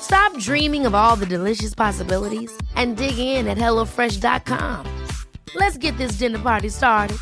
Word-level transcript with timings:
Stop 0.00 0.36
dreaming 0.38 0.86
of 0.86 0.94
all 0.94 1.16
the 1.16 1.26
delicious 1.26 1.74
possibilities 1.74 2.50
and 2.76 2.96
dig 2.96 3.18
in 3.18 3.46
at 3.46 3.58
HelloFresh.com. 3.58 4.84
Let's 5.54 5.78
get 5.78 5.96
this 5.98 6.18
dinner 6.18 6.38
party 6.38 6.68
started. 6.68 7.18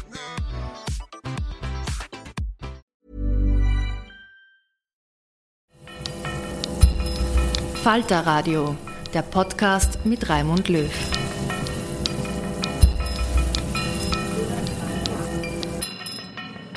Falter 7.86 8.27
Radio, 8.27 8.77
der 9.14 9.23
Podcast 9.23 10.05
mit 10.05 10.28
Raimund 10.28 10.69
Löw. 10.69 10.91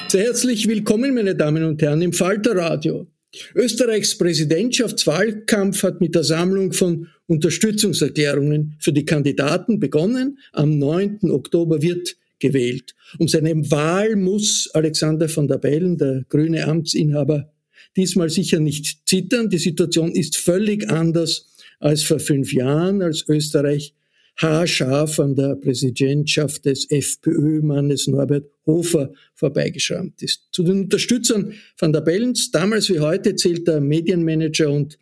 Sehr 0.08 0.24
herzlich 0.24 0.68
willkommen, 0.68 1.16
meine 1.16 1.36
Damen 1.36 1.64
und 1.64 1.82
Herren, 1.82 2.04
im 2.04 2.14
Falter 2.14 2.56
Radio. 2.56 3.08
Österreichs 3.56 4.18
Präsidentschaftswahlkampf 4.18 5.84
hat 5.84 6.02
mit 6.02 6.16
der 6.16 6.24
Sammlung 6.24 6.74
von 6.74 7.08
Unterstützungserklärungen 7.28 8.76
für 8.80 8.94
die 8.94 9.06
Kandidaten 9.06 9.80
begonnen. 9.80 10.40
Am 10.52 10.78
9. 10.78 11.32
Oktober 11.32 11.82
wird 11.82 12.16
gewählt. 12.40 12.96
Um 13.18 13.28
seine 13.28 13.54
Wahl 13.72 14.16
muss 14.16 14.70
Alexander 14.74 15.30
von 15.30 15.48
der 15.48 15.58
Bellen, 15.58 15.98
der 15.98 16.26
grüne 16.30 16.66
Amtsinhaber, 16.66 17.52
diesmal 17.96 18.30
sicher 18.30 18.60
nicht 18.60 19.08
zittern. 19.08 19.50
Die 19.50 19.58
Situation 19.58 20.12
ist 20.12 20.38
völlig 20.38 20.90
anders 20.90 21.54
als 21.80 22.04
vor 22.04 22.20
fünf 22.20 22.54
Jahren, 22.54 23.02
als 23.02 23.28
Österreich 23.28 23.94
haarscharf 24.42 25.20
an 25.20 25.36
der 25.36 25.56
Präsidentschaft 25.56 26.66
des 26.66 26.90
FPÖ-Mannes 26.90 28.08
Norbert 28.08 28.50
Hofer 28.66 29.12
vorbeigeschrammt 29.36 30.22
ist. 30.22 30.48
Zu 30.52 30.64
den 30.64 30.84
Unterstützern 30.84 31.54
van 31.78 31.92
der 31.92 32.02
Bellens, 32.02 32.50
damals 32.52 32.90
wie 32.90 33.00
heute, 33.00 33.36
zählt 33.36 33.68
der 33.68 33.82
Medienmanager 33.82 34.72
und 34.72 34.98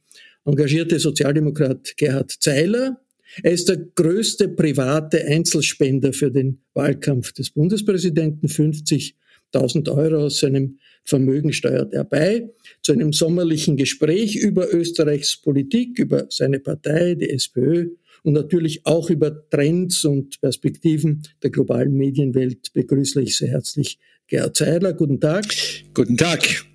engagierte 0.46 1.00
Sozialdemokrat 1.00 1.96
Gerhard 1.98 2.32
Zeiler. 2.32 3.00
Er 3.44 3.52
ist 3.52 3.70
der 3.70 3.78
größte 3.78 4.50
private 4.50 5.24
Einzelspender 5.26 6.14
für 6.14 6.32
den 6.32 6.60
Wahlkampf 6.74 7.34
des 7.34 7.52
Bundespräsidenten. 7.52 8.48
50.000 8.48 9.92
Euro 9.96 10.26
aus 10.26 10.40
seinem 10.40 10.80
Vermögen 11.04 11.54
steuert 11.54 11.94
er 11.94 12.06
bei. 12.06 12.50
Zu 12.82 12.94
einem 12.94 13.14
sommerlichen 13.14 13.78
Gespräch 13.78 14.36
über 14.36 14.74
Österreichs 14.74 15.38
Politik, 15.38 16.00
über 16.00 16.26
seine 16.30 16.60
Partei, 16.60 17.14
die 17.16 17.30
SPÖ, 17.30 17.90
und 18.24 18.34
natürlich 18.34 18.86
auch 18.86 19.10
über 19.10 19.50
Trends 19.50 20.06
und 20.06 20.40
Perspektiven 20.42 21.24
der 21.44 21.50
globalen 21.50 21.94
Medienwelt 21.94 22.74
begrüße 22.74 23.22
ich 23.22 23.38
sehr 23.38 23.50
herzlich 23.50 23.98
Gerhard 24.28 24.56
Zeidler. 24.56 24.94
Guten 24.94 25.20
Tag. 25.20 25.46
Guten 25.94 26.18
Tag. 26.18 26.66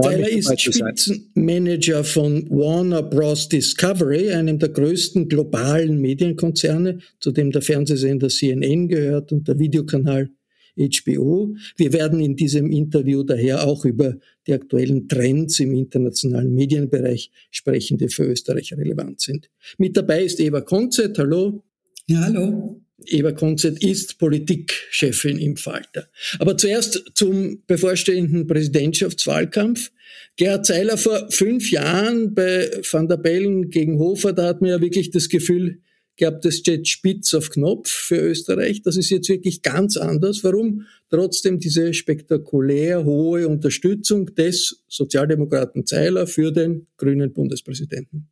Zeidler 0.00 0.28
ist 0.28 0.60
Spitzenmanager 0.60 2.04
von 2.04 2.48
Warner 2.50 3.02
Bros. 3.02 3.48
Discovery, 3.48 4.30
einem 4.32 4.58
der 4.58 4.70
größten 4.70 5.28
globalen 5.28 6.00
Medienkonzerne, 6.00 6.98
zu 7.20 7.30
dem 7.30 7.50
der 7.50 7.62
Fernsehsender 7.62 8.28
CNN 8.28 8.88
gehört 8.88 9.32
und 9.32 9.48
der 9.48 9.58
Videokanal 9.58 10.30
HBO. 10.78 11.54
Wir 11.76 11.92
werden 11.92 12.20
in 12.20 12.36
diesem 12.36 12.70
Interview 12.70 13.22
daher 13.22 13.66
auch 13.66 13.84
über 13.84 14.16
die 14.46 14.52
aktuellen 14.52 15.08
Trends 15.08 15.60
im 15.60 15.74
internationalen 15.74 16.54
Medienbereich 16.54 17.30
sprechen, 17.50 17.98
die 17.98 18.08
für 18.08 18.24
Österreich 18.24 18.72
relevant 18.72 19.20
sind. 19.20 19.50
Mit 19.78 19.96
dabei 19.96 20.24
ist 20.24 20.40
Eva 20.40 20.60
Konzett. 20.60 21.18
Hallo. 21.18 21.64
Ja, 22.06 22.20
hallo. 22.20 22.80
Eva 23.06 23.32
Konzett 23.32 23.82
ist 23.82 24.18
Politikchefin 24.18 25.38
im 25.38 25.56
Falter. 25.56 26.08
Aber 26.38 26.56
zuerst 26.56 27.12
zum 27.14 27.62
bevorstehenden 27.66 28.46
Präsidentschaftswahlkampf. 28.46 29.90
Gerhard 30.36 30.66
Zeiler 30.66 30.96
vor 30.96 31.30
fünf 31.30 31.70
Jahren 31.70 32.34
bei 32.34 32.70
Van 32.90 33.08
der 33.08 33.16
Bellen 33.16 33.70
gegen 33.70 33.98
Hofer, 33.98 34.32
da 34.32 34.46
hat 34.46 34.60
man 34.60 34.70
ja 34.70 34.80
wirklich 34.80 35.10
das 35.10 35.28
Gefühl, 35.28 35.80
gehabt, 36.16 36.44
das 36.44 36.56
steht 36.56 36.88
spitz 36.88 37.34
auf 37.34 37.50
Knopf 37.50 37.88
für 37.88 38.16
Österreich. 38.16 38.82
Das 38.82 38.96
ist 38.96 39.10
jetzt 39.10 39.28
wirklich 39.28 39.62
ganz 39.62 39.96
anders. 39.96 40.44
Warum 40.44 40.86
trotzdem 41.10 41.58
diese 41.58 41.92
spektakulär 41.94 43.04
hohe 43.04 43.48
Unterstützung 43.48 44.34
des 44.34 44.82
Sozialdemokraten 44.88 45.86
Zeiler 45.86 46.26
für 46.26 46.52
den 46.52 46.86
grünen 46.96 47.32
Bundespräsidenten? 47.32 48.28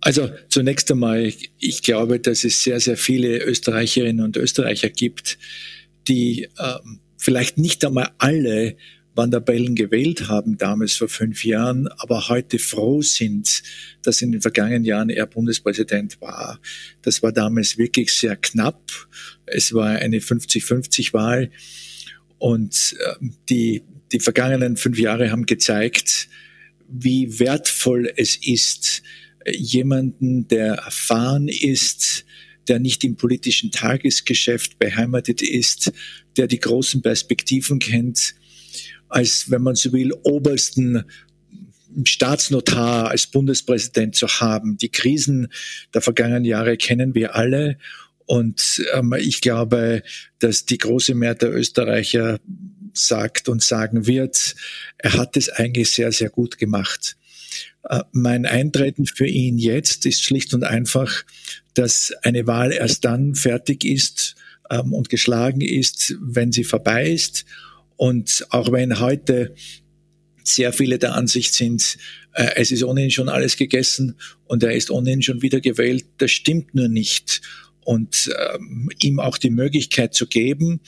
Also 0.00 0.30
zunächst 0.48 0.90
einmal, 0.90 1.32
ich 1.58 1.82
glaube, 1.82 2.20
dass 2.20 2.44
es 2.44 2.62
sehr, 2.62 2.80
sehr 2.80 2.96
viele 2.96 3.44
Österreicherinnen 3.44 4.24
und 4.24 4.36
Österreicher 4.36 4.88
gibt, 4.88 5.38
die 6.08 6.48
ähm, 6.58 7.00
vielleicht 7.18 7.58
nicht 7.58 7.84
einmal 7.84 8.10
alle 8.18 8.76
Van 9.14 9.30
der 9.30 9.40
Bellen 9.40 9.74
gewählt 9.74 10.28
haben, 10.28 10.56
damals 10.56 10.94
vor 10.94 11.08
fünf 11.08 11.44
Jahren, 11.44 11.88
aber 11.98 12.28
heute 12.28 12.58
froh 12.58 13.02
sind, 13.02 13.62
dass 14.02 14.22
in 14.22 14.32
den 14.32 14.40
vergangenen 14.40 14.84
Jahren 14.84 15.10
er 15.10 15.26
Bundespräsident 15.26 16.20
war. 16.20 16.60
Das 17.02 17.22
war 17.22 17.32
damals 17.32 17.76
wirklich 17.76 18.12
sehr 18.12 18.36
knapp. 18.36 18.90
Es 19.46 19.72
war 19.72 19.88
eine 19.88 20.18
50-50-Wahl 20.18 21.50
und 22.38 22.96
ähm, 23.20 23.34
die, 23.48 23.82
die 24.12 24.20
vergangenen 24.20 24.76
fünf 24.76 24.98
Jahre 24.98 25.30
haben 25.30 25.46
gezeigt, 25.46 26.28
wie 26.88 27.38
wertvoll 27.38 28.12
es 28.16 28.36
ist, 28.36 29.02
jemanden, 29.46 30.48
der 30.48 30.74
erfahren 30.74 31.48
ist, 31.48 32.24
der 32.68 32.78
nicht 32.78 33.04
im 33.04 33.16
politischen 33.16 33.70
Tagesgeschäft 33.70 34.78
beheimatet 34.78 35.42
ist, 35.42 35.92
der 36.36 36.46
die 36.46 36.60
großen 36.60 37.02
Perspektiven 37.02 37.78
kennt, 37.78 38.34
als, 39.10 39.50
wenn 39.50 39.62
man 39.62 39.74
so 39.74 39.92
will, 39.92 40.12
obersten 40.22 41.04
Staatsnotar 42.04 43.10
als 43.10 43.26
Bundespräsident 43.26 44.14
zu 44.14 44.28
haben. 44.28 44.76
Die 44.78 44.90
Krisen 44.90 45.48
der 45.92 46.00
vergangenen 46.00 46.44
Jahre 46.44 46.76
kennen 46.76 47.14
wir 47.14 47.34
alle. 47.34 47.78
Und 48.26 48.82
ähm, 48.94 49.12
ich 49.18 49.40
glaube, 49.40 50.02
dass 50.38 50.64
die 50.64 50.78
große 50.78 51.14
Mehrheit 51.14 51.42
der 51.42 51.52
Österreicher 51.52 52.38
sagt 52.94 53.48
und 53.48 53.62
sagen 53.62 54.06
wird, 54.06 54.54
er 54.98 55.14
hat 55.14 55.36
es 55.36 55.48
eigentlich 55.48 55.90
sehr, 55.90 56.12
sehr 56.12 56.30
gut 56.30 56.56
gemacht. 56.56 57.16
Äh, 57.88 58.02
mein 58.12 58.46
Eintreten 58.46 59.06
für 59.06 59.26
ihn 59.26 59.58
jetzt 59.58 60.06
ist 60.06 60.22
schlicht 60.22 60.54
und 60.54 60.62
einfach, 60.62 61.24
dass 61.74 62.12
eine 62.22 62.46
Wahl 62.46 62.72
erst 62.72 63.04
dann 63.04 63.34
fertig 63.34 63.84
ist, 63.84 64.36
ähm, 64.70 64.92
und 64.92 65.08
geschlagen 65.08 65.60
ist, 65.60 66.14
wenn 66.20 66.52
sie 66.52 66.64
vorbei 66.64 67.10
ist. 67.10 67.44
Und 68.00 68.46
auch 68.48 68.72
wenn 68.72 68.98
heute 68.98 69.54
sehr 70.42 70.72
viele 70.72 70.98
der 70.98 71.14
Ansicht 71.14 71.52
sind, 71.52 71.98
äh, 72.32 72.52
es 72.56 72.70
ist 72.70 72.82
ohnehin 72.82 73.10
schon 73.10 73.28
alles 73.28 73.58
gegessen 73.58 74.14
und 74.46 74.62
er 74.62 74.72
ist 74.72 74.90
ohnehin 74.90 75.20
schon 75.20 75.42
wieder 75.42 75.60
gewählt, 75.60 76.06
das 76.16 76.30
stimmt 76.30 76.74
nur 76.74 76.88
nicht. 76.88 77.42
Und 77.84 78.30
ähm, 78.54 78.88
ihm 79.02 79.20
auch 79.20 79.36
die 79.36 79.50
Möglichkeit 79.50 80.14
zu 80.14 80.26
geben, 80.26 80.80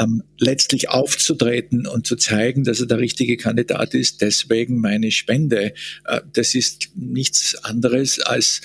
ähm, 0.00 0.24
letztlich 0.36 0.88
aufzutreten 0.88 1.86
und 1.86 2.08
zu 2.08 2.16
zeigen, 2.16 2.64
dass 2.64 2.80
er 2.80 2.86
der 2.86 2.98
richtige 2.98 3.36
Kandidat 3.36 3.94
ist. 3.94 4.20
Deswegen 4.20 4.80
meine 4.80 5.12
Spende. 5.12 5.74
Äh, 6.06 6.22
das 6.32 6.56
ist 6.56 6.90
nichts 6.96 7.54
anderes 7.62 8.18
als 8.18 8.62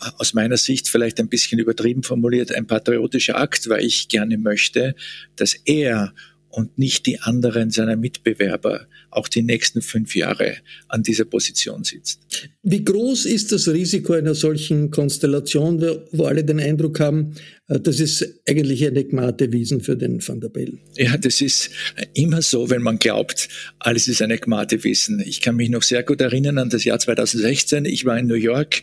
äh, 0.00 0.08
aus 0.16 0.32
meiner 0.32 0.56
Sicht 0.56 0.88
vielleicht 0.88 1.20
ein 1.20 1.28
bisschen 1.28 1.58
übertrieben 1.58 2.04
formuliert 2.04 2.52
ein 2.52 2.66
patriotischer 2.66 3.36
Akt, 3.36 3.68
weil 3.68 3.84
ich 3.84 4.08
gerne 4.08 4.38
möchte, 4.38 4.94
dass 5.36 5.52
er 5.66 6.14
und 6.50 6.78
nicht 6.78 7.06
die 7.06 7.20
anderen 7.20 7.70
seiner 7.70 7.96
Mitbewerber 7.96 8.86
auch 9.10 9.28
die 9.28 9.42
nächsten 9.42 9.82
fünf 9.82 10.14
Jahre 10.14 10.56
an 10.88 11.02
dieser 11.02 11.24
Position 11.24 11.84
sitzt. 11.84 12.20
Wie 12.62 12.84
groß 12.84 13.26
ist 13.26 13.52
das 13.52 13.68
Risiko 13.68 14.14
einer 14.14 14.34
solchen 14.34 14.90
Konstellation, 14.90 15.80
wo 16.12 16.24
alle 16.24 16.44
den 16.44 16.60
Eindruck 16.60 17.00
haben, 17.00 17.34
äh, 17.68 17.80
das 17.80 18.00
ist 18.00 18.26
eigentlich 18.48 18.86
eine 18.86 19.04
Gmate 19.04 19.52
Wiesen 19.52 19.80
für 19.80 19.96
den 19.96 20.26
Van 20.26 20.40
der 20.40 20.48
Bellen? 20.48 20.80
Ja, 20.96 21.16
das 21.16 21.40
ist 21.40 21.70
immer 22.14 22.42
so, 22.42 22.70
wenn 22.70 22.82
man 22.82 22.98
glaubt, 22.98 23.48
alles 23.78 24.08
ist 24.08 24.22
eine 24.22 24.38
Gmate 24.38 24.84
Wiesen. 24.84 25.22
Ich 25.24 25.40
kann 25.40 25.56
mich 25.56 25.70
noch 25.70 25.82
sehr 25.82 26.02
gut 26.02 26.20
erinnern 26.20 26.58
an 26.58 26.70
das 26.70 26.84
Jahr 26.84 26.98
2016. 26.98 27.84
Ich 27.84 28.04
war 28.04 28.18
in 28.18 28.26
New 28.26 28.34
York 28.34 28.82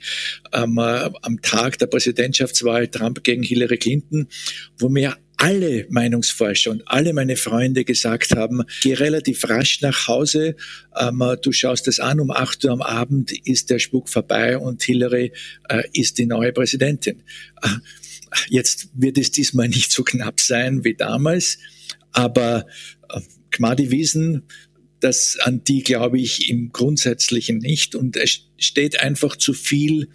ähm, 0.54 0.78
äh, 0.78 1.10
am 1.22 1.42
Tag 1.42 1.78
der 1.80 1.88
Präsidentschaftswahl 1.88 2.88
Trump 2.88 3.24
gegen 3.24 3.44
Hillary 3.44 3.78
Clinton, 3.78 4.28
wo 4.78 4.90
mir 4.90 5.18
alle 5.38 5.86
Meinungsforscher 5.90 6.72
und 6.72 6.84
alle 6.86 7.14
meine 7.14 7.36
Freunde 7.36 7.84
gesagt 7.84 8.36
haben, 8.36 8.64
geh 8.82 8.94
relativ 8.94 9.48
rasch 9.50 9.82
nach 9.82 10.08
Hause, 10.08 10.56
ähm, 10.98 11.22
du 11.42 11.52
schaust 11.52 11.88
es 11.88 12.00
an, 12.00 12.20
um 12.20 12.32
8 12.32 12.66
Uhr 12.66 12.72
am 12.72 12.82
Abend 12.82 13.32
ist 13.48 13.70
der 13.70 13.80
Spuk 13.80 14.10
vorbei 14.10 14.58
und 14.58 14.84
Hillary 14.84 15.32
äh, 15.70 15.84
ist 15.94 16.18
die 16.18 16.26
neue 16.26 16.54
Präsidentin. 16.54 17.24
Äh, 17.62 17.70
jetzt 18.50 18.90
wird 18.94 19.18
es 19.18 19.32
diesmal 19.32 19.68
nicht 19.68 19.92
so 19.92 20.04
knapp 20.04 20.40
sein 20.40 20.84
wie 20.84 20.96
damals, 20.96 21.58
aber 22.12 22.66
äh, 23.10 23.20
Gmadi 23.52 23.92
Wiesen, 23.92 24.44
das, 25.00 25.38
an 25.42 25.64
die 25.64 25.84
glaube 25.84 26.20
ich 26.20 26.50
im 26.50 26.72
Grundsätzlichen 26.72 27.60
nicht 27.60 27.96
und 27.96 28.16
es 28.18 28.42
steht 28.58 29.02
einfach 29.02 29.36
zu 29.36 29.54
viel 29.54 30.10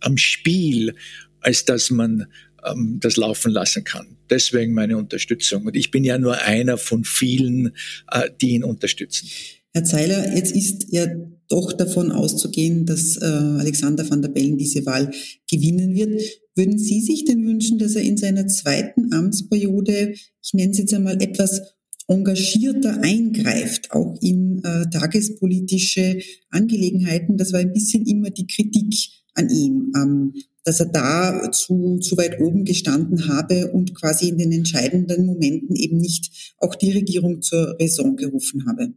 am 0.00 0.16
Spiel, 0.16 0.94
als 1.40 1.64
dass 1.64 1.90
man 1.90 2.26
ähm, 2.64 2.98
das 3.00 3.16
laufen 3.16 3.52
lassen 3.52 3.84
kann. 3.84 4.16
Deswegen 4.30 4.74
meine 4.74 4.96
Unterstützung. 4.96 5.66
Und 5.66 5.76
ich 5.76 5.90
bin 5.90 6.04
ja 6.04 6.18
nur 6.18 6.40
einer 6.42 6.78
von 6.78 7.04
vielen, 7.04 7.72
äh, 8.10 8.28
die 8.40 8.50
ihn 8.50 8.64
unterstützen. 8.64 9.28
Herr 9.74 9.84
Zeiler, 9.84 10.36
jetzt 10.36 10.54
ist 10.54 10.86
ja 10.90 11.06
doch 11.48 11.72
davon 11.72 12.12
auszugehen, 12.12 12.84
dass 12.84 13.16
äh, 13.16 13.24
Alexander 13.24 14.08
van 14.08 14.20
der 14.20 14.28
Bellen 14.28 14.58
diese 14.58 14.84
Wahl 14.84 15.10
gewinnen 15.50 15.94
wird. 15.94 16.20
Würden 16.54 16.78
Sie 16.78 17.00
sich 17.00 17.24
denn 17.24 17.46
wünschen, 17.46 17.78
dass 17.78 17.94
er 17.94 18.02
in 18.02 18.18
seiner 18.18 18.46
zweiten 18.46 19.12
Amtsperiode, 19.12 20.14
ich 20.42 20.52
nenne 20.52 20.72
es 20.72 20.78
jetzt 20.78 20.92
einmal 20.92 21.22
etwas 21.22 21.62
engagierter 22.06 23.00
eingreift, 23.02 23.92
auch 23.92 24.18
in 24.20 24.62
äh, 24.62 24.90
tagespolitische 24.90 26.20
Angelegenheiten? 26.50 27.38
Das 27.38 27.54
war 27.54 27.60
ein 27.60 27.72
bisschen 27.72 28.06
immer 28.06 28.28
die 28.28 28.46
Kritik 28.46 28.94
an 29.34 29.48
ihm. 29.48 29.92
Ähm, 29.96 30.34
dass 30.64 30.80
er 30.80 30.86
da 30.86 31.50
zu, 31.50 31.98
zu 31.98 32.16
weit 32.16 32.38
oben 32.40 32.64
gestanden 32.64 33.28
habe 33.28 33.72
und 33.72 33.94
quasi 33.94 34.28
in 34.28 34.38
den 34.38 34.52
entscheidenden 34.52 35.26
Momenten 35.26 35.74
eben 35.76 35.96
nicht 35.96 36.54
auch 36.58 36.74
die 36.74 36.92
Regierung 36.92 37.42
zur 37.42 37.76
Raison 37.80 38.16
gerufen 38.16 38.64
habe. 38.66 38.94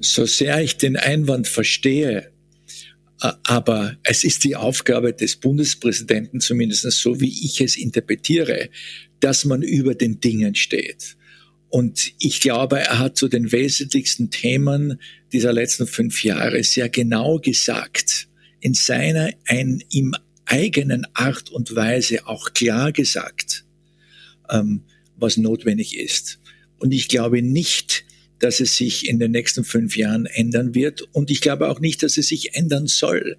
So 0.00 0.26
sehr 0.26 0.62
ich 0.62 0.76
den 0.76 0.96
Einwand 0.96 1.48
verstehe, 1.48 2.32
aber 3.18 3.96
es 4.02 4.24
ist 4.24 4.44
die 4.44 4.56
Aufgabe 4.56 5.12
des 5.12 5.36
Bundespräsidenten, 5.36 6.40
zumindest 6.40 6.90
so 6.90 7.20
wie 7.20 7.44
ich 7.44 7.60
es 7.60 7.76
interpretiere, 7.76 8.70
dass 9.20 9.44
man 9.44 9.62
über 9.62 9.94
den 9.94 10.20
Dingen 10.20 10.54
steht. 10.54 11.16
Und 11.68 12.12
ich 12.18 12.40
glaube, 12.40 12.80
er 12.80 12.98
hat 12.98 13.16
zu 13.16 13.28
den 13.28 13.52
wesentlichsten 13.52 14.30
Themen 14.30 14.98
dieser 15.32 15.52
letzten 15.52 15.86
fünf 15.86 16.24
Jahre 16.24 16.64
sehr 16.64 16.88
genau 16.88 17.38
gesagt, 17.38 18.28
in 18.60 18.74
seiner 18.74 19.30
ein, 19.46 19.82
ihm 19.90 20.14
eigenen 20.50 21.06
Art 21.14 21.50
und 21.50 21.74
Weise 21.74 22.26
auch 22.26 22.52
klar 22.52 22.92
gesagt, 22.92 23.64
ähm, 24.50 24.82
was 25.16 25.36
notwendig 25.36 25.96
ist. 25.96 26.40
Und 26.78 26.92
ich 26.92 27.08
glaube 27.08 27.42
nicht, 27.42 28.04
dass 28.40 28.60
es 28.60 28.76
sich 28.76 29.08
in 29.08 29.18
den 29.18 29.30
nächsten 29.30 29.64
fünf 29.64 29.96
Jahren 29.96 30.26
ändern 30.26 30.74
wird. 30.74 31.02
Und 31.12 31.30
ich 31.30 31.40
glaube 31.40 31.68
auch 31.68 31.78
nicht, 31.78 32.02
dass 32.02 32.16
es 32.16 32.28
sich 32.28 32.54
ändern 32.54 32.86
soll. 32.86 33.36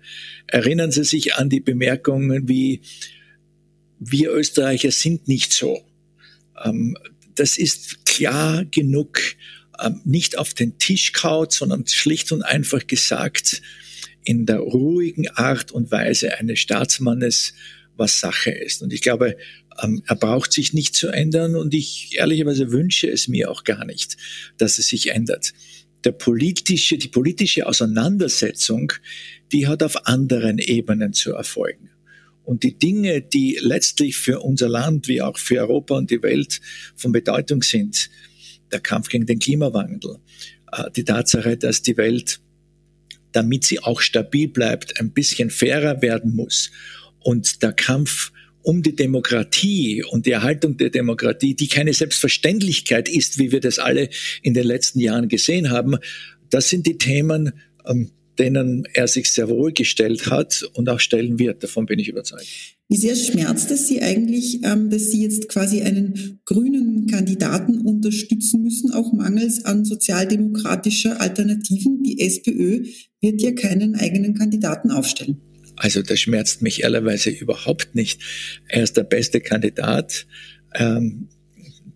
Erinnern 0.47 0.91
Sie 0.91 1.03
sich 1.03 1.35
an 1.35 1.49
die 1.49 1.59
Bemerkungen 1.59 2.47
wie, 2.47 2.81
wir 3.99 4.31
Österreicher 4.31 4.91
sind 4.91 5.27
nicht 5.27 5.53
so. 5.53 5.81
Ähm, 6.63 6.97
das 7.35 7.57
ist 7.57 8.05
klar 8.05 8.63
genug, 8.65 9.19
ähm, 9.81 10.01
nicht 10.05 10.37
auf 10.37 10.53
den 10.53 10.77
Tisch 10.77 11.11
kaut, 11.13 11.51
sondern 11.51 11.87
schlicht 11.87 12.31
und 12.31 12.43
einfach 12.43 12.85
gesagt, 12.87 13.61
in 14.23 14.45
der 14.45 14.59
ruhigen 14.59 15.27
Art 15.29 15.71
und 15.71 15.91
Weise 15.91 16.37
eines 16.37 16.59
Staatsmannes, 16.59 17.53
was 17.97 18.19
Sache 18.19 18.51
ist. 18.51 18.81
Und 18.81 18.93
ich 18.93 19.01
glaube, 19.01 19.37
ähm, 19.81 20.01
er 20.07 20.15
braucht 20.15 20.53
sich 20.53 20.73
nicht 20.73 20.95
zu 20.95 21.09
ändern 21.09 21.55
und 21.55 21.73
ich 21.73 22.17
ehrlicherweise 22.17 22.71
wünsche 22.71 23.09
es 23.09 23.27
mir 23.27 23.49
auch 23.51 23.63
gar 23.63 23.85
nicht, 23.85 24.17
dass 24.57 24.79
es 24.79 24.87
sich 24.87 25.11
ändert. 25.11 25.53
Der 26.03 26.11
politische, 26.11 26.97
die 26.97 27.09
politische 27.09 27.67
Auseinandersetzung, 27.67 28.93
die 29.51 29.67
hat 29.67 29.83
auf 29.83 30.07
anderen 30.07 30.57
Ebenen 30.57 31.13
zu 31.13 31.33
erfolgen. 31.33 31.89
Und 32.43 32.63
die 32.63 32.77
Dinge, 32.77 33.21
die 33.21 33.59
letztlich 33.61 34.17
für 34.17 34.39
unser 34.39 34.67
Land 34.67 35.07
wie 35.07 35.21
auch 35.21 35.37
für 35.37 35.59
Europa 35.59 35.95
und 35.95 36.09
die 36.09 36.23
Welt 36.23 36.59
von 36.95 37.11
Bedeutung 37.11 37.61
sind, 37.61 38.09
der 38.71 38.79
Kampf 38.79 39.09
gegen 39.09 39.25
den 39.25 39.39
Klimawandel, 39.39 40.17
äh, 40.71 40.89
die 40.95 41.03
Tatsache, 41.03 41.57
dass 41.57 41.81
die 41.83 41.97
Welt 41.97 42.41
damit 43.31 43.65
sie 43.65 43.79
auch 43.79 44.01
stabil 44.01 44.47
bleibt, 44.47 44.99
ein 44.99 45.11
bisschen 45.11 45.49
fairer 45.49 46.01
werden 46.01 46.35
muss. 46.35 46.71
Und 47.19 47.61
der 47.63 47.73
Kampf 47.73 48.31
um 48.63 48.83
die 48.83 48.95
Demokratie 48.95 50.03
und 50.03 50.25
die 50.25 50.31
Erhaltung 50.31 50.77
der 50.77 50.89
Demokratie, 50.89 51.55
die 51.55 51.67
keine 51.67 51.93
Selbstverständlichkeit 51.93 53.09
ist, 53.09 53.39
wie 53.39 53.51
wir 53.51 53.59
das 53.59 53.79
alle 53.79 54.09
in 54.41 54.53
den 54.53 54.65
letzten 54.65 54.99
Jahren 54.99 55.29
gesehen 55.29 55.71
haben, 55.71 55.97
das 56.49 56.69
sind 56.69 56.85
die 56.85 56.97
Themen, 56.97 57.53
ähm, 57.85 58.11
denen 58.37 58.85
er 58.93 59.07
sich 59.07 59.31
sehr 59.31 59.49
wohl 59.49 59.71
gestellt 59.71 60.27
hat 60.27 60.63
und 60.73 60.89
auch 60.89 60.99
stellen 60.99 61.39
wird. 61.39 61.63
Davon 61.63 61.85
bin 61.85 61.99
ich 61.99 62.07
überzeugt. 62.07 62.47
Wie 62.91 62.97
sehr 62.97 63.15
schmerzt 63.15 63.71
es 63.71 63.87
Sie 63.87 64.01
eigentlich, 64.01 64.65
ähm, 64.65 64.89
dass 64.89 65.11
Sie 65.11 65.23
jetzt 65.23 65.47
quasi 65.47 65.81
einen 65.81 66.41
grünen 66.43 67.07
Kandidaten 67.07 67.79
unterstützen 67.79 68.63
müssen, 68.63 68.91
auch 68.91 69.13
mangels 69.13 69.63
an 69.63 69.85
sozialdemokratischer 69.85 71.21
Alternativen? 71.21 72.03
Die 72.03 72.19
SPÖ 72.19 72.83
wird 73.21 73.41
ja 73.41 73.53
keinen 73.53 73.95
eigenen 73.95 74.33
Kandidaten 74.33 74.91
aufstellen. 74.91 75.39
Also 75.77 76.01
das 76.01 76.19
schmerzt 76.19 76.63
mich 76.63 76.83
ehrlicherweise 76.83 77.29
überhaupt 77.29 77.95
nicht. 77.95 78.21
Er 78.67 78.83
ist 78.83 78.97
der 78.97 79.03
beste 79.03 79.39
Kandidat. 79.39 80.27
Ähm, 80.75 81.29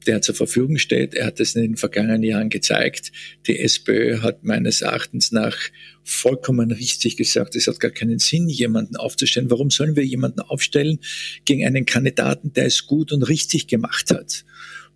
der 0.08 0.22
zur 0.22 0.36
Verfügung 0.36 0.78
steht. 0.78 1.14
Er 1.14 1.26
hat 1.28 1.40
es 1.40 1.56
in 1.56 1.62
den 1.62 1.78
vergangenen 1.78 2.24
Jahren 2.24 2.50
gezeigt. 2.50 3.12
Die 3.48 3.60
SPÖ 3.60 4.22
hat 4.22 4.44
meines 4.44 4.82
Erachtens 4.82 5.32
nach 5.32 5.58
vollkommen 6.04 6.72
richtig 6.72 7.18
gesagt, 7.18 7.56
es 7.56 7.68
hat 7.68 7.80
gar 7.80 7.92
keinen 7.92 8.20
Sinn, 8.20 8.48
jemanden 8.48 8.96
aufzustellen. 8.96 9.50
Warum 9.50 9.72
sollen 9.72 9.96
wir 9.96 10.06
jemanden 10.06 10.42
aufstellen 10.42 11.00
gegen 11.46 11.66
einen 11.66 11.86
Kandidaten, 11.86 12.54
der 12.54 12.68
es 12.68 12.86
gut 12.86 13.12
und 13.12 13.24
richtig 13.24 13.68
gemacht 13.68 14.12
hat? 14.12 14.46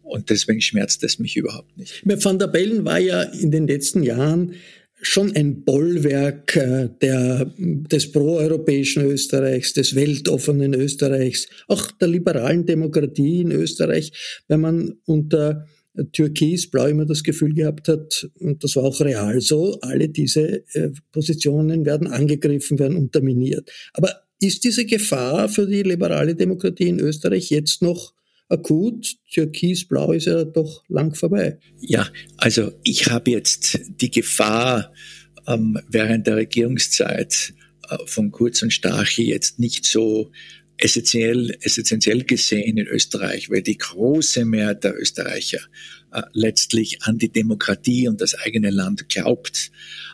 Und 0.03 0.29
deswegen 0.29 0.61
schmerzt 0.61 1.03
es 1.03 1.19
mich 1.19 1.37
überhaupt 1.37 1.77
nicht. 1.77 2.01
Van 2.03 2.39
der 2.39 2.47
Bellen 2.47 2.83
war 2.83 2.99
ja 2.99 3.21
in 3.21 3.51
den 3.51 3.67
letzten 3.67 4.01
Jahren 4.01 4.55
schon 5.01 5.35
ein 5.35 5.63
Bollwerk 5.63 6.55
äh, 6.55 6.89
der, 7.01 7.53
des 7.57 8.11
proeuropäischen 8.11 9.03
Österreichs, 9.03 9.73
des 9.73 9.95
weltoffenen 9.95 10.73
Österreichs, 10.73 11.47
auch 11.67 11.91
der 11.91 12.07
liberalen 12.09 12.65
Demokratie 12.65 13.41
in 13.41 13.51
Österreich, 13.51 14.11
wenn 14.47 14.61
man 14.61 14.93
unter 15.05 15.65
Türkis-Blau 16.11 16.87
immer 16.87 17.05
das 17.05 17.23
Gefühl 17.23 17.53
gehabt 17.53 17.87
hat, 17.87 18.29
und 18.39 18.63
das 18.63 18.75
war 18.75 18.83
auch 18.83 18.99
real 19.01 19.41
so, 19.41 19.77
alle 19.81 20.09
diese 20.09 20.63
äh, 20.73 20.91
Positionen 21.11 21.85
werden 21.85 22.07
angegriffen, 22.07 22.79
werden 22.79 22.97
unterminiert. 22.97 23.69
Aber 23.93 24.13
ist 24.39 24.63
diese 24.63 24.85
Gefahr 24.85 25.49
für 25.49 25.67
die 25.67 25.83
liberale 25.83 26.35
Demokratie 26.35 26.87
in 26.87 26.99
Österreich 26.99 27.49
jetzt 27.49 27.81
noch 27.81 28.13
akut. 28.49 29.15
Türkis-Blau 29.31 30.11
ist 30.11 30.25
ja 30.25 30.43
doch 30.43 30.83
lang 30.89 31.15
vorbei. 31.15 31.59
Ja, 31.79 32.07
also 32.37 32.71
ich 32.83 33.07
habe 33.07 33.31
jetzt 33.31 33.79
die 34.01 34.11
Gefahr 34.11 34.91
ähm, 35.47 35.79
während 35.87 36.27
der 36.27 36.35
Regierungszeit 36.37 37.53
äh, 37.89 37.97
von 38.05 38.31
Kurz 38.31 38.61
und 38.61 38.73
Stachel 38.73 39.25
jetzt 39.25 39.59
nicht 39.59 39.85
so 39.85 40.31
essentiell, 40.79 41.55
essentiell 41.61 42.23
gesehen 42.23 42.77
in 42.77 42.87
Österreich, 42.87 43.49
weil 43.49 43.61
die 43.61 43.77
große 43.77 44.45
Mehrheit 44.45 44.83
der 44.83 44.97
Österreicher 44.97 45.59
äh, 46.11 46.21
letztlich 46.33 47.03
an 47.03 47.17
die 47.17 47.31
Demokratie 47.31 48.07
und 48.07 48.21
das 48.21 48.33
eigene 48.33 48.69
Land 48.69 49.09
glaubt. 49.09 49.71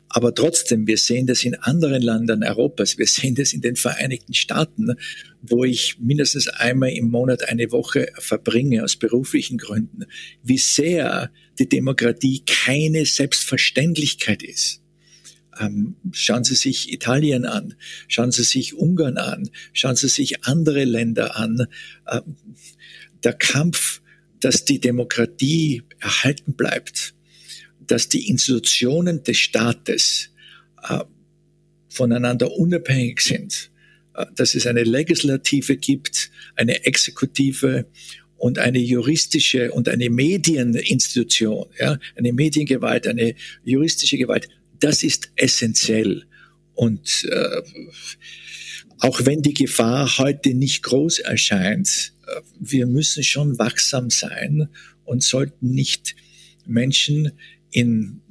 Aber 0.10 0.34
trotzdem, 0.34 0.88
wir 0.88 0.98
sehen 0.98 1.28
das 1.28 1.44
in 1.44 1.56
anderen 1.56 2.02
Ländern 2.02 2.44
Europas, 2.44 2.98
wir 2.98 3.08
sehen 3.08 3.36
das 3.36 3.54
in 3.54 3.62
den 3.62 3.76
Vereinigten 3.76 4.34
Staaten, 4.34 4.96
wo 5.42 5.64
ich 5.64 5.98
mindestens 6.00 6.48
einmal 6.48 6.92
im 6.92 7.10
Monat 7.10 7.48
eine 7.48 7.72
Woche 7.72 8.12
verbringe 8.18 8.84
aus 8.84 8.96
beruflichen 8.96 9.58
Gründen, 9.58 10.06
wie 10.44 10.58
sehr 10.58 11.32
die 11.60 11.70
Demokratie 11.70 12.44
keine 12.46 13.06
Selbstverständlichkeit 13.06 14.42
ist. 14.42 14.82
Ähm, 15.60 15.96
schauen 16.12 16.44
Sie 16.44 16.56
sich 16.56 16.92
Italien 16.92 17.46
an, 17.46 17.76
schauen 18.08 18.32
Sie 18.32 18.44
sich 18.44 18.76
Ungarn 18.76 19.18
an, 19.18 19.50
schauen 19.74 19.96
Sie 19.96 20.10
sich 20.10 20.46
andere 20.46 20.84
Länder 20.84 21.38
an. 21.38 21.68
Ähm, 22.12 22.36
der 23.24 23.34
Kampf, 23.34 24.02
dass 24.40 24.66
die 24.66 24.80
Demokratie 24.80 25.84
erhalten 26.00 26.54
bleibt, 26.54 27.16
dass 27.88 28.10
die 28.10 28.28
Institutionen 28.30 29.24
des 29.24 29.38
Staates 29.38 30.30
äh, 30.88 31.00
voneinander 31.90 32.52
unabhängig 32.52 33.22
sind, 33.22 33.72
äh, 34.14 34.26
dass 34.36 34.56
es 34.56 34.68
eine 34.68 34.84
Legislative 34.84 35.78
gibt, 35.78 36.32
eine 36.56 36.86
Exekutive 36.86 37.86
und 38.38 38.60
eine 38.60 38.80
juristische 38.80 39.72
und 39.72 39.88
eine 39.88 40.10
Medieninstitution, 40.10 41.68
ja, 41.80 41.98
eine 42.16 42.34
Mediengewalt, 42.34 43.08
eine 43.08 43.36
juristische 43.64 44.18
Gewalt, 44.18 44.50
das 44.80 45.04
ist 45.04 45.32
essentiell. 45.36 46.24
Und 46.74 47.28
äh, 47.32 47.62
auch 49.00 49.26
wenn 49.26 49.42
die 49.42 49.54
Gefahr 49.54 50.18
heute 50.18 50.54
nicht 50.54 50.84
groß 50.84 51.20
erscheint, 51.20 52.14
äh, 52.28 52.42
wir 52.60 52.88
müssen 52.88 53.24
schon 53.24 53.58
wachsam 53.60 54.10
sein 54.10 54.70
und 55.06 55.24
sollten 55.24 55.72
nicht 55.72 56.16
Menschen 56.66 57.32
in, 57.72 58.22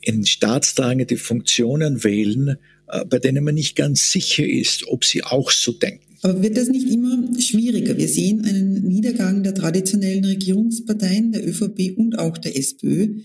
in 0.00 0.26
staatstragende 0.26 1.16
Funktionen 1.16 2.04
wählen, 2.04 2.56
äh, 2.88 3.04
bei 3.04 3.18
denen 3.18 3.44
man 3.44 3.54
nicht 3.54 3.76
ganz 3.76 4.10
sicher 4.10 4.46
ist, 4.46 4.86
ob 4.88 5.04
sie 5.04 5.24
auch 5.24 5.50
so 5.50 5.72
denken. 5.72 6.04
Aber 6.22 6.42
wird 6.42 6.56
das 6.56 6.68
nicht 6.68 6.88
immer 6.88 7.16
schwieriger? 7.40 7.96
Wir 7.96 8.08
sehen 8.08 8.44
einen 8.44 8.82
Niedergang 8.82 9.44
der 9.44 9.54
traditionellen 9.54 10.24
Regierungsparteien, 10.24 11.32
der 11.32 11.46
ÖVP 11.46 11.96
und 11.96 12.18
auch 12.18 12.36
der 12.38 12.56
SPÖ. 12.56 13.20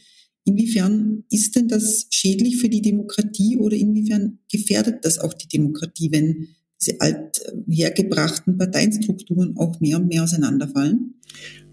Inwiefern 0.46 1.24
ist 1.32 1.56
denn 1.56 1.68
das 1.68 2.08
schädlich 2.10 2.58
für 2.58 2.70
die 2.70 2.82
Demokratie 2.82 3.58
oder 3.58 3.76
inwiefern 3.76 4.40
gefährdet 4.52 5.06
das 5.06 5.20
auch 5.20 5.34
die 5.34 5.48
Demokratie, 5.48 6.12
wenn 6.12 6.50
diese 6.82 7.00
althergebrachten 7.00 8.58
Parteienstrukturen 8.58 9.56
auch 9.58 9.80
mehr 9.80 9.98
und 9.98 10.08
mehr 10.08 10.24
auseinanderfallen? 10.24 11.16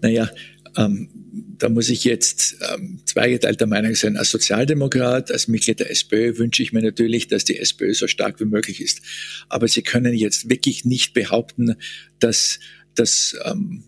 Naja, 0.01 0.29
ähm, 0.77 1.09
da 1.57 1.69
muss 1.69 1.89
ich 1.89 2.03
jetzt 2.03 2.57
ähm, 2.73 3.01
zweigeteilter 3.05 3.67
Meinung 3.67 3.95
sein. 3.95 4.17
Als 4.17 4.31
Sozialdemokrat, 4.31 5.31
als 5.31 5.47
Mitglied 5.47 5.79
der 5.79 5.91
SPÖ 5.91 6.37
wünsche 6.37 6.63
ich 6.63 6.71
mir 6.71 6.81
natürlich, 6.81 7.27
dass 7.27 7.43
die 7.43 7.57
SPÖ 7.57 7.93
so 7.93 8.07
stark 8.07 8.39
wie 8.39 8.45
möglich 8.45 8.81
ist. 8.81 9.01
Aber 9.49 9.67
Sie 9.67 9.81
können 9.81 10.13
jetzt 10.13 10.49
wirklich 10.49 10.85
nicht 10.85 11.13
behaupten, 11.13 11.75
dass 12.19 12.59
das, 12.95 13.35
ähm, 13.45 13.83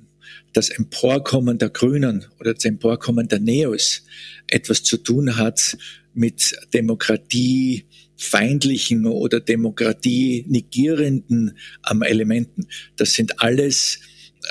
das 0.53 0.69
Emporkommen 0.69 1.57
der 1.57 1.69
Grünen 1.69 2.25
oder 2.39 2.53
das 2.53 2.65
Emporkommen 2.65 3.27
der 3.27 3.39
Neos 3.39 4.03
etwas 4.47 4.83
zu 4.83 4.97
tun 4.97 5.35
hat 5.35 5.77
mit 6.13 6.55
Demokratie, 6.73 7.85
feindlichen 8.15 9.05
oder 9.07 9.39
Demokratie 9.39 10.45
negierenden 10.47 11.57
ähm, 11.89 12.03
Elementen. 12.03 12.67
Das 12.95 13.13
sind 13.13 13.41
alles 13.41 13.99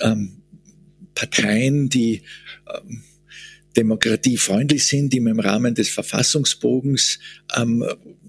ähm, 0.02 0.42
Parteien, 1.14 1.88
die 1.88 2.22
ähm, 2.66 3.02
demokratiefreundlich 3.76 4.84
sind, 4.84 5.12
die 5.12 5.18
im 5.18 5.40
Rahmen 5.40 5.74
des 5.74 5.88
Verfassungsbogens 5.88 7.18
ähm, 7.56 7.84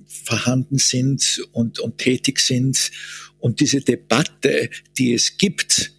vorhanden 0.06 0.78
sind 0.78 1.42
und, 1.52 1.80
und 1.80 1.98
tätig 1.98 2.40
sind. 2.40 2.92
Und 3.40 3.60
diese 3.60 3.82
Debatte, 3.82 4.70
die 4.98 5.14
es 5.14 5.38
gibt 5.38 5.92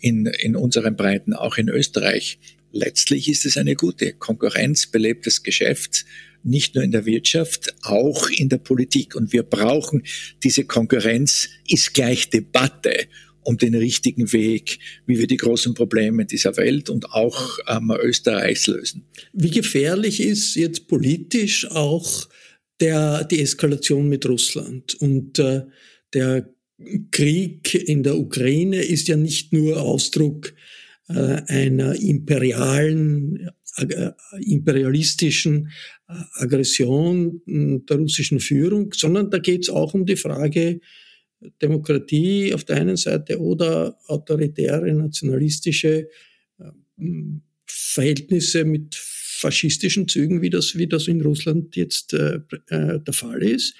in, 0.00 0.26
in 0.26 0.56
unseren 0.56 0.96
Breiten, 0.96 1.34
auch 1.34 1.56
in 1.56 1.68
Österreich, 1.68 2.38
letztlich 2.72 3.28
ist 3.28 3.46
es 3.46 3.56
eine 3.56 3.76
gute 3.76 4.12
Konkurrenz, 4.12 4.86
belebtes 4.86 5.42
Geschäft, 5.42 6.04
nicht 6.42 6.74
nur 6.74 6.84
in 6.84 6.92
der 6.92 7.06
Wirtschaft, 7.06 7.74
auch 7.82 8.28
in 8.28 8.48
der 8.48 8.58
Politik. 8.58 9.14
Und 9.14 9.32
wir 9.32 9.42
brauchen 9.42 10.02
diese 10.42 10.64
Konkurrenz, 10.64 11.48
ist 11.66 11.94
gleich 11.94 12.28
Debatte 12.28 13.06
um 13.42 13.58
den 13.58 13.74
richtigen 13.74 14.32
Weg, 14.32 14.78
wie 15.06 15.18
wir 15.18 15.26
die 15.26 15.36
großen 15.36 15.74
Probleme 15.74 16.24
dieser 16.24 16.56
Welt 16.56 16.90
und 16.90 17.12
auch 17.12 17.58
ähm, 17.68 17.92
Österreichs 18.02 18.66
lösen. 18.66 19.06
Wie 19.32 19.50
gefährlich 19.50 20.20
ist 20.20 20.54
jetzt 20.54 20.88
politisch 20.88 21.70
auch 21.70 22.28
der, 22.80 23.24
die 23.24 23.40
Eskalation 23.40 24.08
mit 24.08 24.26
Russland? 24.26 24.94
Und 24.94 25.38
äh, 25.38 25.62
der 26.14 26.53
Krieg 27.10 27.74
in 27.74 28.02
der 28.02 28.18
Ukraine 28.18 28.82
ist 28.82 29.08
ja 29.08 29.16
nicht 29.16 29.52
nur 29.52 29.80
Ausdruck 29.80 30.54
äh, 31.08 31.42
einer 31.46 31.94
imperialen, 32.00 33.50
äh, 33.76 34.10
imperialistischen 34.40 35.70
äh, 36.08 36.14
Aggression 36.36 37.42
der 37.46 37.96
russischen 37.98 38.40
Führung, 38.40 38.92
sondern 38.94 39.30
da 39.30 39.38
geht 39.38 39.64
es 39.64 39.70
auch 39.70 39.94
um 39.94 40.06
die 40.06 40.16
Frage 40.16 40.80
Demokratie 41.60 42.54
auf 42.54 42.64
der 42.64 42.76
einen 42.76 42.96
Seite 42.96 43.38
oder 43.38 43.98
autoritäre, 44.06 44.94
nationalistische 44.94 46.08
ähm, 46.98 47.42
Verhältnisse 47.66 48.64
mit 48.64 48.94
faschistischen 48.94 50.08
Zügen, 50.08 50.40
wie 50.40 50.48
das, 50.50 50.76
wie 50.76 50.86
das 50.86 51.06
in 51.06 51.20
Russland 51.20 51.76
jetzt 51.76 52.12
der 52.12 52.44
Fall 53.10 53.42
ist. 53.42 53.74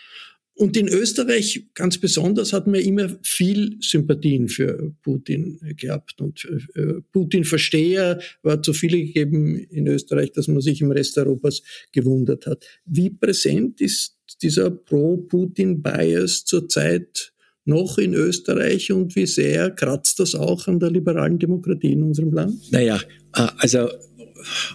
Und 0.56 0.76
in 0.76 0.88
Österreich 0.88 1.66
ganz 1.74 1.98
besonders 1.98 2.52
hat 2.52 2.68
man 2.68 2.80
immer 2.80 3.10
viel 3.22 3.76
Sympathien 3.80 4.48
für 4.48 4.94
Putin 5.02 5.58
gehabt. 5.76 6.20
Und 6.20 6.44
äh, 6.74 7.00
Putin-Versteher 7.12 8.20
war 8.42 8.62
zu 8.62 8.72
viele 8.72 8.98
gegeben 8.98 9.56
in 9.56 9.88
Österreich, 9.88 10.30
dass 10.32 10.46
man 10.46 10.60
sich 10.60 10.80
im 10.80 10.92
Rest 10.92 11.18
Europas 11.18 11.62
gewundert 11.90 12.46
hat. 12.46 12.64
Wie 12.84 13.10
präsent 13.10 13.80
ist 13.80 14.16
dieser 14.42 14.70
Pro-Putin-Bias 14.70 16.44
zurzeit 16.44 17.32
noch 17.64 17.98
in 17.98 18.14
Österreich 18.14 18.92
und 18.92 19.16
wie 19.16 19.26
sehr 19.26 19.70
kratzt 19.70 20.20
das 20.20 20.34
auch 20.34 20.68
an 20.68 20.78
der 20.78 20.90
liberalen 20.90 21.38
Demokratie 21.38 21.92
in 21.92 22.02
unserem 22.02 22.32
Land? 22.32 22.70
Naja, 22.70 23.00
äh, 23.34 23.48
also 23.56 23.88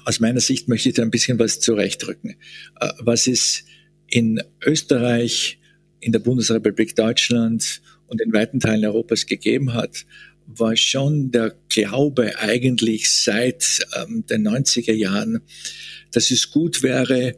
aus 0.06 0.20
meiner 0.20 0.40
Sicht 0.40 0.68
möchte 0.68 0.90
ich 0.90 0.96
da 0.96 1.04
ein 1.04 1.12
bisschen 1.12 1.40
was 1.40 1.60
zurechtrücken. 1.60 2.36
Äh, 2.80 2.90
was 3.00 3.28
es 3.28 3.64
in 4.08 4.42
Österreich, 4.66 5.59
in 6.00 6.12
der 6.12 6.20
Bundesrepublik 6.20 6.96
Deutschland 6.96 7.82
und 8.08 8.22
in 8.22 8.34
weiten 8.34 8.60
Teilen 8.60 8.86
Europas 8.86 9.26
gegeben 9.26 9.74
hat, 9.74 10.06
war 10.46 10.76
schon 10.76 11.32
der 11.32 11.56
Glaube 11.70 12.40
eigentlich 12.40 13.12
seit 13.12 13.86
ähm, 13.96 14.26
den 14.26 14.48
90er 14.48 14.94
Jahren, 14.94 15.42
dass 16.12 16.32
es 16.32 16.50
gut 16.50 16.82
wäre, 16.82 17.36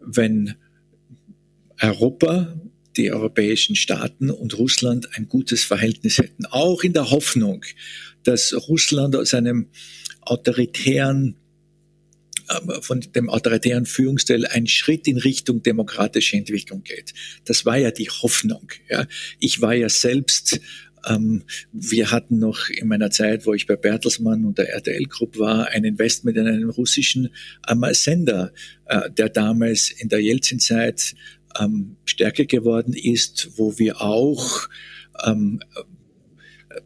wenn 0.00 0.54
Europa 1.80 2.54
die 2.96 3.10
europäischen 3.10 3.74
Staaten 3.74 4.30
und 4.30 4.56
Russland 4.56 5.08
ein 5.16 5.28
gutes 5.28 5.64
Verhältnis 5.64 6.18
hätten. 6.18 6.46
Auch 6.46 6.84
in 6.84 6.92
der 6.92 7.10
Hoffnung, 7.10 7.64
dass 8.22 8.54
Russland 8.68 9.16
aus 9.16 9.34
einem 9.34 9.68
autoritären 10.20 11.36
von 12.80 13.00
dem 13.00 13.30
autoritären 13.30 13.86
Führungsstil 13.86 14.46
ein 14.46 14.66
Schritt 14.66 15.06
in 15.06 15.18
Richtung 15.18 15.62
demokratische 15.62 16.36
Entwicklung 16.36 16.82
geht. 16.82 17.14
Das 17.44 17.64
war 17.64 17.76
ja 17.76 17.90
die 17.90 18.08
Hoffnung. 18.08 18.68
Ja. 18.88 19.06
Ich 19.38 19.60
war 19.60 19.74
ja 19.74 19.88
selbst 19.88 20.60
ähm, 21.06 21.42
wir 21.72 22.10
hatten 22.10 22.38
noch 22.38 22.70
in 22.70 22.88
meiner 22.88 23.10
Zeit, 23.10 23.44
wo 23.44 23.52
ich 23.52 23.66
bei 23.66 23.76
Bertelsmann 23.76 24.46
und 24.46 24.56
der 24.56 24.70
RTL 24.70 25.04
Group 25.04 25.38
war, 25.38 25.68
ein 25.68 25.84
Investment 25.84 26.36
in 26.38 26.46
einen 26.46 26.70
russischen 26.70 27.28
ähm, 27.68 27.84
Sender, 27.92 28.52
äh, 28.86 29.10
der 29.10 29.28
damals 29.28 29.90
in 29.90 30.08
der 30.08 30.20
Jelzin-Zeit 30.20 31.14
ähm, 31.60 31.96
stärker 32.06 32.46
geworden 32.46 32.94
ist, 32.94 33.50
wo 33.56 33.78
wir 33.78 34.00
auch 34.00 34.68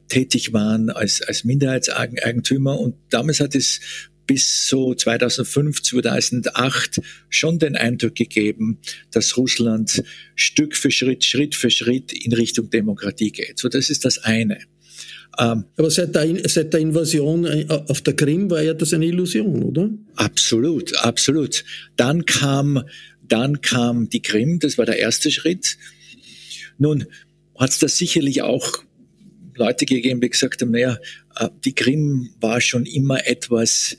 tätig 0.08 0.52
waren 0.52 0.90
als, 0.90 1.22
als 1.22 1.44
Minderheitseigentümer. 1.44 2.78
Und 2.78 2.96
damals 3.10 3.40
hat 3.40 3.54
es 3.54 3.80
bis 4.28 4.68
so 4.68 4.94
2005, 4.94 5.82
2008 5.82 7.00
schon 7.28 7.58
den 7.58 7.74
Eindruck 7.74 8.14
gegeben, 8.14 8.78
dass 9.10 9.36
Russland 9.36 10.04
Stück 10.36 10.76
für 10.76 10.92
Schritt, 10.92 11.24
Schritt 11.24 11.56
für 11.56 11.70
Schritt 11.70 12.12
in 12.12 12.32
Richtung 12.32 12.70
Demokratie 12.70 13.32
geht. 13.32 13.58
So, 13.58 13.68
das 13.68 13.90
ist 13.90 14.04
das 14.04 14.18
eine. 14.18 14.58
Ähm, 15.38 15.64
Aber 15.76 15.90
seit 15.90 16.14
der, 16.14 16.48
seit 16.48 16.72
der 16.72 16.80
Invasion 16.80 17.44
äh, 17.44 17.66
auf 17.68 18.02
der 18.02 18.14
Krim 18.14 18.50
war 18.50 18.62
ja 18.62 18.74
das 18.74 18.92
eine 18.92 19.06
Illusion, 19.06 19.64
oder? 19.64 19.90
Absolut, 20.14 20.96
absolut. 20.98 21.64
Dann 21.96 22.24
kam 22.24 22.84
dann 23.28 23.60
kam 23.60 24.08
die 24.08 24.22
Krim, 24.22 24.58
das 24.58 24.78
war 24.78 24.86
der 24.86 24.98
erste 24.98 25.30
Schritt. 25.30 25.76
Nun 26.78 27.06
hat 27.56 27.70
es 27.70 27.78
da 27.78 27.88
sicherlich 27.88 28.42
auch 28.42 28.82
Leute 29.54 29.86
gegeben, 29.86 30.20
die 30.20 30.30
gesagt 30.30 30.62
haben, 30.62 30.70
naja, 30.70 30.98
äh, 31.36 31.48
die 31.64 31.74
Krim 31.74 32.30
war 32.40 32.60
schon 32.60 32.86
immer 32.86 33.26
etwas, 33.26 33.96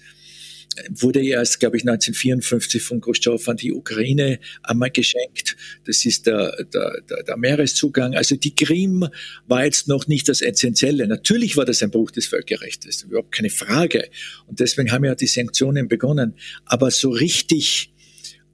wurde 0.89 1.25
erst, 1.25 1.59
glaube 1.59 1.77
ich, 1.77 1.83
1954 1.83 2.81
von 2.81 3.01
Khrushchev 3.01 3.49
an 3.49 3.57
die 3.57 3.73
Ukraine 3.73 4.39
einmal 4.63 4.91
geschenkt. 4.91 5.55
Das 5.85 6.05
ist 6.05 6.27
der, 6.27 6.65
der, 6.73 7.01
der, 7.09 7.23
der 7.23 7.37
Meereszugang. 7.37 8.15
Also 8.15 8.35
die 8.35 8.55
Krim 8.55 9.07
war 9.47 9.65
jetzt 9.65 9.87
noch 9.87 10.07
nicht 10.07 10.29
das 10.29 10.41
Essentielle. 10.41 11.07
Natürlich 11.07 11.57
war 11.57 11.65
das 11.65 11.81
ein 11.81 11.91
Bruch 11.91 12.11
des 12.11 12.27
Völkerrechts, 12.27 13.03
überhaupt 13.03 13.31
keine 13.31 13.49
Frage. 13.49 14.09
Und 14.47 14.59
deswegen 14.59 14.91
haben 14.91 15.05
ja 15.05 15.15
die 15.15 15.27
Sanktionen 15.27 15.87
begonnen. 15.87 16.35
Aber 16.65 16.91
so 16.91 17.09
richtig, 17.09 17.93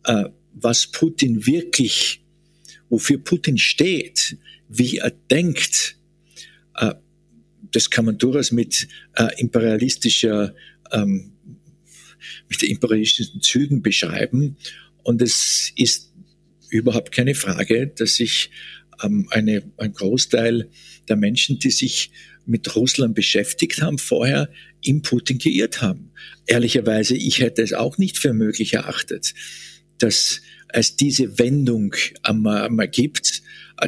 äh, 0.04 0.26
was 0.54 0.88
Putin 0.88 1.46
wirklich, 1.46 2.24
wofür 2.90 3.18
Putin 3.18 3.58
steht, 3.58 4.38
wie 4.70 4.98
er 4.98 5.12
denkt, 5.12 5.98
äh, 6.76 6.94
das 7.72 7.90
kann 7.90 8.06
man 8.06 8.18
durchaus 8.18 8.52
mit 8.52 8.88
äh, 9.16 9.28
imperialistischer 9.38 10.56
ähm, 10.92 11.35
mit 12.50 12.64
imperialistischen 12.64 13.42
Zügen 13.42 13.82
beschreiben. 13.82 14.58
Und 15.04 15.22
es 15.22 15.72
ist 15.76 16.14
überhaupt 16.70 17.12
keine 17.12 17.36
Frage, 17.36 17.88
dass 17.88 18.16
sich 18.16 18.50
ähm, 19.04 19.28
eine, 19.32 19.64
ein 19.78 19.94
Großteil 19.94 20.70
der 21.08 21.16
Menschen, 21.16 21.60
die 21.60 21.72
sich 21.72 22.12
mit 22.46 22.76
Russland 22.76 23.16
beschäftigt 23.16 23.82
haben, 23.82 23.98
vorher 23.98 24.50
im 24.82 25.02
Putin 25.02 25.38
geirrt 25.38 25.82
haben. 25.82 26.12
Ehrlicherweise, 26.46 27.16
ich 27.16 27.40
hätte 27.40 27.64
es 27.64 27.74
auch 27.74 27.98
nicht 27.98 28.20
für 28.20 28.34
möglich 28.34 28.74
erachtet, 28.74 29.34
dass 29.98 30.42
es 30.70 30.96
diese 30.96 31.40
Wendung 31.40 31.96
einmal, 32.24 32.64
einmal 32.64 32.88
gibt. 32.88 33.42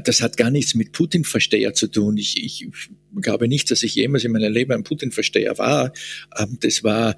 Das 0.03 0.21
hat 0.21 0.37
gar 0.37 0.49
nichts 0.49 0.73
mit 0.73 0.91
Putin-Versteher 0.91 1.73
zu 1.73 1.87
tun. 1.87 2.17
Ich, 2.17 2.43
ich 2.43 2.67
glaube 3.21 3.47
nicht, 3.47 3.69
dass 3.71 3.83
ich 3.83 3.95
jemals 3.95 4.23
in 4.23 4.31
meinem 4.31 4.51
Leben 4.51 4.71
ein 4.73 4.83
Putin-Versteher 4.83 5.57
war. 5.57 5.93
Ähm, 6.37 6.57
das 6.61 6.83
war 6.83 7.15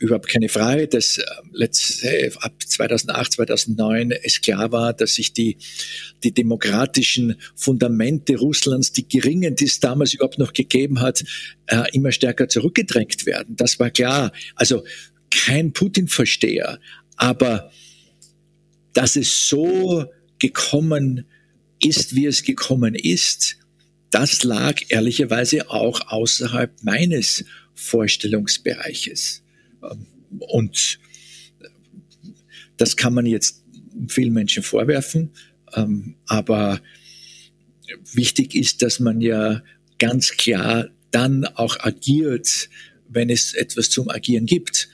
überhaupt 0.00 0.28
keine 0.28 0.48
Frage, 0.48 0.88
dass 0.88 1.18
äh, 1.18 1.24
letzte, 1.52 2.32
ab 2.40 2.54
2008, 2.66 3.32
2009 3.34 4.10
es 4.10 4.40
klar 4.40 4.72
war, 4.72 4.94
dass 4.94 5.14
sich 5.14 5.32
die, 5.32 5.58
die 6.24 6.32
demokratischen 6.32 7.36
Fundamente 7.54 8.36
Russlands, 8.36 8.92
die 8.92 9.06
geringen, 9.06 9.54
die 9.54 9.66
es 9.66 9.78
damals 9.78 10.14
überhaupt 10.14 10.38
noch 10.38 10.54
gegeben 10.54 11.00
hat, 11.00 11.22
äh, 11.66 11.82
immer 11.92 12.12
stärker 12.12 12.48
zurückgedrängt 12.48 13.26
werden. 13.26 13.56
Das 13.56 13.78
war 13.78 13.90
klar. 13.90 14.32
Also 14.56 14.84
kein 15.30 15.72
Putin-Versteher, 15.72 16.80
aber 17.16 17.70
dass 18.94 19.16
es 19.16 19.48
so 19.48 20.06
gekommen 20.38 21.26
ist, 21.82 22.16
wie 22.16 22.26
es 22.26 22.42
gekommen 22.42 22.94
ist, 22.94 23.58
das 24.10 24.42
lag 24.42 24.80
ehrlicherweise 24.88 25.70
auch 25.70 26.00
außerhalb 26.08 26.82
meines 26.82 27.44
Vorstellungsbereiches. 27.74 29.39
Und 30.38 30.98
das 32.76 32.96
kann 32.96 33.14
man 33.14 33.26
jetzt 33.26 33.64
vielen 34.08 34.32
Menschen 34.32 34.62
vorwerfen, 34.62 35.30
ähm, 35.74 36.16
aber 36.26 36.80
wichtig 38.12 38.54
ist, 38.54 38.82
dass 38.82 39.00
man 39.00 39.20
ja 39.20 39.62
ganz 39.98 40.32
klar 40.32 40.88
dann 41.10 41.44
auch 41.44 41.78
agiert, 41.80 42.68
wenn 43.08 43.30
es 43.30 43.52
etwas 43.54 43.90
zum 43.90 44.08
Agieren 44.08 44.46
gibt. 44.46 44.88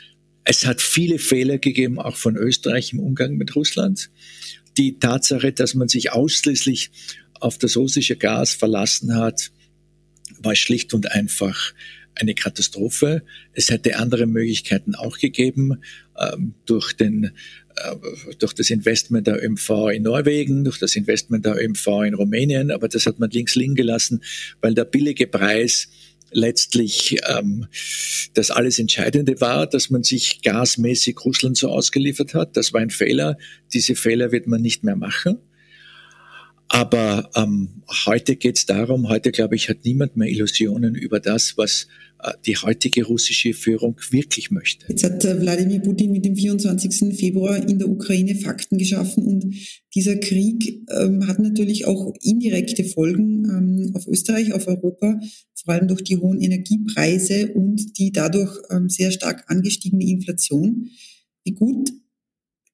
Es 0.44 0.64
hat 0.64 0.80
viele 0.80 1.18
Fehler 1.18 1.58
gegeben, 1.58 1.98
auch 1.98 2.16
von 2.16 2.36
Österreich 2.36 2.92
im 2.92 3.00
Umgang 3.00 3.36
mit 3.36 3.54
Russland. 3.54 4.10
Die 4.78 4.98
Tatsache, 4.98 5.52
dass 5.52 5.74
man 5.74 5.88
sich 5.88 6.12
ausschließlich 6.12 6.90
auf 7.40 7.58
das 7.58 7.76
russische 7.76 8.16
Gas 8.16 8.54
verlassen 8.54 9.14
hat, 9.14 9.50
war 10.38 10.54
schlicht 10.54 10.94
und 10.94 11.12
einfach 11.12 11.74
eine 12.16 12.34
Katastrophe. 12.34 13.22
Es 13.52 13.70
hätte 13.70 13.98
andere 13.98 14.26
Möglichkeiten 14.26 14.94
auch 14.94 15.18
gegeben 15.18 15.80
ähm, 16.18 16.54
durch 16.64 16.94
den 16.94 17.32
äh, 17.76 17.96
durch 18.38 18.54
das 18.54 18.70
Investment 18.70 19.26
der 19.26 19.42
ÖMV 19.42 19.90
in 19.92 20.02
Norwegen, 20.02 20.64
durch 20.64 20.78
das 20.78 20.96
Investment 20.96 21.44
der 21.44 21.62
ÖMV 21.62 21.86
in 22.06 22.14
Rumänien, 22.14 22.70
aber 22.70 22.88
das 22.88 23.06
hat 23.06 23.18
man 23.18 23.30
links 23.30 23.54
liegen 23.54 23.74
gelassen, 23.74 24.22
weil 24.60 24.74
der 24.74 24.84
billige 24.84 25.26
Preis 25.26 25.88
letztlich 26.32 27.18
ähm, 27.28 27.66
das 28.34 28.50
alles 28.50 28.78
Entscheidende 28.78 29.40
war, 29.40 29.66
dass 29.66 29.90
man 29.90 30.02
sich 30.02 30.42
gasmäßig 30.42 31.24
Russland 31.24 31.56
so 31.56 31.70
ausgeliefert 31.70 32.34
hat. 32.34 32.56
Das 32.56 32.72
war 32.72 32.80
ein 32.80 32.90
Fehler. 32.90 33.38
Diese 33.72 33.94
Fehler 33.94 34.32
wird 34.32 34.46
man 34.46 34.60
nicht 34.60 34.84
mehr 34.84 34.96
machen. 34.96 35.38
Aber 36.68 37.30
ähm, 37.36 37.82
heute 38.06 38.36
geht 38.36 38.56
es 38.58 38.66
darum, 38.66 39.08
heute 39.08 39.30
glaube 39.30 39.56
ich, 39.56 39.68
hat 39.68 39.84
niemand 39.84 40.16
mehr 40.16 40.28
Illusionen 40.28 40.94
über 40.94 41.20
das, 41.20 41.56
was 41.56 41.86
äh, 42.22 42.32
die 42.44 42.56
heutige 42.56 43.04
russische 43.04 43.52
Führung 43.54 43.96
wirklich 44.10 44.50
möchte. 44.50 44.86
Jetzt 44.88 45.04
hat 45.04 45.24
äh, 45.24 45.40
Wladimir 45.40 45.80
Putin 45.80 46.12
mit 46.12 46.24
dem 46.24 46.34
24. 46.34 47.16
Februar 47.16 47.56
in 47.56 47.78
der 47.78 47.88
Ukraine 47.88 48.34
Fakten 48.34 48.78
geschaffen 48.78 49.24
und 49.24 49.54
dieser 49.94 50.16
Krieg 50.16 50.82
ähm, 50.90 51.26
hat 51.26 51.38
natürlich 51.38 51.86
auch 51.86 52.14
indirekte 52.20 52.84
Folgen 52.84 53.44
ähm, 53.44 53.92
auf 53.94 54.06
Österreich, 54.06 54.52
auf 54.52 54.66
Europa, 54.66 55.20
vor 55.54 55.74
allem 55.74 55.88
durch 55.88 56.02
die 56.02 56.16
hohen 56.16 56.40
Energiepreise 56.40 57.52
und 57.52 57.98
die 57.98 58.12
dadurch 58.12 58.58
ähm, 58.70 58.88
sehr 58.88 59.12
stark 59.12 59.44
angestiegene 59.48 60.04
Inflation. 60.04 60.88
Wie 61.44 61.52
gut 61.52 61.90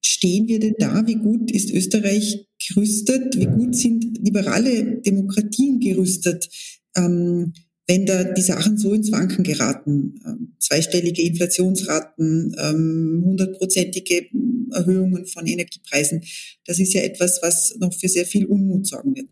stehen 0.05 0.47
wir 0.47 0.59
denn 0.59 0.75
da? 0.77 1.05
Wie 1.07 1.15
gut 1.15 1.51
ist 1.51 1.71
Österreich 1.71 2.47
gerüstet? 2.67 3.37
Wie 3.37 3.45
gut 3.45 3.75
sind 3.75 4.19
liberale 4.23 5.01
Demokratien 5.01 5.79
gerüstet? 5.79 6.49
Ähm, 6.95 7.53
wenn 7.87 8.05
da 8.05 8.23
die 8.23 8.41
Sachen 8.41 8.77
so 8.77 8.93
ins 8.93 9.11
Wanken 9.11 9.43
geraten, 9.43 10.15
ähm, 10.25 10.55
zweistellige 10.59 11.21
Inflationsraten, 11.21 12.55
ähm, 12.57 13.21
hundertprozentige 13.25 14.27
Erhöhungen 14.71 15.25
von 15.25 15.45
Energiepreisen, 15.45 16.21
das 16.65 16.79
ist 16.79 16.93
ja 16.93 17.01
etwas, 17.01 17.39
was 17.41 17.75
noch 17.79 17.93
für 17.93 18.07
sehr 18.07 18.25
viel 18.25 18.45
Unmut 18.45 18.87
sorgen 18.87 19.15
wird. 19.15 19.27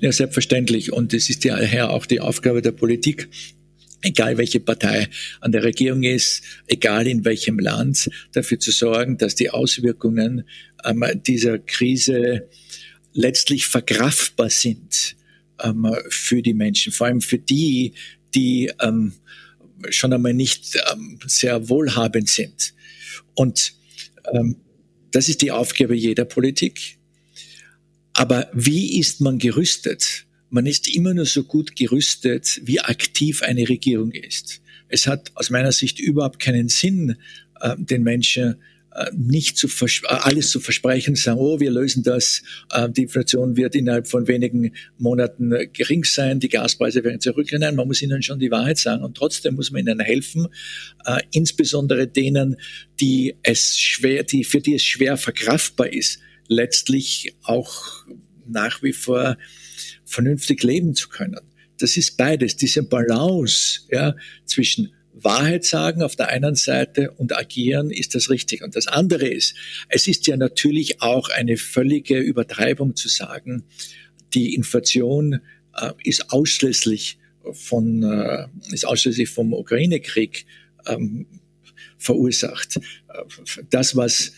Ja, 0.00 0.12
selbstverständlich. 0.12 0.92
Und 0.92 1.14
es 1.14 1.30
ist 1.30 1.44
ja 1.44 1.88
auch 1.88 2.06
die 2.06 2.20
Aufgabe 2.20 2.62
der 2.62 2.72
Politik, 2.72 3.28
egal 4.06 4.38
welche 4.38 4.60
Partei 4.60 5.08
an 5.40 5.52
der 5.52 5.64
Regierung 5.64 6.02
ist, 6.02 6.42
egal 6.66 7.06
in 7.06 7.24
welchem 7.24 7.58
Land, 7.58 8.08
dafür 8.32 8.58
zu 8.58 8.70
sorgen, 8.70 9.18
dass 9.18 9.34
die 9.34 9.50
Auswirkungen 9.50 10.48
ähm, 10.84 11.04
dieser 11.26 11.58
Krise 11.58 12.48
letztlich 13.12 13.66
verkraftbar 13.66 14.50
sind 14.50 15.16
ähm, 15.62 15.90
für 16.08 16.42
die 16.42 16.54
Menschen, 16.54 16.92
vor 16.92 17.08
allem 17.08 17.20
für 17.20 17.38
die, 17.38 17.94
die 18.34 18.70
ähm, 18.80 19.14
schon 19.90 20.12
einmal 20.12 20.34
nicht 20.34 20.78
ähm, 20.92 21.18
sehr 21.26 21.68
wohlhabend 21.68 22.28
sind. 22.28 22.74
Und 23.34 23.74
ähm, 24.32 24.56
das 25.10 25.28
ist 25.28 25.42
die 25.42 25.50
Aufgabe 25.50 25.94
jeder 25.94 26.24
Politik. 26.24 26.98
Aber 28.12 28.48
wie 28.52 28.98
ist 28.98 29.20
man 29.20 29.38
gerüstet? 29.38 30.25
Man 30.56 30.64
ist 30.64 30.88
immer 30.88 31.12
nur 31.12 31.26
so 31.26 31.44
gut 31.44 31.76
gerüstet, 31.76 32.62
wie 32.64 32.80
aktiv 32.80 33.42
eine 33.42 33.68
Regierung 33.68 34.10
ist. 34.12 34.62
Es 34.88 35.06
hat 35.06 35.30
aus 35.34 35.50
meiner 35.50 35.70
Sicht 35.70 36.00
überhaupt 36.00 36.38
keinen 36.38 36.70
Sinn, 36.70 37.16
äh, 37.60 37.76
den 37.76 38.02
Menschen 38.02 38.56
äh, 38.94 39.10
nicht 39.14 39.58
zu 39.58 39.66
äh, 39.66 40.06
alles 40.06 40.48
zu 40.48 40.58
versprechen, 40.58 41.14
sagen, 41.14 41.40
oh, 41.40 41.60
wir 41.60 41.70
lösen 41.70 42.02
das, 42.04 42.42
die 42.96 43.02
Inflation 43.02 43.58
wird 43.58 43.74
innerhalb 43.74 44.08
von 44.08 44.28
wenigen 44.28 44.72
Monaten 44.96 45.52
gering 45.74 46.04
sein, 46.04 46.40
die 46.40 46.48
Gaspreise 46.48 47.04
werden 47.04 47.20
zurückgehen. 47.20 47.60
Nein, 47.60 47.76
man 47.76 47.86
muss 47.86 48.00
ihnen 48.00 48.22
schon 48.22 48.38
die 48.38 48.50
Wahrheit 48.50 48.78
sagen 48.78 49.04
und 49.04 49.14
trotzdem 49.14 49.56
muss 49.56 49.70
man 49.70 49.82
ihnen 49.82 50.00
helfen, 50.00 50.48
insbesondere 51.32 52.06
denen, 52.06 52.56
die 52.98 53.34
es 53.42 53.78
schwer, 53.78 54.24
die, 54.24 54.42
für 54.42 54.62
die 54.62 54.76
es 54.76 54.84
schwer 54.84 55.18
verkraftbar 55.18 55.92
ist, 55.92 56.20
letztlich 56.48 57.34
auch 57.42 58.06
nach 58.46 58.82
wie 58.82 58.94
vor 58.94 59.36
vernünftig 60.06 60.62
leben 60.62 60.94
zu 60.94 61.10
können. 61.10 61.40
Das 61.78 61.98
ist 61.98 62.16
beides, 62.16 62.56
diese 62.56 62.82
Balance 62.82 63.80
ja, 63.90 64.16
zwischen 64.46 64.92
Wahrheit 65.12 65.64
sagen 65.64 66.02
auf 66.02 66.16
der 66.16 66.28
einen 66.28 66.54
Seite 66.54 67.10
und 67.10 67.36
agieren 67.36 67.90
ist 67.90 68.14
das 68.14 68.30
richtig. 68.30 68.62
Und 68.62 68.76
das 68.76 68.86
andere 68.86 69.26
ist, 69.26 69.54
es 69.88 70.08
ist 70.08 70.26
ja 70.26 70.36
natürlich 70.36 71.02
auch 71.02 71.28
eine 71.30 71.56
völlige 71.56 72.18
Übertreibung 72.18 72.96
zu 72.96 73.08
sagen, 73.08 73.64
die 74.34 74.54
Inflation 74.54 75.40
äh, 75.74 75.92
ist 76.04 76.30
ausschließlich 76.30 77.18
von, 77.52 78.02
äh, 78.02 78.46
ist 78.72 78.86
ausschließlich 78.86 79.28
vom 79.28 79.52
Ukraine-Krieg 79.52 80.46
ähm, 80.86 81.26
verursacht. 81.98 82.78
Das, 83.70 83.96
was 83.96 84.28
äh, 84.28 84.32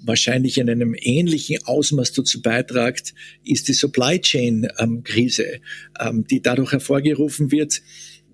wahrscheinlich 0.00 0.58
in 0.58 0.68
einem 0.68 0.94
ähnlichen 0.98 1.64
Ausmaß 1.64 2.12
dazu 2.12 2.42
beitragt, 2.42 3.14
ist 3.44 3.68
die 3.68 3.72
Supply 3.72 4.20
Chain 4.20 4.68
ähm, 4.78 5.02
Krise, 5.04 5.60
ähm, 6.00 6.26
die 6.26 6.42
dadurch 6.42 6.72
hervorgerufen 6.72 7.50
wird, 7.50 7.82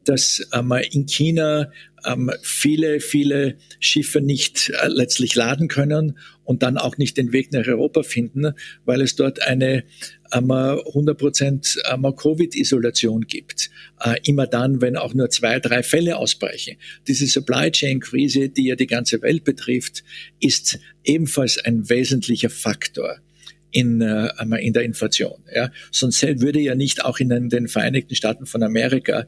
dass 0.09 0.47
ähm, 0.53 0.73
in 0.91 1.07
China 1.07 1.71
ähm, 2.07 2.31
viele, 2.43 3.01
viele 3.01 3.57
Schiffe 3.81 4.21
nicht 4.21 4.71
äh, 4.71 4.89
letztlich 4.89 5.35
laden 5.35 5.69
können 5.69 6.19
und 6.45 6.63
dann 6.63 6.79
auch 6.79 6.97
nicht 6.97 7.17
den 7.17 7.33
Weg 7.33 7.53
nach 7.53 7.67
Europa 7.67 8.03
finden, 8.03 8.53
weil 8.85 9.03
es 9.03 9.17
dort 9.17 9.43
eine 9.43 9.85
100% 10.31 12.17
Covid-Isolation 12.17 13.23
gibt. 13.23 13.71
Äh, 14.01 14.17
immer 14.25 14.47
dann, 14.47 14.81
wenn 14.81 14.97
auch 14.97 15.15
nur 15.15 15.31
zwei, 15.31 15.59
drei 15.59 15.83
Fälle 15.83 16.17
ausbrechen. 16.17 16.77
Diese 17.07 17.27
Supply 17.27 17.71
Chain-Krise, 17.71 18.51
die 18.51 18.67
ja 18.67 18.77
die 18.77 18.87
ganze 18.87 19.23
Welt 19.23 19.45
betrifft, 19.45 20.05
ist 20.41 20.79
ebenfalls 21.05 21.59
ein 21.59 21.89
wesentlicher 21.89 22.51
Faktor 22.51 23.21
in, 23.71 24.01
äh, 24.01 24.29
in 24.61 24.73
der 24.73 24.83
Inflation. 24.83 25.43
Ja. 25.55 25.71
Sonst 25.91 26.23
würde 26.23 26.61
ja 26.61 26.75
nicht 26.75 27.05
auch 27.05 27.19
in 27.19 27.29
den 27.49 27.69
Vereinigten 27.69 28.15
Staaten 28.15 28.47
von 28.47 28.63
Amerika 28.63 29.27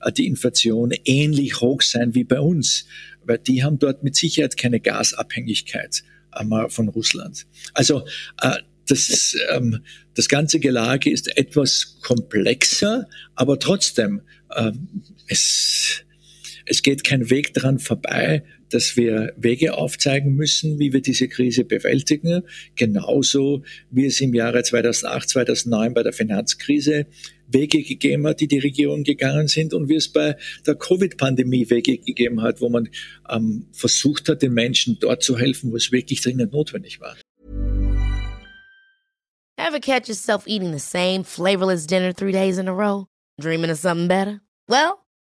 äh, 0.00 0.12
die 0.12 0.26
Inflation 0.26 0.92
ähnlich 1.04 1.60
hoch 1.60 1.82
sein 1.82 2.14
wie 2.14 2.24
bei 2.24 2.40
uns, 2.40 2.86
weil 3.24 3.38
die 3.38 3.62
haben 3.62 3.78
dort 3.78 4.02
mit 4.02 4.16
Sicherheit 4.16 4.56
keine 4.56 4.80
Gasabhängigkeit 4.80 6.02
äh, 6.32 6.68
von 6.68 6.88
Russland. 6.88 7.46
Also 7.74 8.06
äh, 8.40 8.56
das, 8.86 9.36
ähm, 9.50 9.80
das 10.14 10.28
ganze 10.28 10.60
Gelage 10.60 11.10
ist 11.10 11.36
etwas 11.36 11.98
komplexer, 12.02 13.08
aber 13.34 13.58
trotzdem, 13.58 14.22
ähm, 14.54 14.88
es, 15.26 16.03
es 16.66 16.82
geht 16.82 17.04
kein 17.04 17.30
Weg 17.30 17.54
daran 17.54 17.78
vorbei, 17.78 18.42
dass 18.70 18.96
wir 18.96 19.32
Wege 19.36 19.74
aufzeigen 19.74 20.34
müssen, 20.34 20.78
wie 20.78 20.92
wir 20.92 21.00
diese 21.00 21.28
Krise 21.28 21.64
bewältigen, 21.64 22.42
genauso 22.74 23.62
wie 23.90 24.06
es 24.06 24.20
im 24.20 24.34
Jahre 24.34 24.62
2008, 24.62 25.28
2009 25.28 25.94
bei 25.94 26.02
der 26.02 26.12
Finanzkrise 26.12 27.06
Wege 27.46 27.82
gegeben 27.82 28.26
hat, 28.26 28.40
die 28.40 28.48
die 28.48 28.58
Regierung 28.58 29.04
gegangen 29.04 29.48
sind 29.48 29.74
und 29.74 29.88
wie 29.88 29.96
es 29.96 30.08
bei 30.08 30.36
der 30.66 30.74
Covid-Pandemie 30.74 31.68
Wege 31.70 31.98
gegeben 31.98 32.42
hat, 32.42 32.60
wo 32.60 32.68
man 32.68 32.88
ähm, 33.28 33.66
versucht 33.72 34.28
hat, 34.28 34.42
den 34.42 34.54
Menschen 34.54 34.98
dort 34.98 35.22
zu 35.22 35.38
helfen, 35.38 35.70
wo 35.70 35.76
es 35.76 35.92
wirklich 35.92 36.22
dringend 36.22 36.52
notwendig 36.52 37.00
war. 37.00 37.16
Ever 39.56 39.78
catch 39.78 40.08
yourself 40.08 40.46
eating 40.46 40.72
the 40.72 40.78
same 40.78 41.22
flavorless 41.22 41.86
dinner 41.86 42.12
three 42.12 42.32
days 42.32 42.58
in 42.58 42.68
a 42.68 42.72
row? 42.72 43.06
Dreaming 43.40 43.70
of 43.70 43.78
something 43.78 44.08
better? 44.08 44.40
Well, 44.68 45.03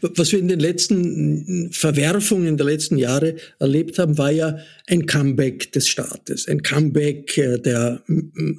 Was 0.00 0.32
wir 0.32 0.38
in 0.38 0.48
den 0.48 0.60
letzten 0.60 1.70
Verwerfungen 1.72 2.56
der 2.56 2.66
letzten 2.66 2.96
Jahre 2.96 3.36
erlebt 3.58 3.98
haben, 3.98 4.18
war 4.18 4.30
ja 4.30 4.58
ein 4.86 5.06
Comeback 5.06 5.72
des 5.72 5.88
Staates, 5.88 6.48
ein 6.48 6.62
Comeback 6.62 7.36
äh, 7.38 7.58
der 7.58 8.02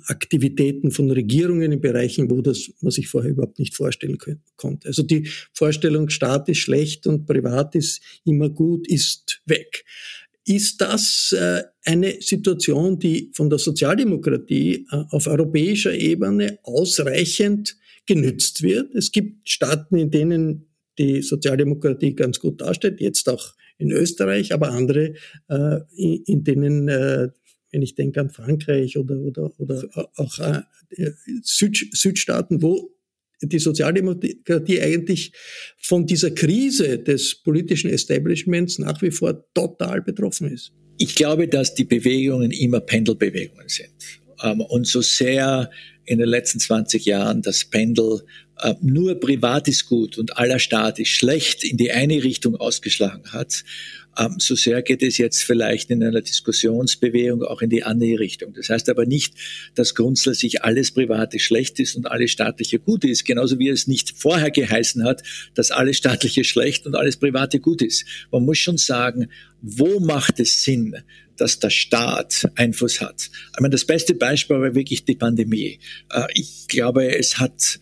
Aktivitäten 0.08 0.92
von 0.92 1.10
Regierungen 1.10 1.72
in 1.72 1.82
Bereichen, 1.82 2.30
wo 2.30 2.42
das 2.42 2.72
man 2.82 2.92
sich 2.92 3.08
vorher 3.08 3.32
überhaupt 3.32 3.60
nicht 3.60 3.76
vorstellen 3.76 4.18
konnte. 4.56 4.88
Also 4.88 5.04
die 5.04 5.28
Vorstellung, 5.54 6.10
Staat 6.10 6.50
ist 6.50 6.60
schlecht 6.60 7.08
und 7.08 7.26
Privat 7.26 7.76
ist 7.76 8.02
immer 8.26 8.50
gut, 8.50 8.88
ist 8.88 9.42
weg. 9.46 9.84
Ist 10.46 10.82
das 10.82 11.36
äh, 11.38 11.64
eine 11.86 12.20
Situation, 12.20 12.98
die 12.98 13.32
von 13.34 13.50
der 13.50 13.60
Sozialdemokratie 13.60 14.88
äh, 14.92 15.04
auf 15.10 15.28
europäischer 15.28 15.94
Ebene 15.94 16.60
ausreichend 16.64 17.78
genützt 18.08 18.64
wird? 18.64 18.94
Es 18.96 19.12
gibt 19.12 19.48
Staaten, 19.50 19.98
in 19.98 20.10
denen 20.10 20.71
die 20.98 21.22
Sozialdemokratie 21.22 22.16
ganz 22.16 22.40
gut 22.40 22.62
dasteht, 22.62 23.00
jetzt 23.00 23.30
auch 23.30 23.54
in 23.78 23.92
Österreich, 23.92 24.54
aber 24.54 24.72
andere, 24.72 25.16
äh, 25.50 25.80
in, 25.96 26.44
denen, 26.44 26.88
äh, 26.88 27.30
wenn 27.72 27.82
ich 27.82 27.96
denke 27.96 28.20
an 28.22 28.30
Frankreich 28.30 28.98
oder, 28.98 29.18
oder, 29.18 29.52
oder 29.60 29.84
auch 30.16 30.40
äh, 30.40 31.12
Süd, 31.44 31.90
Südstaaten, 31.94 32.62
wo 32.62 32.92
die 33.42 33.60
Sozialdemokratie 33.60 34.82
eigentlich 34.82 35.34
von 35.80 36.06
dieser 36.06 36.32
Krise 36.32 37.00
des 37.00 37.36
politischen 37.36 37.90
Establishments 37.90 38.78
nach 38.78 39.02
wie 39.02 39.12
vor 39.12 39.46
total 39.54 40.02
betroffen 40.02 40.52
ist. 40.52 40.74
Ich 40.98 41.16
glaube, 41.16 41.48
dass 41.48 41.74
die 41.74 41.86
Bewegungen 41.86 42.52
immer 42.52 42.82
Pendelbewegungen 42.82 43.68
sind. 43.68 43.94
Ähm, 44.44 44.62
und 44.62 44.86
so 44.86 45.02
sehr 45.02 45.72
in 46.06 46.20
den 46.20 46.28
letzten 46.28 46.60
20 46.60 47.06
Jahren 47.06 47.42
das 47.42 47.66
Pendel 47.66 48.22
nur 48.82 49.16
privat 49.20 49.68
ist 49.68 49.88
gut 49.88 50.18
und 50.18 50.38
aller 50.38 50.60
Staat 50.60 51.00
ist 51.00 51.10
schlecht 51.10 51.64
in 51.64 51.78
die 51.78 51.92
eine 51.92 52.24
Richtung 52.24 52.56
ausgeschlagen 52.56 53.32
hat, 53.32 53.64
ähm, 54.18 54.36
so 54.40 54.56
sehr 54.56 54.82
geht 54.82 55.04
es 55.04 55.18
jetzt 55.18 55.44
vielleicht 55.44 55.90
in 55.90 56.04
einer 56.04 56.22
Diskussionsbewegung 56.22 57.44
auch 57.44 57.62
in 57.62 57.70
die 57.70 57.84
andere 57.84 58.20
Richtung. 58.20 58.54
Das 58.54 58.70
heißt 58.70 58.90
aber 58.90 59.06
nicht, 59.06 59.36
dass 59.76 59.96
grundsätzlich 59.96 60.64
alles 60.64 60.92
Private 60.92 61.40
schlecht 61.40 61.80
ist 61.80 61.96
und 61.96 62.08
alles 62.08 62.32
Staatliche 62.32 62.80
gut 62.80 63.04
ist, 63.06 63.26
genauso 63.26 63.58
wie 63.60 63.70
es 63.70 63.88
nicht 63.88 64.14
vorher 64.18 64.52
geheißen 64.52 65.04
hat, 65.04 65.24
dass 65.54 65.72
alles 65.72 65.98
Staatliche 65.98 66.44
schlecht 66.44 66.86
und 66.86 66.96
alles 66.96 67.18
Private 67.18 67.60
gut 67.60 67.82
ist. 67.82 68.06
Man 68.32 68.44
muss 68.44 68.58
schon 68.58 68.78
sagen, 68.78 69.30
wo 69.62 70.00
macht 70.00 70.40
es 70.40 70.64
Sinn, 70.64 70.96
dass 71.38 71.60
der 71.60 71.70
Staat 71.70 72.50
Einfluss 72.56 73.00
hat? 73.00 73.30
Ich 73.54 73.60
meine, 73.60 73.72
das 73.72 73.86
beste 73.86 74.14
Beispiel 74.14 74.60
war 74.60 74.76
wirklich 74.76 75.06
die 75.06 75.16
Pandemie. 75.16 75.80
Äh, 76.12 76.28
ich 76.34 76.68
glaube, 76.68 77.16
es 77.16 77.38
hat 77.38 77.80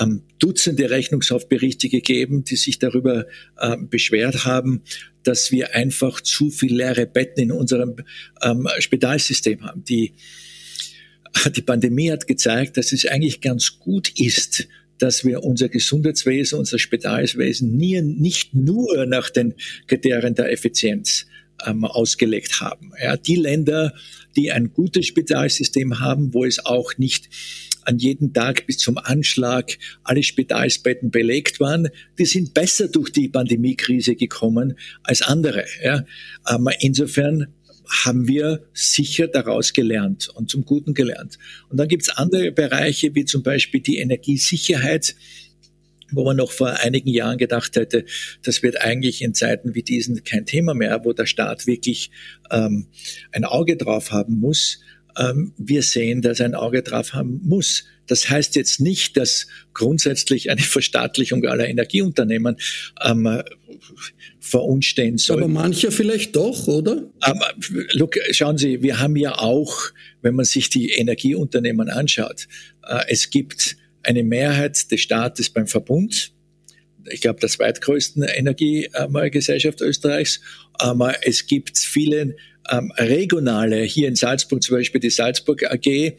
ähm, 0.00 0.22
Dutzende 0.38 0.90
Rechnungshaftberichte 0.90 1.88
gegeben, 1.88 2.44
die 2.44 2.56
sich 2.56 2.78
darüber 2.78 3.26
äh, 3.58 3.76
beschwert 3.78 4.44
haben, 4.44 4.82
dass 5.22 5.52
wir 5.52 5.74
einfach 5.74 6.20
zu 6.20 6.50
viel 6.50 6.76
leere 6.76 7.06
Betten 7.06 7.44
in 7.44 7.52
unserem 7.52 7.96
ähm, 8.42 8.68
Spitalsystem 8.78 9.64
haben. 9.64 9.84
Die, 9.84 10.12
die 11.56 11.62
Pandemie 11.62 12.10
hat 12.10 12.26
gezeigt, 12.26 12.76
dass 12.76 12.92
es 12.92 13.06
eigentlich 13.06 13.40
ganz 13.40 13.78
gut 13.78 14.18
ist, 14.18 14.68
dass 14.98 15.24
wir 15.24 15.42
unser 15.42 15.68
Gesundheitswesen, 15.68 16.58
unser 16.58 16.78
Spitalswesen 16.78 17.76
nie, 17.76 18.00
nicht 18.00 18.54
nur 18.54 19.06
nach 19.06 19.30
den 19.30 19.54
Kriterien 19.86 20.34
der 20.34 20.52
Effizienz 20.52 21.26
ähm, 21.66 21.84
ausgelegt 21.84 22.60
haben. 22.60 22.92
Ja, 23.02 23.16
die 23.16 23.36
Länder, 23.36 23.94
die 24.36 24.52
ein 24.52 24.72
gutes 24.72 25.06
Spitalsystem 25.06 26.00
haben, 26.00 26.34
wo 26.34 26.44
es 26.44 26.64
auch 26.64 26.96
nicht 26.98 27.28
an 27.84 27.98
jedem 27.98 28.32
Tag 28.32 28.66
bis 28.66 28.78
zum 28.78 28.98
Anschlag 28.98 29.78
alle 30.02 30.22
Spitalsbetten 30.22 31.10
belegt 31.10 31.60
waren, 31.60 31.88
die 32.18 32.26
sind 32.26 32.54
besser 32.54 32.88
durch 32.88 33.10
die 33.10 33.28
Pandemiekrise 33.28 34.16
gekommen 34.16 34.78
als 35.02 35.22
andere. 35.22 35.64
Ja. 35.82 36.04
Aber 36.44 36.72
insofern 36.80 37.54
haben 38.04 38.26
wir 38.26 38.66
sicher 38.72 39.28
daraus 39.28 39.72
gelernt 39.72 40.28
und 40.28 40.50
zum 40.50 40.64
Guten 40.64 40.94
gelernt. 40.94 41.38
Und 41.68 41.76
dann 41.76 41.88
gibt 41.88 42.04
es 42.04 42.10
andere 42.10 42.50
Bereiche, 42.50 43.14
wie 43.14 43.24
zum 43.24 43.42
Beispiel 43.42 43.80
die 43.80 43.98
Energiesicherheit, 43.98 45.14
wo 46.10 46.24
man 46.24 46.36
noch 46.36 46.52
vor 46.52 46.70
einigen 46.80 47.10
Jahren 47.10 47.38
gedacht 47.38 47.76
hätte, 47.76 48.04
das 48.42 48.62
wird 48.62 48.80
eigentlich 48.80 49.22
in 49.22 49.34
Zeiten 49.34 49.74
wie 49.74 49.82
diesen 49.82 50.22
kein 50.24 50.46
Thema 50.46 50.74
mehr, 50.74 51.04
wo 51.04 51.12
der 51.12 51.26
Staat 51.26 51.66
wirklich 51.66 52.10
ähm, 52.50 52.86
ein 53.32 53.44
Auge 53.44 53.76
drauf 53.76 54.10
haben 54.10 54.38
muss 54.38 54.80
wir 55.56 55.82
sehen, 55.82 56.22
dass 56.22 56.40
ein 56.40 56.54
Auge 56.54 56.82
drauf 56.82 57.12
haben 57.12 57.40
muss. 57.44 57.84
Das 58.06 58.28
heißt 58.28 58.56
jetzt 58.56 58.80
nicht, 58.80 59.16
dass 59.16 59.46
grundsätzlich 59.72 60.50
eine 60.50 60.60
Verstaatlichung 60.62 61.44
aller 61.46 61.68
Energieunternehmen 61.68 62.56
ähm, 63.02 63.42
vor 64.40 64.66
uns 64.66 64.86
stehen 64.86 65.18
soll. 65.18 65.38
Aber 65.38 65.48
mancher 65.48 65.90
vielleicht 65.90 66.36
doch, 66.36 66.66
oder? 66.68 67.10
Aber 67.20 67.52
look, 67.92 68.16
schauen 68.30 68.58
Sie, 68.58 68.82
wir 68.82 69.00
haben 69.00 69.16
ja 69.16 69.38
auch, 69.38 69.90
wenn 70.22 70.34
man 70.34 70.44
sich 70.44 70.68
die 70.70 70.90
Energieunternehmen 70.90 71.88
anschaut, 71.88 72.46
äh, 72.86 73.04
es 73.08 73.30
gibt 73.30 73.76
eine 74.02 74.22
Mehrheit 74.22 74.90
des 74.90 75.00
Staates 75.00 75.50
beim 75.50 75.66
Verbund, 75.66 76.34
ich 77.10 77.20
glaube, 77.20 77.40
der 77.40 77.48
zweitgrößten 77.48 78.22
Energiegesellschaft 78.22 79.80
Österreichs. 79.80 80.40
Aber 80.74 81.26
es 81.26 81.46
gibt 81.46 81.78
viele 81.78 82.36
ähm, 82.70 82.92
regionale, 82.96 83.82
hier 83.82 84.08
in 84.08 84.16
Salzburg 84.16 84.62
zum 84.62 84.76
Beispiel 84.76 85.00
die 85.00 85.10
Salzburg 85.10 85.64
AG, 85.64 86.16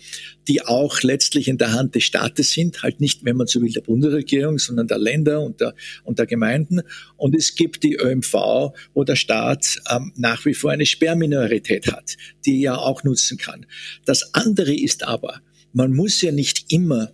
die 0.47 0.61
auch 0.63 1.01
letztlich 1.01 1.47
in 1.47 1.57
der 1.57 1.73
Hand 1.73 1.95
des 1.95 2.03
Staates 2.03 2.51
sind, 2.51 2.83
halt 2.83 3.01
nicht, 3.01 3.25
wenn 3.25 3.35
man 3.35 3.47
so 3.47 3.61
will, 3.61 3.71
der 3.71 3.81
Bundesregierung, 3.81 4.59
sondern 4.59 4.87
der 4.87 4.99
Länder 4.99 5.41
und 5.41 5.61
der, 5.61 5.73
und 6.03 6.19
der 6.19 6.25
Gemeinden. 6.25 6.81
Und 7.17 7.35
es 7.35 7.55
gibt 7.55 7.83
die 7.83 7.95
ÖMV, 7.95 8.73
wo 8.93 9.03
der 9.03 9.15
Staat 9.15 9.81
ähm, 9.89 10.11
nach 10.15 10.45
wie 10.45 10.53
vor 10.53 10.71
eine 10.71 10.85
Sperrminorität 10.85 11.91
hat, 11.91 12.15
die 12.45 12.63
er 12.63 12.79
auch 12.79 13.03
nutzen 13.03 13.37
kann. 13.37 13.65
Das 14.05 14.33
andere 14.33 14.73
ist 14.73 15.03
aber, 15.03 15.41
man 15.73 15.93
muss 15.93 16.21
ja 16.21 16.31
nicht 16.31 16.71
immer 16.71 17.11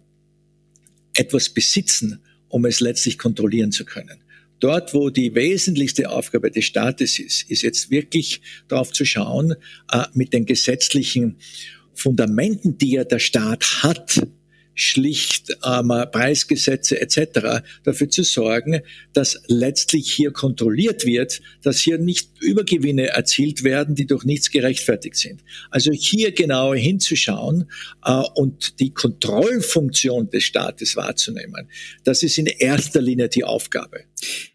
etwas 1.13 1.49
besitzen, 1.49 2.19
um 2.47 2.65
es 2.65 2.79
letztlich 2.79 3.17
kontrollieren 3.17 3.71
zu 3.71 3.85
können. 3.85 4.21
Dort, 4.61 4.93
wo 4.93 5.09
die 5.09 5.35
wesentlichste 5.35 6.09
Aufgabe 6.09 6.51
des 6.51 6.65
Staates 6.65 7.19
ist, 7.19 7.49
ist 7.49 7.63
jetzt 7.63 7.91
wirklich 7.91 8.41
darauf 8.67 8.93
zu 8.93 9.03
schauen, 9.03 9.55
äh, 9.91 10.05
mit 10.13 10.33
den 10.33 10.45
gesetzlichen 10.45 11.37
Fundamenten, 11.93 12.77
die 12.77 12.93
ja 12.93 13.03
der 13.03 13.19
Staat 13.19 13.83
hat, 13.83 14.21
schlicht 14.73 15.57
ähm, 15.65 15.91
Preisgesetze 16.11 16.99
etc. 16.99 17.63
dafür 17.83 18.09
zu 18.09 18.23
sorgen, 18.23 18.81
dass 19.13 19.41
letztlich 19.47 20.11
hier 20.11 20.31
kontrolliert 20.31 21.05
wird, 21.05 21.41
dass 21.61 21.79
hier 21.79 21.97
nicht 21.97 22.29
Übergewinne 22.41 23.07
erzielt 23.07 23.63
werden, 23.63 23.95
die 23.95 24.07
durch 24.07 24.23
nichts 24.23 24.49
gerechtfertigt 24.49 25.15
sind. 25.15 25.43
Also 25.69 25.91
hier 25.91 26.31
genau 26.31 26.73
hinzuschauen 26.73 27.69
äh, 28.05 28.21
und 28.35 28.79
die 28.79 28.91
Kontrollfunktion 28.91 30.29
des 30.29 30.43
Staates 30.43 30.95
wahrzunehmen, 30.95 31.67
das 32.03 32.23
ist 32.23 32.37
in 32.37 32.47
erster 32.47 33.01
Linie 33.01 33.29
die 33.29 33.43
Aufgabe. 33.43 34.05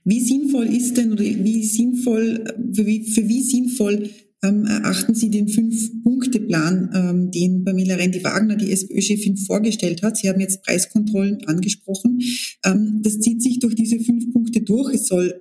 Wie 0.04 0.20
sinnvoll 0.20 0.66
ist 0.66 0.94
denn 0.96 1.18
wie 1.18 1.64
sinnvoll, 1.64 2.44
für 2.72 2.86
wie, 2.86 3.04
für 3.04 3.28
wie 3.28 3.42
sinnvoll 3.42 4.10
ähm, 4.46 4.66
erachten 4.66 5.14
Sie 5.14 5.30
den 5.30 5.48
Fünf-Punkte-Plan, 5.48 6.90
ähm, 6.94 7.30
den 7.30 7.64
Pamela 7.64 7.96
Rendi-Wagner, 7.96 8.56
die 8.56 8.72
SPÖ-Chefin, 8.72 9.36
vorgestellt 9.36 10.02
hat? 10.02 10.16
Sie 10.16 10.28
haben 10.28 10.40
jetzt 10.40 10.62
Preiskontrollen 10.62 11.44
angesprochen. 11.46 12.20
Ähm, 12.64 13.00
das 13.02 13.20
zieht 13.20 13.42
sich 13.42 13.58
durch 13.58 13.74
diese 13.74 13.98
fünf 14.00 14.32
Punkte 14.32 14.62
durch. 14.62 14.94
Es 14.94 15.06
soll 15.06 15.40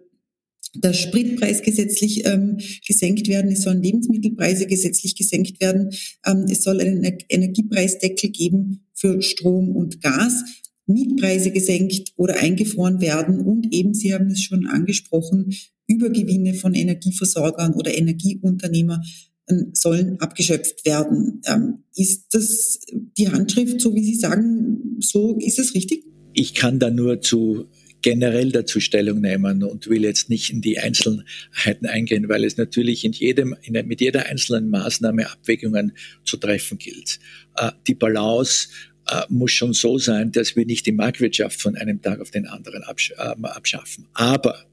der 0.76 0.94
Spritpreis 0.94 1.62
gesetzlich 1.62 2.26
ähm, 2.26 2.58
gesenkt 2.86 3.28
werden, 3.28 3.52
es 3.52 3.62
sollen 3.62 3.82
Lebensmittelpreise 3.82 4.65
gesetzlich 4.65 5.15
gesenkt 5.15 5.62
werden, 5.62 5.91
ähm, 6.26 6.46
es 6.50 6.63
soll 6.63 6.82
einen 6.82 7.04
Energiepreisdeckel 7.30 8.30
geben 8.30 8.86
für 8.94 9.22
Strom 9.22 9.76
und 9.76 10.02
Gas, 10.02 10.44
Mietpreise 10.88 11.52
gesenkt 11.52 12.13
oder 12.15 12.38
eingefroren 12.38 13.02
werden 13.02 13.39
und 13.39 13.74
eben, 13.74 13.94
Sie 13.94 14.13
haben 14.13 14.28
es 14.28 14.41
schon 14.41 14.68
angesprochen, 14.68 15.54
Übergewinne 15.88 16.54
von 16.54 16.74
Energieversorgern 16.74 17.74
oder 17.74 17.95
Energieunternehmer 17.98 19.02
ähm, 19.50 19.71
sollen 19.74 20.19
abgeschöpft 20.19 20.86
werden. 20.86 21.41
Ähm, 21.45 21.84
ist 21.95 22.34
das 22.34 22.80
die 23.17 23.30
Handschrift, 23.30 23.80
so 23.80 23.93
wie 23.93 24.04
Sie 24.04 24.15
sagen, 24.15 24.98
so 25.00 25.38
ist 25.39 25.60
es 25.60 25.74
richtig? 25.76 26.04
Ich 26.34 26.54
kann 26.54 26.80
da 26.80 26.89
nur 26.89 27.21
zu 27.21 27.67
generell 28.02 28.52
dazu 28.52 28.80
Stellung 28.80 29.19
nehmen 29.21 29.63
und 29.63 29.88
will 29.88 30.04
jetzt 30.04 30.30
nicht 30.30 30.52
in 30.52 30.62
die 30.62 30.78
Einzelheiten 30.78 31.88
eingehen, 31.88 32.30
weil 32.30 32.43
es 32.43 32.56
natürlich 32.56 33.04
in 33.04 33.13
jedem, 33.13 33.56
in, 33.63 33.74
mit 33.88 34.00
jeder 34.00 34.28
einzelnen 34.28 34.69
Maßnahme 34.69 35.28
Abwägungen 35.32 35.93
zu 36.24 36.38
treffen 36.38 36.78
gilt. 36.78 37.19
Äh, 37.56 37.71
die 37.88 37.95
Balance 37.95 38.67
äh, 39.08 39.21
muss 39.30 39.54
schon 39.54 39.74
so 39.74 39.98
sein, 39.98 40.32
dass 40.32 40.56
wir 40.56 40.67
nicht 40.67 40.86
die 40.86 40.91
Marktwirtschaft 40.91 41.60
von 41.60 41.76
einem 41.76 42.00
Tag 42.02 42.19
auf 42.19 42.30
den 42.30 42.45
anderen 42.45 42.84
absch 42.84 43.12
äh, 43.17 43.34
abschaffen. 43.41 44.08
Aber 44.13 44.65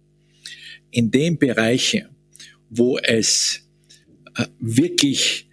in 0.92 1.10
den 1.10 1.38
Bereichen, 1.38 2.06
wo 2.70 2.98
es 2.98 3.68
äh, 4.36 4.46
wirklich 4.60 5.48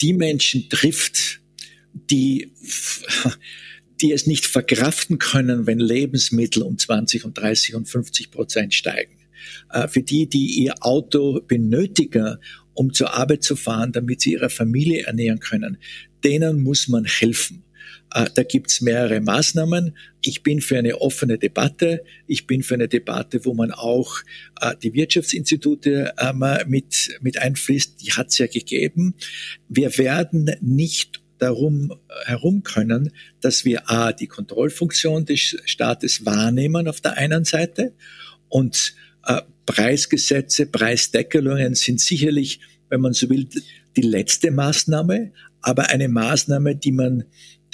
die 0.00 0.12
Menschen 0.12 0.68
trifft, 0.68 1.40
die, 1.92 2.52
die 4.00 4.12
es 4.12 4.26
nicht 4.26 4.46
verkraften 4.46 5.18
können, 5.18 5.66
wenn 5.66 5.80
Lebensmittel 5.80 6.62
um 6.62 6.78
20 6.78 7.24
und 7.24 7.36
30 7.36 7.74
und 7.74 7.88
50 7.88 8.30
Prozent 8.30 8.74
steigen. 8.74 9.16
Äh, 9.70 9.88
für 9.88 10.02
die, 10.02 10.28
die 10.28 10.62
ihr 10.62 10.74
Auto 10.80 11.40
benötigen, 11.40 12.36
um 12.74 12.92
zur 12.92 13.14
Arbeit 13.14 13.42
zu 13.42 13.56
fahren, 13.56 13.92
damit 13.92 14.20
sie 14.20 14.32
ihre 14.32 14.50
Familie 14.50 15.04
ernähren 15.06 15.40
können, 15.40 15.78
denen 16.22 16.62
muss 16.62 16.88
man 16.88 17.04
helfen. 17.04 17.63
Äh, 18.14 18.26
da 18.32 18.44
gibt's 18.44 18.80
mehrere 18.80 19.20
Maßnahmen. 19.20 19.96
Ich 20.22 20.42
bin 20.42 20.60
für 20.60 20.78
eine 20.78 21.00
offene 21.00 21.36
Debatte. 21.36 22.04
Ich 22.26 22.46
bin 22.46 22.62
für 22.62 22.74
eine 22.74 22.88
Debatte, 22.88 23.44
wo 23.44 23.54
man 23.54 23.72
auch 23.72 24.20
äh, 24.60 24.74
die 24.82 24.94
Wirtschaftsinstitute 24.94 26.14
ähm, 26.18 26.44
mit, 26.66 27.18
mit 27.20 27.38
einfließt. 27.38 28.00
Die 28.00 28.12
hat's 28.12 28.38
ja 28.38 28.46
gegeben. 28.46 29.14
Wir 29.68 29.98
werden 29.98 30.50
nicht 30.60 31.22
darum 31.38 31.92
herum 32.24 32.62
können, 32.62 33.10
dass 33.40 33.64
wir 33.64 33.90
A, 33.90 34.12
die 34.12 34.28
Kontrollfunktion 34.28 35.24
des 35.26 35.56
Staates 35.64 36.24
wahrnehmen 36.24 36.86
auf 36.86 37.00
der 37.00 37.16
einen 37.16 37.44
Seite 37.44 37.92
und 38.48 38.94
äh, 39.26 39.42
Preisgesetze, 39.66 40.66
Preisdeckelungen 40.66 41.74
sind 41.74 42.00
sicherlich, 42.00 42.60
wenn 42.88 43.00
man 43.00 43.12
so 43.12 43.28
will, 43.28 43.48
die 43.96 44.02
letzte 44.02 44.52
Maßnahme, 44.52 45.32
aber 45.60 45.88
eine 45.88 46.08
Maßnahme, 46.08 46.76
die 46.76 46.92
man 46.92 47.24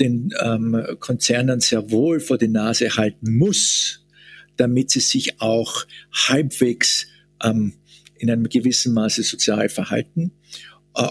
den 0.01 0.33
ähm, 0.43 0.83
Konzernen 0.99 1.61
sehr 1.61 1.91
wohl 1.91 2.21
vor 2.21 2.39
die 2.39 2.49
Nase 2.49 2.97
halten 2.97 3.37
muss, 3.37 4.05
damit 4.57 4.91
sie 4.91 5.01
sich 5.01 5.41
auch 5.41 5.87
halbwegs 6.13 7.07
ähm, 7.43 7.75
in 8.19 8.31
einem 8.31 8.49
gewissen 8.49 8.95
Maße 8.95 9.23
sozial 9.23 9.69
verhalten. 9.69 10.33
Äh, 10.97 11.09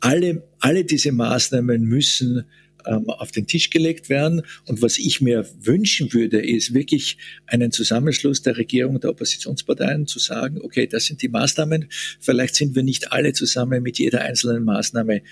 alle, 0.00 0.42
alle 0.58 0.84
diese 0.84 1.12
Maßnahmen 1.12 1.82
müssen 1.82 2.44
ähm, 2.86 3.08
auf 3.10 3.30
den 3.30 3.46
Tisch 3.46 3.70
gelegt 3.70 4.08
werden. 4.08 4.42
Und 4.66 4.82
was 4.82 4.98
ich 4.98 5.20
mir 5.20 5.48
wünschen 5.60 6.12
würde, 6.12 6.44
ist 6.44 6.74
wirklich 6.74 7.18
einen 7.46 7.70
Zusammenschluss 7.70 8.42
der 8.42 8.56
Regierung 8.56 8.96
und 8.96 9.04
der 9.04 9.10
Oppositionsparteien 9.10 10.06
zu 10.06 10.18
sagen, 10.18 10.60
okay, 10.62 10.86
das 10.86 11.06
sind 11.06 11.22
die 11.22 11.28
Maßnahmen. 11.28 11.88
Vielleicht 12.20 12.56
sind 12.56 12.74
wir 12.74 12.82
nicht 12.82 13.12
alle 13.12 13.32
zusammen 13.32 13.82
mit 13.82 13.98
jeder 13.98 14.22
einzelnen 14.22 14.64
Maßnahme 14.64 15.22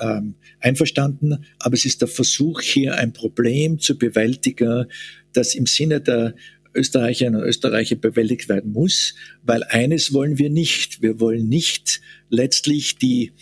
ähm, 0.00 0.34
einverstanden, 0.60 1.44
aber 1.58 1.74
es 1.74 1.84
ist 1.84 2.00
der 2.00 2.08
Versuch, 2.08 2.60
hier 2.60 2.96
ein 2.96 3.12
Problem 3.12 3.78
zu 3.78 3.96
bewältigen, 3.98 4.86
das 5.32 5.54
im 5.54 5.66
Sinne 5.66 6.00
der 6.00 6.34
Österreicherinnen 6.74 7.40
und 7.40 7.46
Österreicher 7.46 7.96
bewältigt 7.96 8.48
werden 8.48 8.72
muss, 8.72 9.14
weil 9.42 9.62
eines 9.64 10.12
wollen 10.12 10.38
wir 10.38 10.50
nicht. 10.50 11.02
Wir 11.02 11.20
wollen 11.20 11.48
nicht 11.48 12.00
letztlich 12.28 12.96
die 12.96 13.32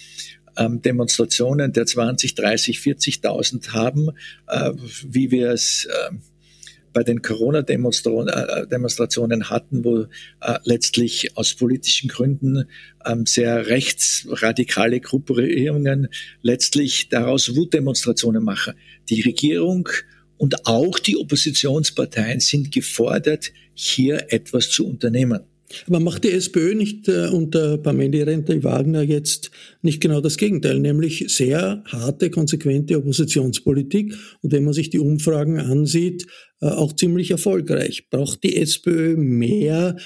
ähm, 0.57 0.81
Demonstrationen 0.83 1.73
der 1.73 1.87
20, 1.87 2.35
30, 2.35 2.79
40.000 2.79 3.73
haben, 3.73 4.11
äh, 4.47 4.71
wie 5.05 5.31
wir 5.31 5.51
es 5.51 5.87
äh, 5.87 6.15
bei 6.95 7.03
den 7.03 7.21
Corona-Demonstrationen 7.21 9.43
äh, 9.43 9.45
hatten, 9.45 9.85
wo 9.85 10.07
äh, 10.41 10.59
letztlich 10.65 11.37
aus 11.37 11.53
politischen 11.55 12.09
Gründen 12.09 12.65
ähm, 13.05 13.27
sehr 13.27 13.67
rechtsradikale 13.67 15.01
Gruppierungen 15.01 16.09
letztlich 16.41 17.11
daraus 17.11 17.55
Wutdemonstrationen 17.55 18.43
machen. 18.43 18.73
Die 19.11 19.21
Regierung 19.21 19.91
und 20.39 20.67
auch 20.67 20.99
die 20.99 21.19
Oppositionsparteien 21.19 22.41
sind 22.41 22.73
gefordert, 22.73 23.53
hier 23.75 24.33
etwas 24.33 24.71
zu 24.71 24.87
unternehmen. 24.87 25.41
Aber 25.87 26.01
macht 26.01 26.25
die 26.25 26.31
SPÖ 26.31 26.75
nicht 26.75 27.09
äh, 27.09 27.29
unter 27.29 27.79
Pameli 27.79 28.23
Renta-Wagner 28.23 29.03
jetzt 29.03 29.51
nicht 29.83 30.01
genau 30.01 30.21
das 30.21 30.37
Gegenteil, 30.37 30.81
nämlich 30.81 31.25
sehr 31.29 31.83
harte, 31.87 32.31
konsequente 32.31 32.97
Oppositionspolitik 32.97 34.15
und 34.43 34.53
wenn 34.53 34.65
man 34.65 34.75
sich 34.75 34.91
die 34.91 34.99
Umfragen 34.99 35.59
ansieht, 35.59 36.27
äh, 36.61 36.67
auch 36.67 36.95
ziemlich 36.95 37.31
erfolgreich. 37.31 38.09
Braucht 38.11 38.43
die 38.43 38.57
SPÖ 38.57 39.17
mehr 39.17 39.97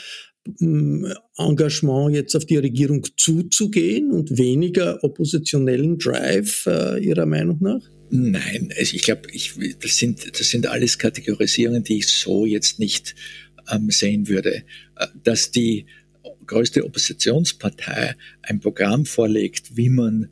mm, 0.58 1.06
Engagement 1.36 2.14
jetzt 2.14 2.34
auf 2.34 2.46
die 2.46 2.56
Regierung 2.56 3.06
zuzugehen 3.16 4.10
und 4.10 4.36
weniger 4.38 5.02
oppositionellen 5.04 5.98
Drive 5.98 6.66
äh, 6.66 6.98
Ihrer 6.98 7.26
Meinung 7.26 7.58
nach? 7.60 7.80
Nein, 8.10 8.72
also 8.78 8.96
ich 8.96 9.02
glaube, 9.02 9.28
das, 9.82 9.96
sind, 9.98 10.40
das 10.40 10.48
sind 10.48 10.66
alles 10.66 10.98
Kategorisierungen, 10.98 11.84
die 11.84 11.98
ich 11.98 12.08
so 12.08 12.46
jetzt 12.46 12.78
nicht 12.78 13.14
ähm, 13.14 13.47
sehen 13.88 14.28
würde, 14.28 14.64
äh, 14.96 15.06
dass 15.24 15.50
die 15.50 15.86
größte 16.46 16.84
Oppositionspartei 16.84 18.14
ein 18.42 18.60
Programm 18.60 19.06
vorlegt, 19.06 19.76
wie 19.76 19.90
man 19.90 20.30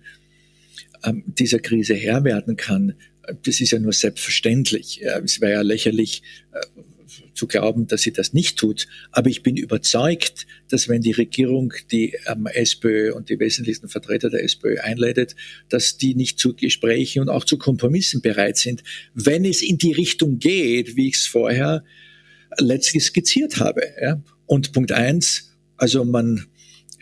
ähm, 1.04 1.24
dieser 1.26 1.58
Krise 1.58 1.94
Herr 1.94 2.24
werden 2.24 2.56
kann, 2.56 2.94
das 3.42 3.60
ist 3.60 3.72
ja 3.72 3.78
nur 3.78 3.92
selbstverständlich. 3.92 5.02
Es 5.02 5.40
wäre 5.40 5.52
ja 5.52 5.62
lächerlich 5.62 6.22
äh, 6.52 6.60
zu 7.34 7.46
glauben, 7.46 7.86
dass 7.86 8.02
sie 8.02 8.12
das 8.12 8.32
nicht 8.32 8.58
tut. 8.58 8.86
Aber 9.12 9.28
ich 9.28 9.42
bin 9.42 9.56
überzeugt, 9.56 10.46
dass 10.68 10.88
wenn 10.88 11.02
die 11.02 11.12
Regierung 11.12 11.72
die 11.90 12.16
ähm, 12.26 12.46
SPÖ 12.46 13.12
und 13.12 13.28
die 13.28 13.38
wesentlichsten 13.38 13.88
Vertreter 13.88 14.30
der 14.30 14.42
SPÖ 14.42 14.80
einleitet, 14.80 15.36
dass 15.68 15.98
die 15.98 16.14
nicht 16.14 16.38
zu 16.38 16.54
Gesprächen 16.54 17.20
und 17.22 17.28
auch 17.28 17.44
zu 17.44 17.58
Kompromissen 17.58 18.22
bereit 18.22 18.56
sind, 18.56 18.82
wenn 19.14 19.44
es 19.44 19.62
in 19.62 19.78
die 19.78 19.92
Richtung 19.92 20.38
geht, 20.38 20.96
wie 20.96 21.08
ich 21.08 21.16
es 21.16 21.26
vorher 21.26 21.84
letztlich 22.58 23.04
skizziert 23.04 23.58
habe. 23.58 23.82
Ja. 24.00 24.22
Und 24.46 24.72
Punkt 24.72 24.92
eins, 24.92 25.56
also 25.76 26.04
man 26.04 26.46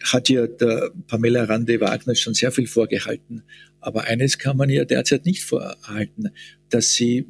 hat 0.02 0.28
ja 0.28 0.46
der 0.46 0.90
Pamela 1.06 1.44
Rande 1.44 1.80
Wagner 1.80 2.14
schon 2.14 2.34
sehr 2.34 2.52
viel 2.52 2.66
vorgehalten. 2.66 3.42
Aber 3.80 4.04
eines 4.04 4.38
kann 4.38 4.56
man 4.56 4.70
ihr 4.70 4.84
derzeit 4.84 5.24
nicht 5.24 5.44
vorhalten, 5.44 6.30
dass 6.70 6.92
sie 6.92 7.26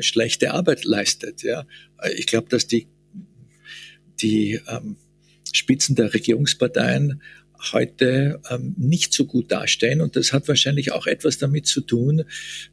schlechte 0.00 0.52
Arbeit 0.52 0.84
leistet. 0.84 1.42
Ja. 1.42 1.66
Ich 2.16 2.26
glaube, 2.26 2.48
dass 2.48 2.66
die, 2.66 2.88
die 4.20 4.60
ähm, 4.68 4.96
Spitzen 5.52 5.94
der 5.94 6.12
Regierungsparteien 6.12 7.22
heute 7.72 8.40
ähm, 8.50 8.74
nicht 8.76 9.12
so 9.12 9.24
gut 9.24 9.50
dastehen. 9.50 10.00
Und 10.00 10.16
das 10.16 10.32
hat 10.32 10.48
wahrscheinlich 10.48 10.92
auch 10.92 11.06
etwas 11.06 11.38
damit 11.38 11.66
zu 11.66 11.80
tun, 11.80 12.24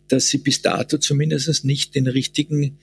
dass 0.08 0.28
sie 0.28 0.40
bis 0.40 0.62
dato 0.62 0.98
zumindest 0.98 1.64
nicht 1.64 1.96
den 1.96 2.08
richtigen 2.08 2.80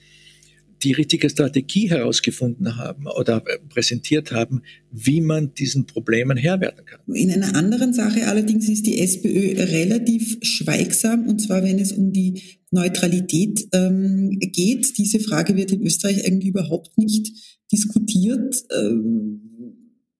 die 0.83 0.93
richtige 0.93 1.29
Strategie 1.29 1.89
herausgefunden 1.89 2.77
haben 2.77 3.07
oder 3.07 3.43
präsentiert 3.69 4.31
haben, 4.31 4.61
wie 4.91 5.21
man 5.21 5.53
diesen 5.53 5.85
Problemen 5.85 6.37
Herr 6.37 6.61
werden 6.61 6.85
kann. 6.85 6.99
In 7.13 7.31
einer 7.31 7.55
anderen 7.55 7.93
Sache 7.93 8.27
allerdings 8.27 8.67
ist 8.69 8.85
die 8.85 8.99
SPÖ 8.99 9.55
relativ 9.57 10.37
schweigsam, 10.41 11.27
und 11.27 11.39
zwar 11.39 11.63
wenn 11.63 11.79
es 11.79 11.91
um 11.91 12.11
die 12.11 12.41
Neutralität 12.71 13.67
ähm, 13.73 14.37
geht. 14.39 14.97
Diese 14.97 15.19
Frage 15.19 15.55
wird 15.55 15.71
in 15.71 15.81
Österreich 15.81 16.25
eigentlich 16.25 16.49
überhaupt 16.49 16.97
nicht 16.97 17.31
diskutiert. 17.71 18.63
Ähm, 18.71 19.41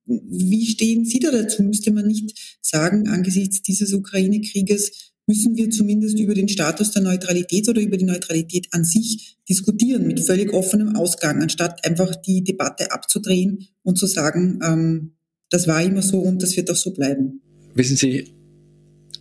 wie 0.05 0.65
stehen 0.65 1.05
Sie 1.05 1.19
da 1.19 1.31
dazu? 1.31 1.61
Müsste 1.63 1.91
man 1.91 2.07
nicht 2.07 2.57
sagen, 2.61 3.07
angesichts 3.07 3.61
dieses 3.61 3.93
Ukraine-Krieges 3.93 5.13
müssen 5.29 5.55
wir 5.55 5.69
zumindest 5.69 6.19
über 6.19 6.33
den 6.33 6.49
Status 6.49 6.89
der 6.89 7.03
Neutralität 7.03 7.69
oder 7.69 7.79
über 7.79 7.97
die 7.97 8.05
Neutralität 8.05 8.67
an 8.71 8.83
sich 8.83 9.37
diskutieren, 9.47 10.07
mit 10.07 10.19
völlig 10.21 10.51
offenem 10.53 10.95
Ausgang, 10.95 11.43
anstatt 11.43 11.85
einfach 11.85 12.15
die 12.15 12.43
Debatte 12.43 12.91
abzudrehen 12.91 13.67
und 13.83 13.99
zu 13.99 14.07
sagen, 14.07 14.59
ähm, 14.63 15.11
das 15.51 15.67
war 15.67 15.83
immer 15.83 16.01
so 16.01 16.17
und 16.17 16.41
das 16.41 16.57
wird 16.57 16.71
auch 16.71 16.75
so 16.75 16.91
bleiben. 16.91 17.41
Wissen 17.75 17.95
Sie, 17.95 18.33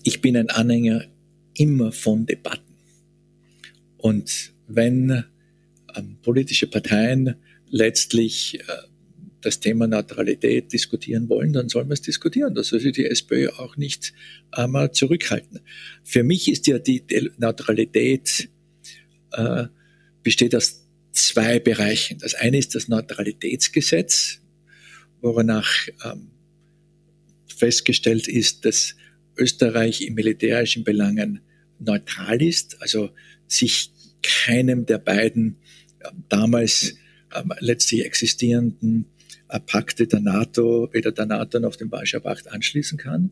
ich 0.03 0.23
bin 0.23 0.38
ein 0.38 0.49
Anhänger 0.49 1.05
immer 1.55 1.92
von 1.92 2.25
Debatten. 2.25 2.73
Und 3.99 4.55
wenn 4.66 5.25
ähm, 5.94 6.16
politische 6.23 6.68
Parteien 6.68 7.35
letztlich 7.68 8.61
äh, 8.61 8.62
das 9.40 9.61
Thema 9.61 9.87
Neutralität 9.87 10.72
diskutieren 10.72 11.29
wollen, 11.29 11.53
dann 11.53 11.68
sollen 11.68 11.88
wir 11.88 11.94
es 11.94 12.03
diskutieren. 12.03 12.55
Das 12.55 12.68
soll 12.68 12.81
sich 12.81 12.92
die 12.92 13.07
SPÖ 13.07 13.51
auch 13.51 13.77
nicht 13.77 14.12
einmal 14.51 14.92
zurückhalten. 14.92 15.61
Für 16.03 16.24
mich 16.24 16.51
ist 16.51 16.66
ja 16.66 16.79
die 16.79 17.05
Neutralität 17.38 18.48
äh, 19.33 19.66
besteht 20.22 20.55
aus 20.55 20.85
zwei 21.12 21.59
Bereichen. 21.59 22.18
Das 22.18 22.35
eine 22.35 22.59
ist 22.59 22.74
das 22.74 22.88
Neutralitätsgesetz, 22.88 24.40
wonach 25.20 25.70
ähm, 26.05 26.31
festgestellt 27.46 28.29
ist, 28.29 28.64
dass 28.64 28.96
Österreich 29.37 30.03
in 30.03 30.14
militärischen 30.14 30.85
Belangen 30.85 31.40
neutral 31.79 32.42
ist, 32.42 32.81
also 32.83 33.11
sich 33.46 33.92
keinem 34.22 34.87
der 34.87 34.98
beiden 34.98 35.57
äh, 36.01 36.11
damals 36.29 36.96
ähm, 37.35 37.53
letztlich 37.61 38.05
existierenden 38.05 39.07
Pakte 39.67 40.07
der 40.07 40.21
NATO, 40.21 40.89
weder 40.93 41.13
der 41.13 41.27
NATO 41.27 41.59
noch 41.59 41.77
dem 41.77 41.91
Warschauer 41.91 42.23
Pakt 42.23 42.49
anschließen 42.49 42.99
kann. 42.99 43.31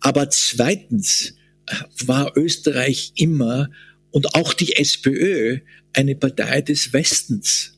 Aber 0.00 0.30
zweitens 0.30 1.34
äh, 1.66 1.74
war 2.06 2.36
Österreich 2.36 3.12
immer 3.16 3.70
und 4.10 4.34
auch 4.34 4.54
die 4.54 4.76
SPÖ 4.76 5.58
eine 5.92 6.14
Partei 6.14 6.62
des 6.62 6.92
Westens. 6.92 7.76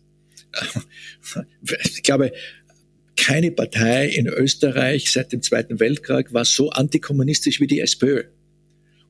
Ich 1.84 2.02
glaube, 2.02 2.32
keine 3.16 3.52
Partei 3.52 4.08
in 4.08 4.26
Österreich 4.26 5.12
seit 5.12 5.32
dem 5.32 5.40
Zweiten 5.40 5.80
Weltkrieg 5.80 6.32
war 6.32 6.44
so 6.44 6.70
antikommunistisch 6.70 7.60
wie 7.60 7.66
die 7.66 7.80
SPÖ. 7.80 8.24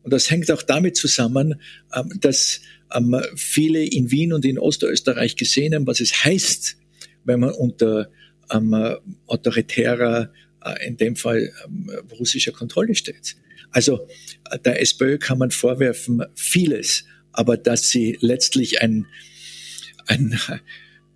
Und 0.02 0.12
das 0.12 0.30
hängt 0.30 0.50
auch 0.50 0.62
damit 0.62 0.96
zusammen, 0.96 1.60
ähm, 1.94 2.12
dass 2.20 2.60
ähm, 2.94 3.20
viele 3.36 3.84
in 3.84 4.10
Wien 4.10 4.32
und 4.32 4.44
in 4.44 4.58
Ostösterreich 4.58 5.36
gesehen 5.36 5.74
haben, 5.74 5.86
was 5.86 6.00
es 6.00 6.24
heißt, 6.24 6.76
wenn 7.24 7.40
man 7.40 7.52
unter 7.52 8.10
ähm, 8.50 8.96
autoritärer, 9.26 10.32
äh, 10.64 10.86
in 10.86 10.96
dem 10.96 11.16
Fall 11.16 11.52
ähm, 11.64 11.90
russischer 12.18 12.52
Kontrolle 12.52 12.94
steht. 12.94 13.36
Also 13.70 14.06
äh, 14.50 14.58
der 14.58 14.80
SPÖ 14.80 15.18
kann 15.18 15.38
man 15.38 15.50
vorwerfen 15.50 16.24
vieles, 16.34 17.04
aber 17.32 17.56
dass 17.56 17.88
sie 17.88 18.18
letztlich 18.20 18.82
ein, 18.82 19.06
ein, 20.06 20.38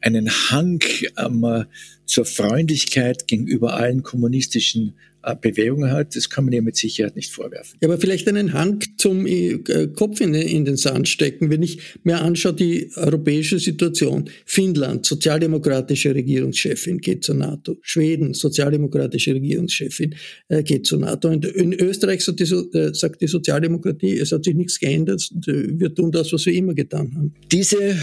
einen 0.00 0.30
Hang 0.30 0.82
ähm, 1.18 1.66
zur 2.06 2.24
Freundlichkeit 2.24 3.26
gegenüber 3.26 3.74
allen 3.74 4.02
kommunistischen 4.02 4.94
äh, 5.26 5.34
Bewegung 5.34 5.90
hat, 5.90 6.14
das 6.14 6.30
kann 6.30 6.44
man 6.44 6.54
ihr 6.54 6.62
mit 6.62 6.76
Sicherheit 6.76 7.16
nicht 7.16 7.32
vorwerfen. 7.32 7.76
Ja, 7.82 7.88
aber 7.88 7.98
vielleicht 7.98 8.28
einen 8.28 8.52
Hang 8.52 8.78
zum 8.96 9.26
äh, 9.26 9.58
Kopf 9.92 10.20
in, 10.20 10.32
in 10.34 10.64
den 10.64 10.76
Sand 10.76 11.08
stecken. 11.08 11.50
Wenn 11.50 11.64
ich 11.64 11.80
mir 12.04 12.22
anschaue, 12.22 12.54
die 12.54 12.92
europäische 12.94 13.58
Situation. 13.58 14.30
Finnland, 14.44 15.04
sozialdemokratische 15.04 16.14
Regierungschefin, 16.14 16.98
geht 16.98 17.24
zur 17.24 17.34
NATO. 17.34 17.76
Schweden, 17.82 18.34
sozialdemokratische 18.34 19.34
Regierungschefin, 19.34 20.14
äh, 20.48 20.62
geht 20.62 20.86
zur 20.86 21.00
NATO. 21.00 21.28
Und 21.28 21.44
in 21.44 21.72
Österreich 21.72 22.24
sagt 22.24 22.38
die, 22.38 22.46
sagt 22.94 23.20
die 23.20 23.26
Sozialdemokratie, 23.26 24.18
es 24.20 24.30
hat 24.30 24.44
sich 24.44 24.54
nichts 24.54 24.78
geändert, 24.78 25.28
wir 25.44 25.92
tun 25.92 26.12
das, 26.12 26.32
was 26.32 26.46
wir 26.46 26.52
immer 26.52 26.74
getan 26.74 27.12
haben. 27.16 27.34
Diese 27.50 27.96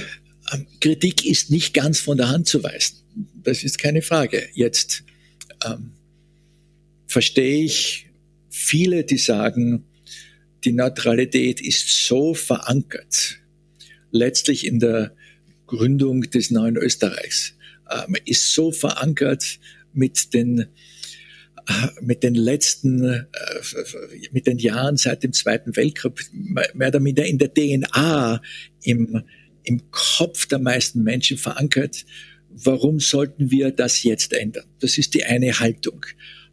ähm, 0.53 0.65
Kritik 0.81 1.25
ist 1.25 1.51
nicht 1.51 1.73
ganz 1.73 2.01
von 2.01 2.17
der 2.17 2.27
Hand 2.27 2.47
zu 2.47 2.61
weisen. 2.61 2.97
Das 3.45 3.63
ist 3.63 3.77
keine 3.77 4.01
Frage. 4.01 4.43
Jetzt 4.53 5.05
ähm, 5.65 5.91
verstehe 7.13 7.63
ich 7.63 8.07
viele, 8.49 9.03
die 9.03 9.17
sagen, 9.17 9.85
die 10.63 10.73
Neutralität 10.73 11.61
ist 11.61 12.07
so 12.07 12.33
verankert, 12.33 13.39
letztlich 14.11 14.65
in 14.65 14.79
der 14.79 15.15
Gründung 15.67 16.21
des 16.21 16.49
neuen 16.49 16.75
Österreichs, 16.75 17.55
äh, 17.89 18.01
ist 18.25 18.53
so 18.53 18.71
verankert 18.71 19.59
mit 19.93 20.33
den 20.33 20.67
äh, 21.67 21.87
mit 22.01 22.23
den 22.23 22.35
letzten, 22.35 23.03
äh, 23.03 23.25
mit 24.31 24.47
den 24.47 24.57
Jahren 24.57 24.97
seit 24.97 25.23
dem 25.23 25.33
Zweiten 25.33 25.75
Weltkrieg, 25.75 26.13
mehr 26.33 26.87
oder 26.87 26.99
minder 26.99 27.25
in 27.25 27.37
der 27.37 27.53
DNA, 27.53 28.41
im, 28.83 29.21
im 29.63 29.91
Kopf 29.91 30.47
der 30.47 30.59
meisten 30.59 31.03
Menschen 31.03 31.37
verankert. 31.37 32.05
Warum 32.49 32.99
sollten 32.99 33.49
wir 33.51 33.71
das 33.71 34.03
jetzt 34.03 34.33
ändern? 34.33 34.65
Das 34.79 34.97
ist 34.97 35.13
die 35.13 35.25
eine 35.25 35.59
Haltung 35.59 36.05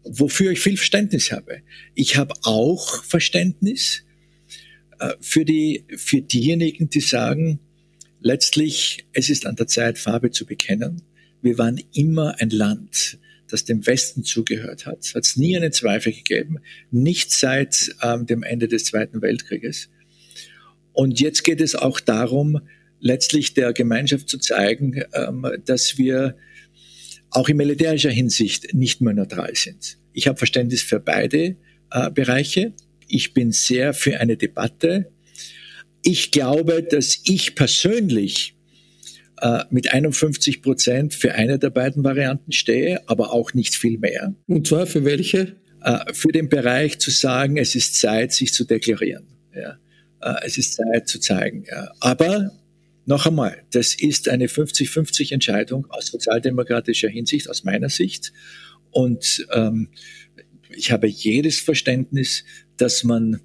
wofür 0.04 0.52
ich 0.52 0.60
viel 0.60 0.76
Verständnis 0.76 1.32
habe. 1.32 1.62
Ich 1.94 2.16
habe 2.16 2.34
auch 2.42 3.04
Verständnis 3.04 4.04
äh, 4.98 5.14
für, 5.20 5.44
die, 5.44 5.84
für 5.96 6.22
diejenigen, 6.22 6.90
die 6.90 7.00
sagen, 7.00 7.60
letztlich, 8.20 9.06
es 9.12 9.30
ist 9.30 9.46
an 9.46 9.56
der 9.56 9.66
Zeit, 9.66 9.98
Farbe 9.98 10.30
zu 10.30 10.46
bekennen. 10.46 11.02
Wir 11.42 11.58
waren 11.58 11.80
immer 11.92 12.40
ein 12.40 12.50
Land, 12.50 13.18
das 13.48 13.64
dem 13.64 13.86
Westen 13.86 14.24
zugehört 14.24 14.86
hat. 14.86 15.00
Es 15.00 15.14
hat 15.14 15.26
nie 15.36 15.56
einen 15.56 15.72
Zweifel 15.72 16.12
gegeben, 16.12 16.58
nicht 16.90 17.32
seit 17.32 17.94
ähm, 18.02 18.26
dem 18.26 18.42
Ende 18.42 18.68
des 18.68 18.84
Zweiten 18.84 19.22
Weltkrieges. 19.22 19.88
Und 20.92 21.20
jetzt 21.20 21.44
geht 21.44 21.60
es 21.60 21.74
auch 21.74 22.00
darum, 22.00 22.60
letztlich 23.00 23.54
der 23.54 23.72
Gemeinschaft 23.72 24.28
zu 24.28 24.38
zeigen, 24.38 25.02
ähm, 25.14 25.46
dass 25.64 25.98
wir 25.98 26.36
auch 27.30 27.48
in 27.48 27.56
militärischer 27.56 28.10
Hinsicht 28.10 28.74
nicht 28.74 29.00
mehr 29.00 29.14
neutral 29.14 29.54
sind. 29.54 29.98
Ich 30.12 30.26
habe 30.26 30.38
Verständnis 30.38 30.82
für 30.82 31.00
beide 31.00 31.56
äh, 31.90 32.10
Bereiche. 32.10 32.72
Ich 33.08 33.34
bin 33.34 33.52
sehr 33.52 33.94
für 33.94 34.20
eine 34.20 34.36
Debatte. 34.36 35.10
Ich 36.02 36.30
glaube, 36.30 36.82
dass 36.82 37.20
ich 37.24 37.54
persönlich 37.54 38.56
äh, 39.40 39.64
mit 39.70 39.92
51 39.92 40.62
Prozent 40.62 41.14
für 41.14 41.34
eine 41.34 41.58
der 41.58 41.70
beiden 41.70 42.04
Varianten 42.04 42.52
stehe, 42.52 43.08
aber 43.08 43.32
auch 43.32 43.54
nicht 43.54 43.74
viel 43.74 43.98
mehr. 43.98 44.34
Und 44.46 44.66
zwar 44.66 44.86
für 44.86 45.04
welche? 45.04 45.56
Äh, 45.82 46.12
für 46.12 46.28
den 46.28 46.48
Bereich 46.48 46.98
zu 46.98 47.10
sagen, 47.10 47.56
es 47.56 47.74
ist 47.74 47.98
Zeit, 47.98 48.32
sich 48.32 48.52
zu 48.52 48.64
deklarieren. 48.64 49.26
Ja. 49.54 49.78
Äh, 50.20 50.46
es 50.46 50.58
ist 50.58 50.74
Zeit 50.74 51.08
zu 51.08 51.18
zeigen. 51.20 51.64
Ja. 51.70 51.90
Aber 52.00 52.50
noch 53.06 53.26
einmal, 53.26 53.62
das 53.72 53.94
ist 53.94 54.28
eine 54.28 54.46
50-50 54.46 55.32
Entscheidung 55.32 55.86
aus 55.90 56.06
sozialdemokratischer 56.06 57.08
Hinsicht, 57.08 57.48
aus 57.48 57.64
meiner 57.64 57.88
Sicht. 57.88 58.32
Und 58.90 59.46
ähm, 59.52 59.88
ich 60.70 60.92
habe 60.92 61.06
jedes 61.06 61.58
Verständnis, 61.58 62.44
dass 62.76 63.04
man 63.04 63.40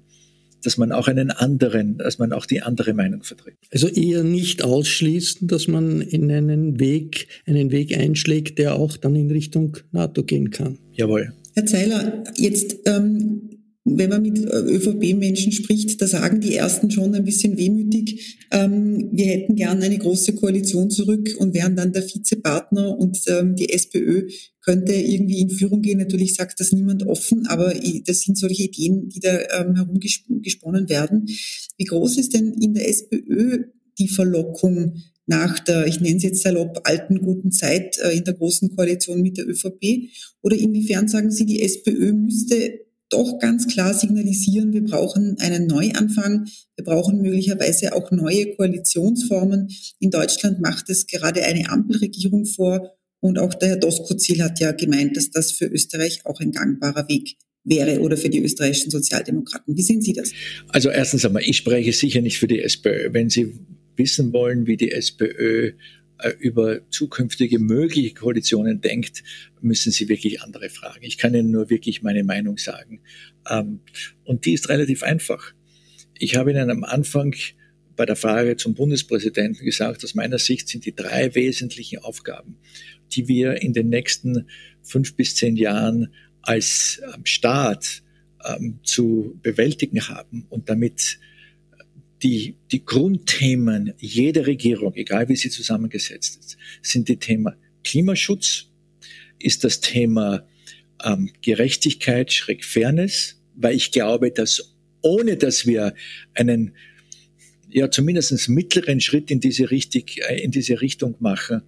dass 0.62 0.78
man 0.78 0.90
auch 0.90 1.06
einen 1.06 1.30
anderen, 1.30 1.98
dass 1.98 2.18
man 2.18 2.32
auch 2.32 2.44
die 2.44 2.60
andere 2.60 2.92
Meinung 2.92 3.22
vertritt. 3.22 3.54
Also 3.70 3.86
eher 3.86 4.24
nicht 4.24 4.64
ausschließen, 4.64 5.46
dass 5.46 5.68
man 5.68 6.00
in 6.00 6.28
einen 6.32 6.80
Weg, 6.80 7.28
einen 7.46 7.70
Weg 7.70 7.96
einschlägt, 7.96 8.58
der 8.58 8.74
auch 8.74 8.96
dann 8.96 9.14
in 9.14 9.30
Richtung 9.30 9.76
NATO 9.92 10.24
gehen 10.24 10.50
kann. 10.50 10.78
Jawohl. 10.92 11.32
Herr 11.54 11.66
Zeiler, 11.66 12.24
jetzt 12.36 12.78
ähm, 12.86 13.55
wenn 13.88 14.10
man 14.10 14.22
mit 14.22 14.38
äh, 14.38 14.58
ÖVP-Menschen 14.58 15.52
spricht, 15.52 16.02
da 16.02 16.08
sagen 16.08 16.40
die 16.40 16.56
Ersten 16.56 16.90
schon 16.90 17.14
ein 17.14 17.24
bisschen 17.24 17.56
wehmütig, 17.56 18.38
ähm, 18.50 19.10
wir 19.12 19.26
hätten 19.26 19.54
gern 19.54 19.80
eine 19.80 19.96
große 19.96 20.34
Koalition 20.34 20.90
zurück 20.90 21.36
und 21.38 21.54
wären 21.54 21.76
dann 21.76 21.92
der 21.92 22.02
Vizepartner 22.02 22.98
und 22.98 23.18
ähm, 23.28 23.54
die 23.54 23.72
SPÖ 23.72 24.28
könnte 24.60 24.92
irgendwie 24.92 25.38
in 25.38 25.50
Führung 25.50 25.82
gehen. 25.82 25.98
Natürlich 25.98 26.34
sagt 26.34 26.58
das 26.58 26.72
niemand 26.72 27.06
offen, 27.06 27.46
aber 27.46 27.72
das 28.04 28.22
sind 28.22 28.36
solche 28.36 28.64
Ideen, 28.64 29.08
die 29.08 29.20
da 29.20 29.38
ähm, 29.60 29.76
herumgesponnen 29.76 30.88
werden. 30.88 31.28
Wie 31.78 31.84
groß 31.84 32.18
ist 32.18 32.34
denn 32.34 32.54
in 32.60 32.74
der 32.74 32.88
SPÖ 32.88 33.66
die 33.98 34.08
Verlockung 34.08 34.96
nach 35.26 35.60
der, 35.60 35.86
ich 35.86 36.00
nenne 36.00 36.16
es 36.16 36.24
jetzt 36.24 36.42
salopp, 36.42 36.80
alten 36.82 37.20
guten 37.20 37.52
Zeit 37.52 37.98
äh, 37.98 38.16
in 38.16 38.24
der 38.24 38.34
großen 38.34 38.74
Koalition 38.74 39.22
mit 39.22 39.38
der 39.38 39.48
ÖVP? 39.48 40.10
Oder 40.42 40.56
inwiefern 40.56 41.06
sagen 41.06 41.30
Sie, 41.30 41.46
die 41.46 41.62
SPÖ 41.62 42.12
müsste 42.12 42.85
doch 43.10 43.38
ganz 43.38 43.68
klar 43.68 43.94
signalisieren, 43.94 44.72
wir 44.72 44.84
brauchen 44.84 45.36
einen 45.38 45.66
Neuanfang, 45.66 46.46
wir 46.76 46.84
brauchen 46.84 47.22
möglicherweise 47.22 47.94
auch 47.94 48.10
neue 48.10 48.54
Koalitionsformen. 48.56 49.68
In 50.00 50.10
Deutschland 50.10 50.60
macht 50.60 50.90
es 50.90 51.06
gerade 51.06 51.44
eine 51.44 51.70
Ampelregierung 51.70 52.44
vor 52.46 52.96
und 53.20 53.38
auch 53.38 53.54
der 53.54 53.70
Herr 53.70 53.76
Doskozil 53.76 54.42
hat 54.42 54.60
ja 54.60 54.72
gemeint, 54.72 55.16
dass 55.16 55.30
das 55.30 55.52
für 55.52 55.66
Österreich 55.66 56.20
auch 56.24 56.40
ein 56.40 56.52
gangbarer 56.52 57.08
Weg 57.08 57.36
wäre 57.64 58.00
oder 58.00 58.16
für 58.16 58.28
die 58.28 58.42
österreichischen 58.42 58.90
Sozialdemokraten. 58.90 59.76
Wie 59.76 59.82
sehen 59.82 60.00
Sie 60.00 60.12
das? 60.12 60.32
Also 60.68 60.90
erstens 60.90 61.24
einmal, 61.24 61.42
ich 61.42 61.56
spreche 61.56 61.92
sicher 61.92 62.20
nicht 62.20 62.38
für 62.38 62.46
die 62.46 62.62
SPÖ. 62.62 63.12
Wenn 63.12 63.28
Sie 63.28 63.58
wissen 63.96 64.32
wollen, 64.32 64.66
wie 64.66 64.76
die 64.76 64.92
SPÖ 64.92 65.72
über 66.38 66.80
zukünftige 66.90 67.58
mögliche 67.58 68.14
Koalitionen 68.14 68.80
denkt, 68.80 69.22
müssen 69.60 69.92
Sie 69.92 70.08
wirklich 70.08 70.42
andere 70.42 70.70
fragen. 70.70 71.04
Ich 71.04 71.18
kann 71.18 71.34
Ihnen 71.34 71.50
nur 71.50 71.68
wirklich 71.70 72.02
meine 72.02 72.24
Meinung 72.24 72.56
sagen. 72.58 73.00
Ähm, 73.48 73.80
und 74.24 74.46
die 74.46 74.54
ist 74.54 74.68
relativ 74.68 75.02
einfach. 75.02 75.52
Ich 76.18 76.36
habe 76.36 76.50
Ihnen 76.50 76.70
am 76.70 76.84
Anfang 76.84 77.34
bei 77.96 78.06
der 78.06 78.16
Frage 78.16 78.56
zum 78.56 78.74
Bundespräsidenten 78.74 79.64
gesagt, 79.64 80.04
aus 80.04 80.14
meiner 80.14 80.38
Sicht 80.38 80.68
sind 80.68 80.84
die 80.84 80.94
drei 80.94 81.34
wesentlichen 81.34 81.98
Aufgaben, 81.98 82.58
die 83.12 83.28
wir 83.28 83.62
in 83.62 83.72
den 83.72 83.88
nächsten 83.88 84.48
fünf 84.82 85.16
bis 85.16 85.34
zehn 85.34 85.56
Jahren 85.56 86.12
als 86.42 87.00
ähm, 87.14 87.24
Staat 87.24 88.02
ähm, 88.44 88.78
zu 88.84 89.38
bewältigen 89.42 90.08
haben 90.08 90.46
und 90.48 90.68
damit 90.68 91.18
die, 92.22 92.56
die 92.72 92.84
Grundthemen 92.84 93.92
jeder 93.98 94.46
Regierung, 94.46 94.94
egal 94.94 95.28
wie 95.28 95.36
sie 95.36 95.50
zusammengesetzt 95.50 96.38
ist, 96.38 96.56
sind 96.82 97.08
die 97.08 97.18
Thema 97.18 97.54
Klimaschutz, 97.84 98.66
ist 99.38 99.64
das 99.64 99.80
Thema 99.80 100.46
ähm, 101.04 101.30
Gerechtigkeit, 101.42 102.32
Schräg 102.32 102.64
Fairness, 102.64 103.40
weil 103.54 103.76
ich 103.76 103.92
glaube, 103.92 104.30
dass 104.30 104.74
ohne 105.02 105.36
dass 105.36 105.66
wir 105.66 105.94
einen 106.34 106.74
ja 107.68 107.90
zumindest 107.90 108.48
mittleren 108.48 109.00
Schritt 109.00 109.30
in 109.30 109.40
diese, 109.40 109.70
richtig, 109.70 110.20
äh, 110.28 110.40
in 110.40 110.50
diese 110.50 110.80
Richtung 110.80 111.16
machen, 111.20 111.62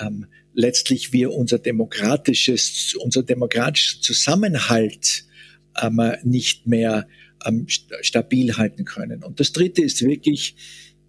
ähm, 0.00 0.26
letztlich 0.54 1.12
wir 1.12 1.32
unser 1.32 1.58
demokratisches, 1.58 2.94
unser 2.98 3.22
demokratischer 3.22 4.00
Zusammenhalt 4.00 5.24
ähm, 5.80 6.00
nicht 6.24 6.66
mehr 6.66 7.06
ähm, 7.46 7.66
stabil 7.68 8.56
halten 8.56 8.84
können. 8.84 9.22
Und 9.22 9.40
das 9.40 9.52
Dritte 9.52 9.82
ist 9.82 10.02
wirklich 10.02 10.56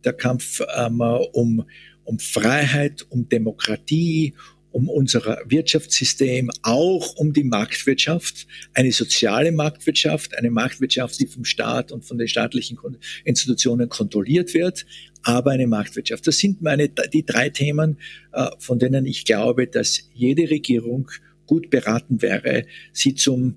der 0.03 0.13
Kampf 0.13 0.61
ähm, 0.75 1.01
um, 1.01 1.65
um 2.03 2.19
Freiheit, 2.19 3.05
um 3.09 3.27
Demokratie, 3.27 4.33
um 4.71 4.89
unser 4.89 5.39
Wirtschaftssystem, 5.45 6.51
auch 6.61 7.15
um 7.15 7.33
die 7.33 7.43
Marktwirtschaft, 7.43 8.45
eine 8.73 8.91
soziale 8.91 9.51
Marktwirtschaft, 9.51 10.38
eine 10.38 10.51
Marktwirtschaft, 10.51 11.19
die 11.19 11.25
vom 11.25 11.45
Staat 11.45 11.91
und 11.91 12.05
von 12.05 12.17
den 12.17 12.27
staatlichen 12.27 12.77
Institutionen 13.23 13.89
kontrolliert 13.89 14.53
wird, 14.53 14.85
aber 15.23 15.51
eine 15.51 15.67
Marktwirtschaft. 15.67 16.27
Das 16.27 16.38
sind 16.38 16.61
meine, 16.61 16.89
die 16.89 17.25
drei 17.25 17.49
Themen, 17.49 17.97
äh, 18.33 18.49
von 18.59 18.77
denen 18.77 19.05
ich 19.05 19.25
glaube, 19.25 19.67
dass 19.67 20.09
jede 20.13 20.49
Regierung 20.49 21.09
gut 21.47 21.69
beraten 21.69 22.21
wäre, 22.21 22.65
sie 22.93 23.15
zum, 23.15 23.55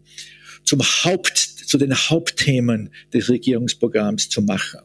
zum 0.65 0.81
Haupt, 0.81 1.60
zu 1.71 1.79
den 1.79 1.95
Hauptthemen 1.95 2.91
des 3.15 3.31
Regierungsprogramms 3.31 4.29
zu 4.29 4.43
machen. 4.43 4.81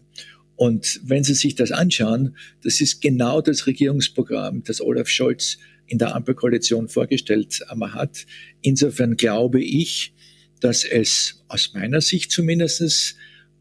Und 0.56 1.02
wenn 1.04 1.24
Sie 1.24 1.34
sich 1.34 1.56
das 1.56 1.72
anschauen, 1.72 2.38
das 2.64 2.80
ist 2.80 3.02
genau 3.02 3.42
das 3.42 3.66
Regierungsprogramm, 3.66 4.64
das 4.64 4.82
Olaf 4.82 5.10
Scholz 5.10 5.58
in 5.88 5.98
der 5.98 6.16
Ampelkoalition 6.16 6.88
vorgestellt 6.88 7.60
hat. 7.68 8.28
Insofern 8.62 9.18
glaube 9.18 9.64
ich, 9.64 10.14
dass 10.60 10.86
es 10.86 11.44
aus 11.48 11.74
meiner 11.74 12.02
Sicht 12.02 12.32
zumindest 12.32 13.16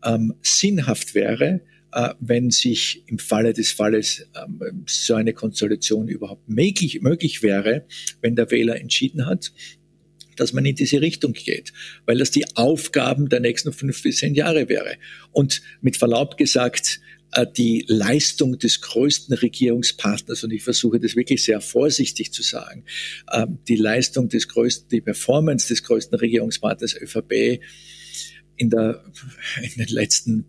ähm, 0.05 0.35
sinnhaft 0.43 1.15
wäre, 1.15 1.63
äh, 1.93 2.11
wenn 2.21 2.51
sich 2.51 3.05
im 3.07 3.19
Falle 3.19 3.55
des 3.55 3.73
Falles 3.73 4.29
ähm, 4.37 4.85
so 4.87 5.15
eine 5.15 5.33
Konstellation 5.33 6.09
überhaupt 6.09 6.47
möglich, 6.47 7.01
möglich 7.01 7.43
wäre, 7.43 7.87
wenn 8.21 8.37
der 8.37 8.51
Wähler 8.51 8.79
entschieden 8.79 9.25
hat, 9.25 9.51
dass 10.37 10.53
man 10.53 10.65
in 10.65 10.75
diese 10.75 11.01
Richtung 11.01 11.33
geht, 11.33 11.73
weil 12.07 12.19
das 12.19 12.31
die 12.31 12.45
Aufgaben 12.57 13.29
der 13.29 13.41
nächsten 13.41 13.73
fünf 13.73 14.03
bis 14.03 14.19
zehn 14.19 14.35
Jahre 14.35 14.69
wäre. 14.69 14.97
Und 15.33 15.63
mit 15.81 15.97
Verlaub 15.97 16.37
gesagt, 16.37 17.01
äh, 17.33 17.47
die 17.57 17.85
Leistung 17.89 18.59
des 18.59 18.81
größten 18.81 19.35
Regierungspartners, 19.35 20.45
und 20.45 20.53
ich 20.53 20.63
versuche 20.63 21.01
das 21.01 21.17
wirklich 21.17 21.43
sehr 21.43 21.61
vorsichtig 21.61 22.33
zu 22.33 22.43
sagen, 22.43 22.85
ähm, 23.33 23.59
die 23.69 23.77
Leistung 23.77 24.29
des 24.29 24.49
größten, 24.49 24.89
die 24.89 25.01
Performance 25.01 25.69
des 25.69 25.83
größten 25.83 26.19
Regierungspartners 26.19 26.95
ÖVP 27.01 27.61
in, 28.57 28.71
der, 28.71 29.05
in 29.63 29.85
den 29.85 29.89
letzten 29.89 30.47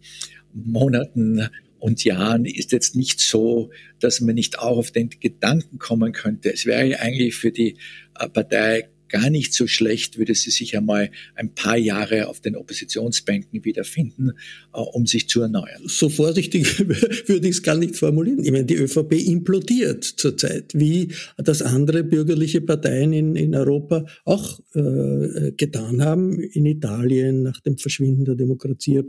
Monaten 0.53 1.49
und 1.79 2.03
Jahren 2.03 2.45
ist 2.45 2.71
jetzt 2.71 2.95
nicht 2.95 3.19
so, 3.19 3.69
dass 3.99 4.21
man 4.21 4.36
nicht 4.36 4.59
auch 4.59 4.77
auf 4.77 4.91
den 4.91 5.09
Gedanken 5.09 5.77
kommen 5.77 6.13
könnte. 6.13 6.51
Es 6.51 6.65
wäre 6.65 6.99
eigentlich 6.99 7.36
für 7.36 7.51
die 7.51 7.77
äh, 8.19 8.29
Partei 8.29 8.89
gar 9.09 9.29
nicht 9.29 9.53
so 9.53 9.67
schlecht, 9.67 10.17
würde 10.17 10.35
sie 10.35 10.51
sich 10.51 10.75
einmal 10.77 11.11
ein 11.35 11.53
paar 11.53 11.77
Jahre 11.77 12.27
auf 12.27 12.41
den 12.41 12.55
Oppositionsbänken 12.55 13.63
wiederfinden, 13.63 14.31
äh, 14.73 14.79
um 14.79 15.05
sich 15.05 15.29
zu 15.29 15.41
erneuern. 15.41 15.83
So 15.85 16.09
vorsichtig 16.09 16.79
würde 17.27 17.47
ich 17.47 17.55
es 17.55 17.63
gar 17.63 17.77
nicht 17.77 17.95
formulieren. 17.95 18.43
Ich 18.43 18.51
meine, 18.51 18.65
die 18.65 18.75
ÖVP 18.75 19.13
implodiert 19.13 20.03
zurzeit, 20.03 20.73
wie 20.73 21.09
das 21.37 21.61
andere 21.61 22.03
bürgerliche 22.03 22.61
Parteien 22.61 23.13
in, 23.13 23.35
in 23.35 23.55
Europa 23.55 24.05
auch 24.23 24.59
äh, 24.73 25.51
getan 25.51 26.03
haben. 26.03 26.39
In 26.39 26.65
Italien 26.65 27.43
nach 27.43 27.59
dem 27.61 27.77
Verschwinden 27.77 28.25
der 28.25 28.35
Demokratie 28.35 29.01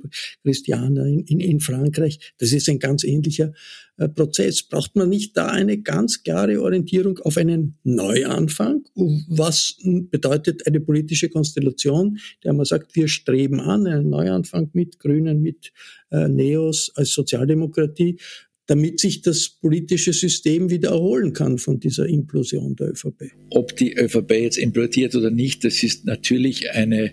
Christiana, 0.42 1.06
in, 1.06 1.20
in, 1.20 1.40
in 1.40 1.60
Frankreich. 1.60 2.18
Das 2.38 2.52
ist 2.52 2.68
ein 2.68 2.78
ganz 2.78 3.04
ähnlicher 3.04 3.46
äh, 3.46 3.52
Prozess. 3.96 4.62
Braucht 4.62 4.94
man 4.96 5.08
nicht 5.08 5.36
da 5.36 5.46
eine 5.46 5.78
ganz 5.78 6.22
klare 6.22 6.60
Orientierung 6.60 7.18
auf 7.20 7.36
einen 7.36 7.78
Neuanfang? 7.82 8.84
Was 9.28 9.76
bedeutet 9.84 10.66
eine 10.66 10.80
politische 10.80 11.28
Konstellation, 11.28 12.18
der 12.44 12.52
man 12.52 12.66
sagt, 12.66 12.94
wir 12.94 13.08
streben 13.08 13.60
an 13.60 13.86
einen 13.86 14.10
Neuanfang 14.10 14.70
mit 14.72 14.98
Grünen, 14.98 15.40
mit 15.40 15.72
äh, 16.10 16.28
Neos 16.28 16.92
als 16.94 17.12
Sozialdemokratie, 17.12 18.18
damit 18.66 19.00
sich 19.00 19.22
das 19.22 19.48
politische 19.48 20.12
System 20.12 20.70
wieder 20.70 20.90
erholen 20.90 21.32
kann 21.32 21.56
von 21.58 21.78
dieser 21.78 22.06
Implosion 22.06 22.74
der 22.76 22.90
ÖVP. 22.90 23.32
Ob 23.50 23.76
die 23.76 23.94
ÖVP 23.96 24.32
jetzt 24.32 24.58
implodiert 24.58 25.14
oder 25.14 25.30
nicht, 25.30 25.64
das 25.64 25.82
ist 25.82 26.04
natürlich 26.04 26.70
eine 26.72 27.12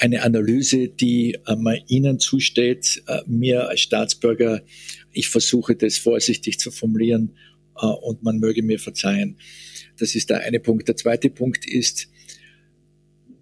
eine 0.00 0.22
Analyse, 0.22 0.88
die 0.88 1.38
äh, 1.46 1.80
Ihnen 1.86 2.18
zusteht, 2.18 3.02
äh, 3.06 3.20
mir 3.26 3.68
als 3.68 3.80
Staatsbürger 3.80 4.62
ich 5.14 5.28
versuche 5.28 5.76
das 5.76 5.96
vorsichtig 5.96 6.58
zu 6.58 6.70
formulieren 6.70 7.36
äh, 7.80 7.86
und 7.86 8.22
man 8.22 8.38
möge 8.38 8.62
mir 8.62 8.78
verzeihen. 8.78 9.38
Das 9.98 10.14
ist 10.14 10.30
der 10.30 10.40
eine 10.40 10.60
Punkt. 10.60 10.88
Der 10.88 10.96
zweite 10.96 11.30
Punkt 11.30 11.66
ist, 11.66 12.08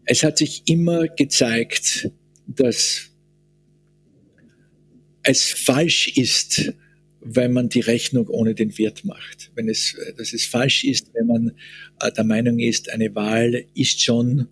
es 0.05 0.23
hat 0.23 0.39
sich 0.39 0.63
immer 0.67 1.09
gezeigt, 1.09 2.11
dass 2.47 3.11
es 5.23 5.51
falsch 5.51 6.09
ist, 6.17 6.73
wenn 7.21 7.53
man 7.53 7.69
die 7.69 7.81
Rechnung 7.81 8.27
ohne 8.29 8.55
den 8.55 8.77
Wirt 8.79 9.05
macht. 9.05 9.53
Wenn 9.55 9.69
es, 9.69 9.97
dass 10.19 10.33
es 10.33 10.45
falsch 10.45 10.85
ist, 10.85 11.15
wenn 11.15 11.27
man 11.27 11.53
äh, 12.01 12.11
der 12.13 12.25
Meinung 12.25 12.59
ist, 12.59 12.91
eine 12.93 13.15
Wahl 13.15 13.65
ist 13.75 14.03
schon 14.03 14.49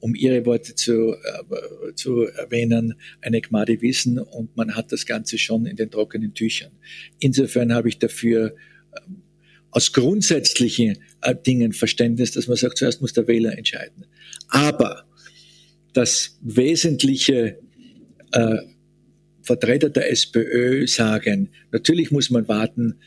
um 0.00 0.14
Ihre 0.14 0.46
Worte 0.46 0.74
zu, 0.74 1.14
äh, 1.14 1.94
zu 1.94 2.24
erwähnen, 2.24 2.94
eine 3.20 3.40
Gmade 3.40 3.80
Wissen 3.82 4.18
und 4.18 4.56
man 4.56 4.74
hat 4.76 4.92
das 4.92 5.06
Ganze 5.06 5.38
schon 5.38 5.66
in 5.66 5.76
den 5.76 5.90
trockenen 5.90 6.34
Tüchern. 6.34 6.72
Insofern 7.20 7.72
habe 7.72 7.88
ich 7.88 7.98
dafür 7.98 8.54
äh, 8.92 9.00
aus 9.70 9.92
grundsätzlichen 9.92 10.98
äh, 11.22 11.34
Dingen 11.34 11.72
Verständnis, 11.72 12.32
dass 12.32 12.48
man 12.48 12.56
sagt, 12.56 12.78
zuerst 12.78 13.00
muss 13.00 13.12
der 13.12 13.26
Wähler 13.28 13.56
entscheiden. 13.56 14.06
Aber 14.48 15.04
das 15.92 16.38
wesentliche 16.42 17.58
äh, 18.32 18.56
Vertreter 19.42 19.88
der 19.88 20.10
SPÖ 20.10 20.86
sagen, 20.86 21.50
natürlich 21.72 22.10
muss 22.10 22.30
man 22.30 22.46
warten, 22.48 22.98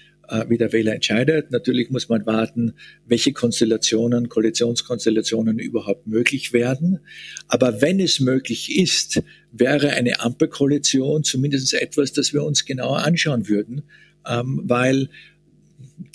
wie 0.47 0.57
der 0.57 0.71
Wähler 0.71 0.93
entscheidet. 0.93 1.51
Natürlich 1.51 1.89
muss 1.89 2.07
man 2.07 2.25
warten, 2.25 2.73
welche 3.05 3.33
Konstellationen, 3.33 4.29
Koalitionskonstellationen 4.29 5.59
überhaupt 5.59 6.07
möglich 6.07 6.53
werden. 6.53 6.99
Aber 7.47 7.81
wenn 7.81 7.99
es 7.99 8.19
möglich 8.19 8.77
ist, 8.77 9.21
wäre 9.51 9.89
eine 9.89 10.21
Ampelkoalition 10.21 11.23
zumindest 11.23 11.73
etwas, 11.73 12.13
das 12.13 12.33
wir 12.33 12.43
uns 12.43 12.65
genauer 12.65 12.99
anschauen 12.99 13.49
würden, 13.49 13.83
ähm, 14.27 14.61
weil 14.63 15.09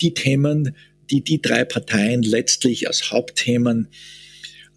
die 0.01 0.13
Themen, 0.13 0.75
die 1.09 1.23
die 1.23 1.41
drei 1.41 1.63
Parteien 1.63 2.23
letztlich 2.23 2.87
als 2.87 3.11
Hauptthemen 3.11 3.87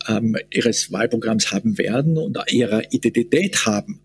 ähm, 0.08 0.36
ihres 0.52 0.92
Wahlprogramms 0.92 1.50
haben 1.50 1.78
werden 1.78 2.18
und 2.18 2.38
ihrer 2.50 2.92
Identität 2.92 3.66
haben, 3.66 4.00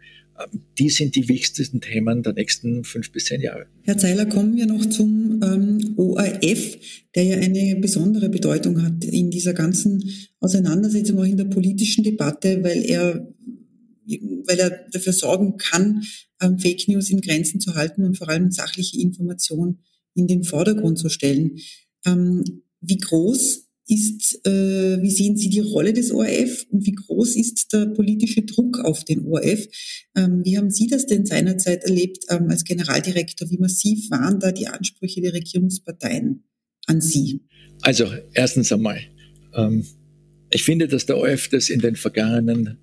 die 0.78 0.90
sind 0.90 1.16
die 1.16 1.30
wichtigsten 1.30 1.80
Themen 1.80 2.22
der 2.22 2.34
nächsten 2.34 2.84
fünf 2.84 3.12
bis 3.12 3.26
zehn 3.26 3.42
Jahre. 3.42 3.68
Herr 3.84 3.98
Zeiler, 3.98 4.26
kommen 4.26 4.56
wir 4.58 4.66
noch 4.66 4.86
zum 4.86 5.42
ähm, 5.42 5.94
ORF, 5.98 6.78
der 7.16 7.24
ja 7.24 7.38
eine 7.38 7.78
besondere 7.78 8.30
Bedeutung 8.30 8.82
hat 8.82 9.04
in 9.06 9.32
dieser 9.32 9.54
ganzen 9.54 10.04
Auseinandersetzung, 10.40 11.20
auch 11.20 11.24
in 11.24 11.38
der 11.38 11.46
politischen 11.46 12.04
Debatte, 12.04 12.62
weil 12.64 12.84
er, 12.84 13.34
weil 14.46 14.60
er 14.60 14.86
dafür 14.92 15.14
sorgen 15.14 15.58
kann, 15.58 16.04
ähm, 16.42 16.60
Fake 16.60 16.88
News 16.88 17.10
in 17.10 17.22
Grenzen 17.22 17.62
zu 17.62 17.76
halten 17.76 18.04
und 18.04 18.18
vor 18.18 18.28
allem 18.28 18.52
sachliche 18.52 19.00
Information 19.00 19.80
in 20.16 20.28
den 20.28 20.44
Vordergrund 20.44 21.00
zu 21.00 21.10
stellen. 21.10 21.58
Ähm, 22.06 22.44
wie 22.82 22.98
groß 22.98 23.65
ist, 23.88 24.46
äh, 24.46 25.02
wie 25.02 25.12
sehen 25.12 25.38
Sie 25.38 25.50
die 25.50 25.60
Rolle 25.60 25.94
des 25.94 26.12
ORF 26.12 26.66
und 26.70 26.86
wie 26.86 26.94
groß 26.94 27.36
ist 27.36 27.72
der 27.72 27.86
politische 27.88 28.42
Druck 28.42 28.80
auf 28.80 29.04
den 29.04 29.26
ORF? 29.26 29.68
Ähm, 30.16 30.42
wie 30.44 30.58
haben 30.58 30.72
Sie 30.72 30.88
das 30.88 31.06
denn 31.06 31.26
seinerzeit 31.26 31.84
erlebt 31.84 32.26
ähm, 32.30 32.50
als 32.50 32.64
Generaldirektor? 32.64 33.50
Wie 33.50 33.58
massiv 33.58 34.10
waren 34.10 34.40
da 34.40 34.52
die 34.52 34.68
Ansprüche 34.68 35.22
der 35.22 35.34
Regierungsparteien 35.34 36.44
an 36.88 37.02
Sie? 37.02 37.42
Also 37.82 38.08
erstens 38.34 38.72
einmal, 38.72 39.02
ähm, 39.54 39.86
ich 40.50 40.64
finde, 40.64 40.88
dass 40.88 41.06
der 41.06 41.18
ORF 41.18 41.50
das 41.50 41.70
in 41.70 41.80
den 41.80 41.96
vergangenen 41.96 42.78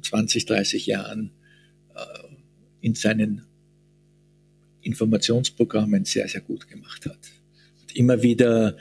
20, 0.00 0.46
30 0.46 0.86
Jahren 0.86 1.32
äh, 1.94 2.36
in 2.80 2.94
seinen 2.94 3.42
Informationsprogrammen 4.82 6.04
sehr, 6.04 6.28
sehr 6.28 6.42
gut 6.42 6.68
gemacht 6.68 7.06
hat. 7.06 7.18
hat 7.82 7.94
immer 7.94 8.22
wieder 8.22 8.76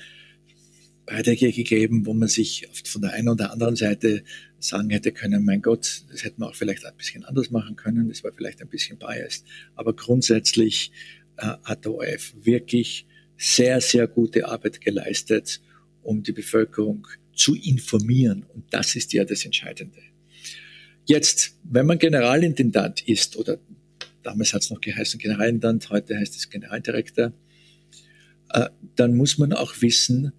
Beiträge 1.14 1.52
gegeben, 1.52 2.08
wo 2.08 2.14
man 2.14 2.28
sich 2.28 2.68
von 2.86 3.04
der 3.04 3.14
einen 3.14 3.30
oder 3.30 3.52
anderen 3.52 3.76
Seite 3.76 4.24
sagen 4.58 4.90
hätte 4.90 5.12
können, 5.12 5.46
mein 5.46 5.62
Gott, 5.62 6.04
das 6.10 6.24
hätte 6.24 6.40
man 6.40 6.50
auch 6.50 6.56
vielleicht 6.56 6.86
ein 6.86 6.98
bisschen 6.98 7.24
anders 7.24 7.52
machen 7.52 7.76
können, 7.76 8.10
das 8.10 8.24
war 8.24 8.32
vielleicht 8.32 8.62
ein 8.62 8.68
bisschen 8.68 8.98
biased. 8.98 9.46
Aber 9.76 9.94
grundsätzlich 9.94 10.92
äh, 11.38 11.54
hat 11.64 11.86
der 11.86 11.94
ORF 11.94 12.34
wirklich 12.42 13.06
sehr, 13.38 13.80
sehr 13.80 14.08
gute 14.08 14.48
Arbeit 14.48 14.82
geleistet, 14.82 15.62
um 16.02 16.24
die 16.24 16.32
Bevölkerung 16.32 17.08
zu 17.36 17.54
informieren. 17.54 18.44
Und 18.52 18.66
das 18.72 18.96
ist 18.96 19.14
ja 19.14 19.24
das 19.24 19.46
Entscheidende. 19.46 20.00
Jetzt, 21.06 21.60
wenn 21.64 21.86
man 21.86 22.00
Generalintendant 22.00 23.08
ist, 23.08 23.38
oder 23.38 23.60
damals 24.24 24.54
hat 24.54 24.64
es 24.64 24.72
noch 24.72 24.82
geheißen 24.82 25.20
Generalintendant, 25.20 25.92
heute 25.92 26.18
heißt 26.18 26.36
es 26.36 26.50
Generaldirektor, 26.50 27.34
äh, 28.50 28.70
dann 28.96 29.16
muss 29.16 29.38
man 29.38 29.54
auch 29.54 29.74
wissen, 29.82 30.32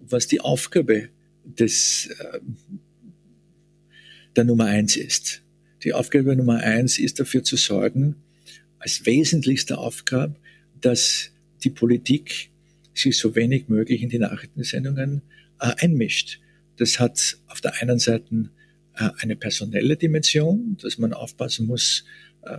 was 0.00 0.26
die 0.26 0.40
Aufgabe 0.40 1.08
des, 1.44 2.06
äh, 2.18 2.40
der 4.36 4.44
Nummer 4.44 4.66
eins 4.66 4.96
ist. 4.96 5.42
Die 5.84 5.92
Aufgabe 5.92 6.34
Nummer 6.36 6.58
eins 6.58 6.98
ist 6.98 7.20
dafür 7.20 7.44
zu 7.44 7.56
sorgen, 7.56 8.16
als 8.78 9.06
wesentlichste 9.06 9.78
Aufgabe, 9.78 10.36
dass 10.80 11.30
die 11.64 11.70
Politik 11.70 12.50
sich 12.94 13.18
so 13.18 13.34
wenig 13.34 13.68
möglich 13.68 14.02
in 14.02 14.08
die 14.08 14.18
Nachrichtensendungen 14.18 15.22
äh, 15.60 15.72
einmischt. 15.78 16.40
Das 16.76 17.00
hat 17.00 17.38
auf 17.46 17.60
der 17.60 17.80
einen 17.80 17.98
Seite 17.98 18.50
äh, 18.94 19.10
eine 19.18 19.36
personelle 19.36 19.96
Dimension, 19.96 20.76
dass 20.80 20.98
man 20.98 21.12
aufpassen 21.12 21.66
muss, 21.66 22.04
äh, 22.42 22.58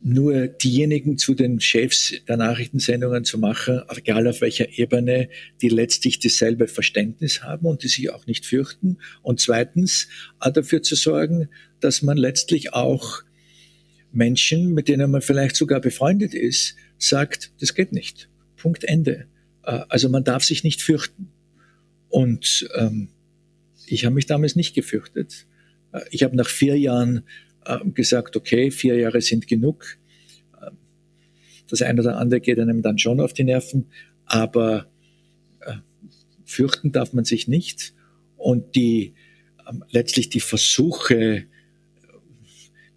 nur 0.00 0.46
diejenigen 0.46 1.18
zu 1.18 1.34
den 1.34 1.60
Chefs 1.60 2.14
der 2.28 2.36
Nachrichtensendungen 2.36 3.24
zu 3.24 3.38
machen, 3.38 3.82
egal 3.96 4.28
auf 4.28 4.40
welcher 4.40 4.78
Ebene, 4.78 5.28
die 5.60 5.68
letztlich 5.68 6.20
dasselbe 6.20 6.68
Verständnis 6.68 7.42
haben 7.42 7.66
und 7.66 7.82
die 7.82 7.88
sich 7.88 8.10
auch 8.10 8.26
nicht 8.26 8.46
fürchten. 8.46 8.98
Und 9.22 9.40
zweitens 9.40 10.08
dafür 10.38 10.82
zu 10.82 10.94
sorgen, 10.94 11.48
dass 11.80 12.02
man 12.02 12.16
letztlich 12.16 12.74
auch 12.74 13.22
Menschen, 14.12 14.72
mit 14.72 14.88
denen 14.88 15.10
man 15.10 15.20
vielleicht 15.20 15.56
sogar 15.56 15.80
befreundet 15.80 16.34
ist, 16.34 16.76
sagt, 16.98 17.52
das 17.60 17.74
geht 17.74 17.92
nicht. 17.92 18.28
Punkt 18.56 18.84
Ende. 18.84 19.26
Äh, 19.64 19.80
also 19.88 20.08
man 20.08 20.24
darf 20.24 20.44
sich 20.44 20.64
nicht 20.64 20.82
fürchten. 20.82 21.28
Und 22.08 22.68
ähm, 22.74 23.08
ich 23.86 24.04
habe 24.04 24.14
mich 24.14 24.26
damals 24.26 24.56
nicht 24.56 24.74
gefürchtet. 24.74 25.46
Äh, 25.92 26.00
ich 26.10 26.22
habe 26.22 26.36
nach 26.36 26.48
vier 26.48 26.78
Jahren 26.78 27.22
gesagt, 27.94 28.36
okay, 28.36 28.70
vier 28.70 28.96
Jahre 28.96 29.20
sind 29.20 29.46
genug. 29.46 29.98
Das 31.68 31.82
eine 31.82 32.00
oder 32.00 32.16
andere 32.16 32.40
geht 32.40 32.58
einem 32.58 32.82
dann 32.82 32.98
schon 32.98 33.20
auf 33.20 33.32
die 33.34 33.44
Nerven, 33.44 33.86
aber 34.24 34.90
äh, 35.60 35.74
fürchten 36.44 36.92
darf 36.92 37.12
man 37.12 37.24
sich 37.24 37.46
nicht. 37.46 37.94
Und 38.36 38.74
die 38.74 39.14
ähm, 39.68 39.84
letztlich 39.90 40.30
die 40.30 40.40
Versuche, 40.40 41.46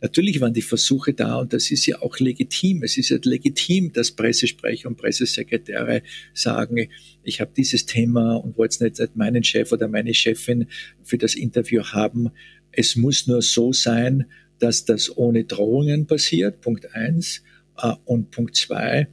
Natürlich 0.03 0.41
waren 0.41 0.53
die 0.53 0.63
Versuche 0.63 1.13
da 1.13 1.35
und 1.35 1.53
das 1.53 1.69
ist 1.69 1.85
ja 1.85 2.01
auch 2.01 2.17
legitim. 2.17 2.81
Es 2.81 2.97
ist 2.97 3.09
ja 3.09 3.19
legitim, 3.21 3.93
dass 3.93 4.11
Pressesprecher 4.11 4.89
und 4.89 4.97
Pressesekretäre 4.97 6.01
sagen, 6.33 6.89
ich 7.21 7.39
habe 7.39 7.51
dieses 7.55 7.85
Thema 7.85 8.33
und 8.33 8.57
wollte 8.57 8.83
nicht 8.83 9.15
meinen 9.15 9.43
Chef 9.43 9.71
oder 9.71 9.87
meine 9.87 10.15
Chefin 10.15 10.65
für 11.03 11.19
das 11.19 11.35
Interview 11.35 11.83
haben. 11.83 12.31
Es 12.71 12.95
muss 12.95 13.27
nur 13.27 13.43
so 13.43 13.73
sein, 13.73 14.25
dass 14.61 14.85
das 14.85 15.15
ohne 15.17 15.43
Drohungen 15.43 16.07
passiert, 16.07 16.61
Punkt 16.61 16.93
eins. 16.95 17.41
Äh, 17.81 17.93
und 18.05 18.31
Punkt 18.31 18.55
zwei, 18.55 19.07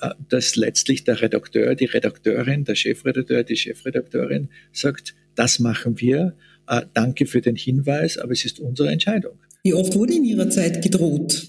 äh, 0.00 0.10
dass 0.28 0.56
letztlich 0.56 1.04
der 1.04 1.20
Redakteur, 1.20 1.74
die 1.74 1.86
Redakteurin, 1.86 2.64
der 2.64 2.74
Chefredakteur, 2.74 3.44
die 3.44 3.56
Chefredakteurin 3.56 4.48
sagt, 4.72 5.14
das 5.34 5.58
machen 5.58 6.00
wir, 6.00 6.34
äh, 6.68 6.82
danke 6.94 7.26
für 7.26 7.40
den 7.40 7.56
Hinweis, 7.56 8.18
aber 8.18 8.32
es 8.32 8.44
ist 8.44 8.60
unsere 8.60 8.90
Entscheidung. 8.90 9.38
Wie 9.62 9.74
oft 9.74 9.94
wurde 9.94 10.14
in 10.14 10.24
Ihrer 10.24 10.48
Zeit 10.48 10.82
gedroht? 10.82 11.46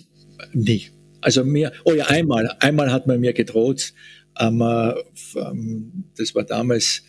Nie. 0.54 0.88
Also 1.22 1.44
mir, 1.44 1.72
oh 1.86 1.94
ja, 1.94 2.06
einmal, 2.08 2.56
einmal 2.60 2.92
hat 2.92 3.08
man 3.08 3.20
mir 3.20 3.34
gedroht, 3.34 3.94
ähm, 4.40 4.62
ähm, 5.36 6.04
das 6.18 6.36
war 6.36 6.44
damals 6.44 7.04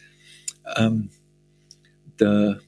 ähm, 0.76 1.10
der 2.18 2.60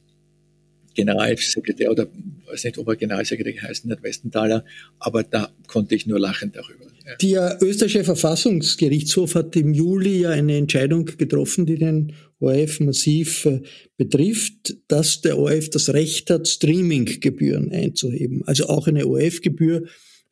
Generalsekretär 0.98 1.92
oder 1.92 2.08
weiß 2.50 2.64
nicht, 2.64 2.76
ob 2.76 2.88
er 2.88 2.96
Generalsekretär 2.96 3.52
geheißen 3.52 3.88
hat, 3.88 4.02
Westenthaler, 4.02 4.64
aber 4.98 5.22
da 5.22 5.48
konnte 5.68 5.94
ich 5.94 6.08
nur 6.08 6.18
lachen 6.18 6.50
darüber. 6.52 6.86
Der 7.22 7.58
österreichische 7.62 8.02
Verfassungsgerichtshof 8.02 9.36
hat 9.36 9.54
im 9.54 9.72
Juli 9.72 10.22
ja 10.22 10.30
eine 10.30 10.56
Entscheidung 10.56 11.04
getroffen, 11.04 11.66
die 11.66 11.76
den 11.76 12.14
ORF 12.40 12.80
massiv 12.80 13.46
äh, 13.46 13.60
betrifft, 13.96 14.76
dass 14.88 15.20
der 15.20 15.38
ORF 15.38 15.70
das 15.70 15.90
Recht 15.90 16.30
hat, 16.30 16.48
Streaminggebühren 16.48 17.70
einzuheben. 17.70 18.42
Also 18.46 18.66
auch 18.66 18.88
eine 18.88 19.06
ORF-Gebühr 19.06 19.84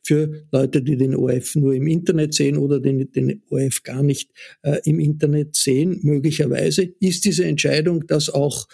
für 0.03 0.45
Leute, 0.51 0.81
die 0.81 0.97
den 0.97 1.15
ORF 1.15 1.55
nur 1.55 1.73
im 1.73 1.87
Internet 1.87 2.33
sehen 2.33 2.57
oder 2.57 2.79
den, 2.79 3.09
den 3.11 3.41
ORF 3.49 3.83
gar 3.83 4.03
nicht 4.03 4.31
äh, 4.63 4.79
im 4.83 4.99
Internet 4.99 5.55
sehen. 5.55 5.99
Möglicherweise 6.03 6.83
ist 6.99 7.23
diese 7.25 7.45
Entscheidung, 7.45 8.05
dass 8.05 8.29
auch 8.29 8.67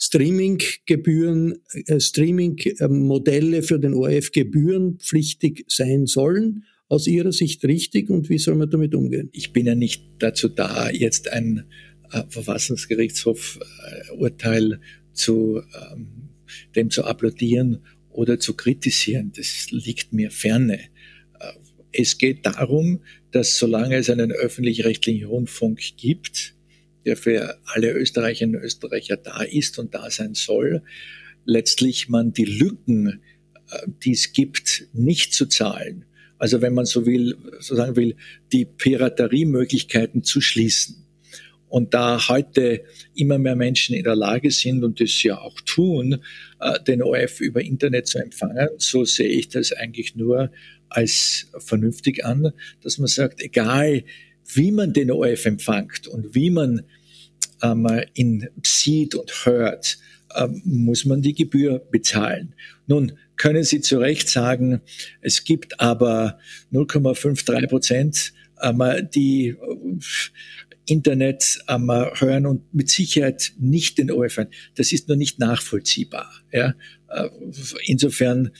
Streaming-Gebühren, 0.00 1.58
äh, 1.86 2.00
Streaming-Modelle 2.00 3.62
für 3.62 3.78
den 3.78 3.94
ORF 3.94 4.32
gebührenpflichtig 4.32 5.66
sein 5.68 6.06
sollen. 6.06 6.64
Aus 6.88 7.06
Ihrer 7.06 7.30
Sicht 7.32 7.64
richtig 7.64 8.10
und 8.10 8.28
wie 8.28 8.38
soll 8.38 8.56
man 8.56 8.68
damit 8.70 8.96
umgehen? 8.96 9.28
Ich 9.32 9.52
bin 9.52 9.66
ja 9.66 9.76
nicht 9.76 10.02
dazu 10.18 10.48
da, 10.48 10.90
jetzt 10.90 11.30
ein 11.30 11.62
äh, 12.10 12.24
Verfassungsgerichtshof-Urteil 12.28 14.72
äh, 14.72 14.78
zu 15.12 15.62
ähm, 15.92 16.30
dem 16.74 16.90
zu 16.90 17.04
applaudieren 17.04 17.78
oder 18.10 18.40
zu 18.40 18.54
kritisieren. 18.54 19.32
Das 19.36 19.70
liegt 19.70 20.12
mir 20.12 20.30
ferne. 20.30 20.78
Äh, 20.78 21.52
es 21.92 22.18
geht 22.18 22.46
darum, 22.46 23.02
dass 23.30 23.58
solange 23.58 23.96
es 23.96 24.10
einen 24.10 24.32
öffentlich-rechtlichen 24.32 25.26
Rundfunk 25.26 25.80
gibt, 25.96 26.56
der 27.04 27.16
für 27.16 27.58
alle 27.64 27.92
Österreicherinnen 27.92 28.56
und 28.56 28.62
Österreicher 28.62 29.16
da 29.16 29.42
ist 29.42 29.78
und 29.78 29.94
da 29.94 30.10
sein 30.10 30.34
soll, 30.34 30.82
letztlich 31.44 32.08
man 32.08 32.32
die 32.32 32.44
Lücken, 32.44 33.20
äh, 33.70 33.86
die 34.02 34.12
es 34.12 34.32
gibt, 34.32 34.88
nicht 34.92 35.32
zu 35.32 35.46
zahlen. 35.46 36.04
Also 36.38 36.62
wenn 36.62 36.74
man 36.74 36.86
so 36.86 37.04
will, 37.06 37.36
so 37.58 37.74
sagen 37.74 37.96
will, 37.96 38.16
die 38.52 38.64
Pirateriemöglichkeiten 38.64 40.22
zu 40.22 40.40
schließen. 40.40 41.06
Und 41.68 41.94
da 41.94 42.28
heute 42.28 42.82
immer 43.14 43.38
mehr 43.38 43.54
Menschen 43.54 43.94
in 43.94 44.02
der 44.02 44.16
Lage 44.16 44.50
sind 44.50 44.82
und 44.82 45.00
das 45.00 45.22
ja 45.22 45.38
auch 45.38 45.60
tun, 45.60 46.18
äh, 46.60 46.82
den 46.82 47.02
ORF 47.02 47.40
über 47.40 47.62
Internet 47.62 48.08
zu 48.08 48.18
empfangen, 48.18 48.68
so 48.78 49.04
sehe 49.04 49.28
ich 49.28 49.48
das 49.48 49.72
eigentlich 49.72 50.16
nur 50.16 50.50
als 50.88 51.46
vernünftig 51.58 52.24
an, 52.24 52.52
dass 52.82 52.98
man 52.98 53.06
sagt, 53.06 53.40
egal 53.40 54.02
wie 54.54 54.72
man 54.72 54.92
den 54.92 55.10
ORF 55.10 55.46
empfängt 55.46 56.06
und 56.08 56.34
wie 56.34 56.50
man 56.50 56.82
ähm, 57.62 57.86
ihn 58.14 58.48
sieht 58.64 59.14
und 59.14 59.30
hört, 59.44 59.98
ähm, 60.36 60.62
muss 60.64 61.04
man 61.04 61.22
die 61.22 61.34
Gebühr 61.34 61.80
bezahlen. 61.90 62.54
Nun 62.86 63.12
können 63.36 63.64
Sie 63.64 63.80
zu 63.80 63.98
Recht 63.98 64.28
sagen, 64.28 64.80
es 65.20 65.44
gibt 65.44 65.80
aber 65.80 66.38
0,53 66.72 67.68
Prozent, 67.68 68.32
ähm, 68.62 68.82
die 69.14 69.48
äh, 69.48 69.56
Internet 70.86 71.60
ähm, 71.68 71.90
hören 71.90 72.46
und 72.46 72.74
mit 72.74 72.90
Sicherheit 72.90 73.52
nicht 73.58 73.98
den 73.98 74.10
hören. 74.10 74.48
Das 74.74 74.92
ist 74.92 75.08
nur 75.08 75.16
nicht 75.16 75.38
nachvollziehbar. 75.38 76.30
Ja? 76.52 76.74
Insofern 77.84 78.50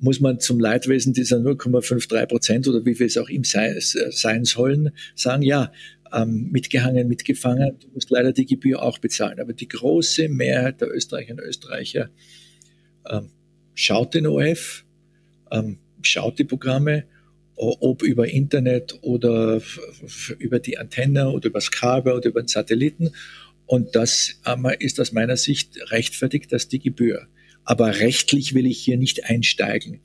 muss 0.00 0.20
man 0.20 0.40
zum 0.40 0.58
Leidwesen 0.58 1.12
dieser 1.12 1.36
0,53 1.38 2.26
Prozent 2.26 2.68
oder 2.68 2.84
wie 2.84 2.94
viel 2.94 3.06
es 3.06 3.16
auch 3.16 3.28
ihm 3.28 3.44
sein, 3.44 3.76
sein 3.78 4.44
sollen, 4.44 4.90
sagen, 5.14 5.42
ja, 5.42 5.72
ähm, 6.12 6.48
mitgehangen, 6.50 7.08
mitgefangen, 7.08 7.78
du 7.80 7.88
musst 7.94 8.10
leider 8.10 8.32
die 8.32 8.46
Gebühr 8.46 8.82
auch 8.82 8.98
bezahlen. 8.98 9.40
Aber 9.40 9.52
die 9.52 9.68
große 9.68 10.28
Mehrheit 10.28 10.80
der 10.80 10.88
Österreicherinnen 10.94 11.44
und 11.44 11.48
Österreicher 11.48 12.10
ähm, 13.08 13.30
schaut 13.74 14.14
den 14.14 14.26
OF, 14.26 14.84
ähm, 15.50 15.78
schaut 16.02 16.38
die 16.38 16.44
Programme, 16.44 17.04
ob 17.60 18.02
über 18.02 18.28
Internet 18.28 18.98
oder 19.02 19.60
über 20.38 20.60
die 20.60 20.78
Antenne 20.78 21.30
oder 21.30 21.48
über 21.48 21.58
das 21.58 21.72
Kabel 21.72 22.12
oder 22.12 22.28
über 22.28 22.42
den 22.42 22.48
Satelliten. 22.48 23.10
Und 23.68 23.94
das 23.94 24.40
ähm, 24.46 24.66
ist 24.78 24.98
aus 24.98 25.12
meiner 25.12 25.36
Sicht 25.36 25.78
rechtfertigt, 25.90 26.50
dass 26.50 26.68
die 26.68 26.78
Gebühr. 26.78 27.28
Aber 27.64 28.00
rechtlich 28.00 28.54
will 28.54 28.66
ich 28.66 28.78
hier 28.78 28.96
nicht 28.96 29.26
einsteigen 29.26 30.00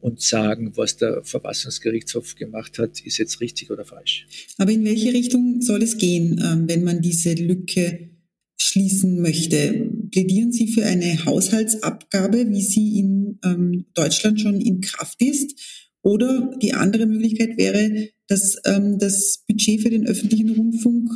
und 0.00 0.22
sagen, 0.22 0.76
was 0.76 0.96
der 0.96 1.24
Verfassungsgerichtshof 1.24 2.36
gemacht 2.36 2.78
hat, 2.78 3.00
ist 3.00 3.18
jetzt 3.18 3.40
richtig 3.40 3.72
oder 3.72 3.84
falsch. 3.84 4.28
Aber 4.58 4.70
in 4.70 4.84
welche 4.84 5.12
Richtung 5.12 5.60
soll 5.60 5.82
es 5.82 5.98
gehen, 5.98 6.40
ähm, 6.42 6.68
wenn 6.68 6.84
man 6.84 7.02
diese 7.02 7.34
Lücke 7.34 8.10
schließen 8.56 9.20
möchte? 9.20 9.90
Plädieren 10.12 10.52
Sie 10.52 10.68
für 10.68 10.86
eine 10.86 11.24
Haushaltsabgabe, 11.24 12.48
wie 12.48 12.62
sie 12.62 13.00
in 13.00 13.40
ähm, 13.44 13.86
Deutschland 13.94 14.40
schon 14.40 14.60
in 14.60 14.80
Kraft 14.80 15.20
ist? 15.20 15.58
Oder 16.02 16.56
die 16.62 16.74
andere 16.74 17.06
Möglichkeit 17.06 17.58
wäre, 17.58 18.08
dass 18.26 18.56
das 18.62 19.44
Budget 19.46 19.82
für 19.82 19.90
den 19.90 20.06
öffentlichen 20.06 20.48
Rundfunk, 20.48 21.10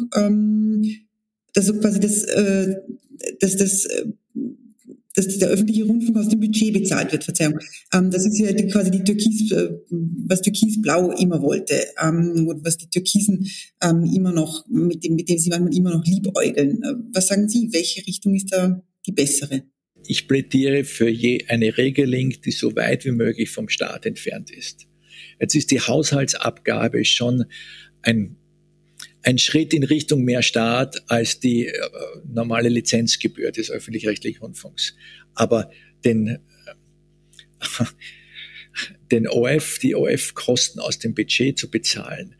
also 1.56 1.74
quasi 1.78 2.00
das, 2.00 2.24
äh, 2.24 2.76
dass 3.40 3.56
das 3.56 3.84
äh, 3.86 4.06
dass 5.14 5.38
der 5.38 5.48
öffentliche 5.48 5.84
Rundfunk 5.84 6.16
aus 6.18 6.28
dem 6.28 6.40
Budget 6.40 6.72
bezahlt 6.72 7.12
wird, 7.12 7.24
Verzeihung. 7.24 7.58
Ähm, 7.92 8.10
das 8.10 8.26
ist 8.26 8.38
ja 8.38 8.52
die, 8.52 8.66
quasi 8.66 8.90
die 8.90 9.04
Türkis, 9.04 9.50
äh, 9.52 9.70
was 9.88 10.42
Türkis-Blau 10.42 11.12
immer 11.12 11.40
wollte, 11.40 11.74
ähm, 12.02 12.52
was 12.62 12.76
die 12.78 12.90
Türkisen 12.90 13.48
ähm, 13.82 14.04
immer 14.12 14.32
noch, 14.32 14.66
mit 14.68 15.04
dem, 15.04 15.14
mit 15.14 15.28
dem 15.28 15.38
sie 15.38 15.50
manchmal 15.50 15.74
immer 15.74 15.94
noch 15.94 16.04
liebäugeln. 16.04 16.82
Äh, 16.82 16.94
was 17.12 17.28
sagen 17.28 17.48
Sie, 17.48 17.68
welche 17.72 18.04
Richtung 18.06 18.34
ist 18.34 18.52
da 18.52 18.82
die 19.06 19.12
bessere? 19.12 19.62
Ich 20.06 20.26
plädiere 20.26 20.84
für 20.84 21.08
je 21.08 21.44
eine 21.48 21.78
Regelung, 21.78 22.34
die 22.44 22.50
so 22.50 22.74
weit 22.74 23.04
wie 23.04 23.12
möglich 23.12 23.50
vom 23.50 23.68
Staat 23.68 24.06
entfernt 24.06 24.50
ist. 24.50 24.86
Jetzt 25.40 25.54
ist 25.54 25.70
die 25.70 25.80
Haushaltsabgabe 25.80 27.04
schon 27.04 27.44
ein 28.02 28.36
ein 29.24 29.38
Schritt 29.38 29.72
in 29.72 29.84
Richtung 29.84 30.22
mehr 30.22 30.42
Staat 30.42 31.02
als 31.10 31.40
die 31.40 31.66
äh, 31.66 31.72
normale 32.26 32.68
Lizenzgebühr 32.68 33.50
des 33.52 33.70
öffentlich-rechtlichen 33.70 34.40
Rundfunks. 34.40 34.94
Aber 35.34 35.70
den, 36.04 36.38
den 39.10 39.26
OF, 39.26 39.78
die 39.78 39.94
OF-Kosten 39.94 40.78
aus 40.78 40.98
dem 40.98 41.14
Budget 41.14 41.58
zu 41.58 41.70
bezahlen, 41.70 42.34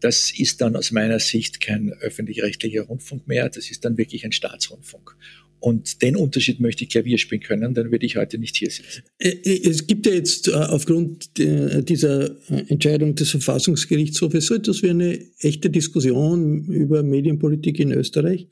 das 0.00 0.32
ist 0.32 0.62
dann 0.62 0.76
aus 0.76 0.92
meiner 0.92 1.18
Sicht 1.18 1.60
kein 1.60 1.92
öffentlich-rechtlicher 1.92 2.82
Rundfunk 2.82 3.28
mehr, 3.28 3.50
das 3.50 3.70
ist 3.70 3.84
dann 3.84 3.98
wirklich 3.98 4.24
ein 4.24 4.32
Staatsrundfunk. 4.32 5.14
Und 5.60 6.00
den 6.02 6.16
Unterschied 6.16 6.58
möchte 6.58 6.84
ich 6.84 6.90
Klavier 6.90 7.18
spielen 7.18 7.42
können, 7.42 7.74
dann 7.74 7.92
würde 7.92 8.06
ich 8.06 8.16
heute 8.16 8.38
nicht 8.38 8.56
hier 8.56 8.70
sitzen. 8.70 9.02
Äh, 9.18 9.28
äh, 9.28 9.68
es 9.68 9.86
gibt 9.86 10.06
ja 10.06 10.12
jetzt 10.12 10.48
äh, 10.48 10.52
aufgrund 10.52 11.30
dieser 11.38 12.36
Entscheidung 12.68 13.14
des 13.14 13.30
Verfassungsgerichtshofes 13.30 14.46
so 14.46 14.54
etwas 14.54 14.82
wie 14.82 14.90
eine 14.90 15.18
echte 15.38 15.70
Diskussion 15.70 16.64
über 16.66 17.02
Medienpolitik 17.02 17.78
in 17.78 17.92
Österreich. 17.92 18.48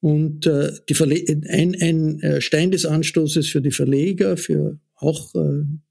Und 0.00 0.46
ein, 0.46 1.76
ein 1.80 2.40
Stein 2.40 2.70
des 2.70 2.86
Anstoßes 2.86 3.48
für 3.48 3.60
die 3.60 3.72
Verleger, 3.72 4.36
für 4.36 4.78
auch 4.94 5.34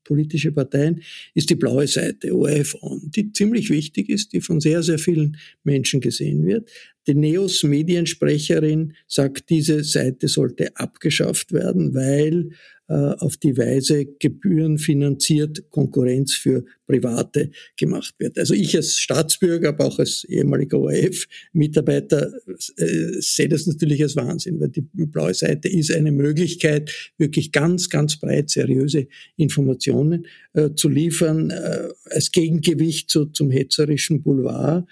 politische 0.07 0.51
Parteien, 0.51 1.01
ist 1.33 1.49
die 1.49 1.55
blaue 1.55 1.87
Seite, 1.87 2.33
ORF 2.33 2.75
die 3.15 3.31
ziemlich 3.33 3.69
wichtig 3.69 4.09
ist, 4.09 4.33
die 4.33 4.41
von 4.41 4.59
sehr, 4.59 4.81
sehr 4.81 4.97
vielen 4.97 5.37
Menschen 5.63 5.99
gesehen 5.99 6.45
wird. 6.45 6.69
Die 7.07 7.13
Neos 7.13 7.63
Mediensprecherin 7.63 8.93
sagt, 9.07 9.49
diese 9.49 9.83
Seite 9.83 10.27
sollte 10.27 10.75
abgeschafft 10.75 11.51
werden, 11.53 11.93
weil 11.93 12.51
auf 12.87 13.35
die 13.37 13.57
Weise 13.57 14.05
gebührenfinanziert 14.05 15.69
Konkurrenz 15.69 16.33
für 16.33 16.63
Private 16.87 17.51
gemacht 17.75 18.15
wird. 18.17 18.37
Also 18.39 18.53
ich 18.53 18.75
als 18.75 18.97
Staatsbürger, 18.97 19.69
aber 19.69 19.85
auch 19.85 19.99
als 19.99 20.23
ehemaliger 20.23 20.79
ORF-Mitarbeiter 20.79 22.31
äh, 22.77 23.19
sehe 23.19 23.49
das 23.49 23.67
natürlich 23.67 24.01
als 24.01 24.15
Wahnsinn, 24.15 24.59
weil 24.59 24.69
die 24.69 24.81
blaue 25.05 25.33
Seite 25.33 25.67
ist 25.67 25.91
eine 25.91 26.11
Möglichkeit, 26.11 27.13
wirklich 27.17 27.51
ganz, 27.51 27.89
ganz 27.89 28.17
breit 28.17 28.49
seriöse 28.49 29.07
Informationen 29.35 30.25
äh, 30.53 30.71
zu 30.73 30.87
liefern, 30.87 31.49
äh, 31.49 31.89
als 32.05 32.31
Gegengewicht 32.31 33.09
zu, 33.09 33.25
zum 33.25 33.51
hetzerischen 33.51 34.23
Boulevard. 34.23 34.87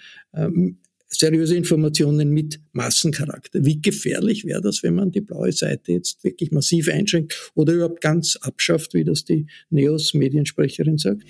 Seriöse 1.08 1.56
Informationen 1.56 2.30
mit 2.30 2.60
Massencharakter. 2.72 3.64
Wie 3.64 3.80
gefährlich 3.80 4.44
wäre 4.44 4.60
das, 4.60 4.82
wenn 4.82 4.94
man 4.94 5.12
die 5.12 5.20
blaue 5.20 5.52
Seite 5.52 5.92
jetzt 5.92 6.24
wirklich 6.24 6.50
massiv 6.50 6.88
einschränkt 6.88 7.52
oder 7.54 7.74
überhaupt 7.74 8.00
ganz 8.00 8.36
abschafft, 8.36 8.92
wie 8.94 9.04
das 9.04 9.24
die 9.24 9.46
Neos-Mediensprecherin 9.70 10.98
sagt? 10.98 11.22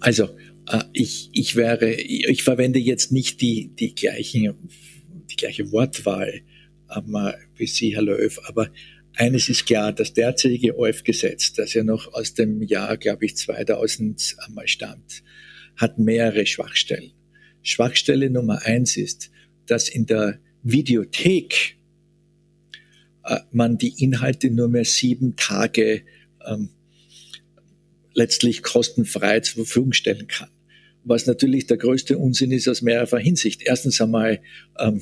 Also, 0.00 0.30
äh, 0.68 0.82
ich, 0.92 1.28
ich 1.32 1.54
wäre, 1.56 1.92
ich 1.92 2.42
verwende 2.42 2.78
jetzt 2.78 3.12
nicht 3.12 3.40
die, 3.40 3.70
die 3.78 3.94
gleichen, 3.94 4.54
die 5.30 5.36
gleiche 5.36 5.70
Wortwahl 5.70 6.42
ähm, 6.94 7.32
wie 7.56 7.66
Sie, 7.66 7.94
Herr 7.94 8.02
Löw, 8.02 8.38
aber 8.44 8.70
eines 9.14 9.48
ist 9.48 9.66
klar, 9.66 9.92
das 9.92 10.12
derzeitige 10.12 10.78
OF-Gesetz, 10.78 11.52
das 11.52 11.74
ja 11.74 11.84
noch 11.84 12.12
aus 12.14 12.34
dem 12.34 12.62
Jahr, 12.62 12.96
glaube 12.96 13.26
ich, 13.26 13.36
2000 13.36 14.36
einmal 14.46 14.68
stammt, 14.68 15.22
hat 15.76 15.98
mehrere 15.98 16.46
Schwachstellen. 16.46 17.12
Schwachstelle 17.62 18.30
Nummer 18.30 18.62
eins 18.64 18.96
ist, 18.96 19.30
dass 19.66 19.88
in 19.88 20.06
der 20.06 20.38
Videothek 20.62 21.76
äh, 23.24 23.40
man 23.52 23.78
die 23.78 24.02
Inhalte 24.02 24.50
nur 24.50 24.68
mehr 24.68 24.84
sieben 24.84 25.36
Tage 25.36 26.02
ähm, 26.46 26.70
letztlich 28.14 28.62
kostenfrei 28.62 29.40
zur 29.40 29.64
Verfügung 29.64 29.92
stellen 29.92 30.26
kann. 30.26 30.50
Was 31.04 31.26
natürlich 31.26 31.66
der 31.66 31.78
größte 31.78 32.18
Unsinn 32.18 32.52
ist 32.52 32.68
aus 32.68 32.82
mehrerer 32.82 33.18
Hinsicht. 33.18 33.62
Erstens 33.64 34.00
einmal 34.00 34.40
ähm, 34.78 35.00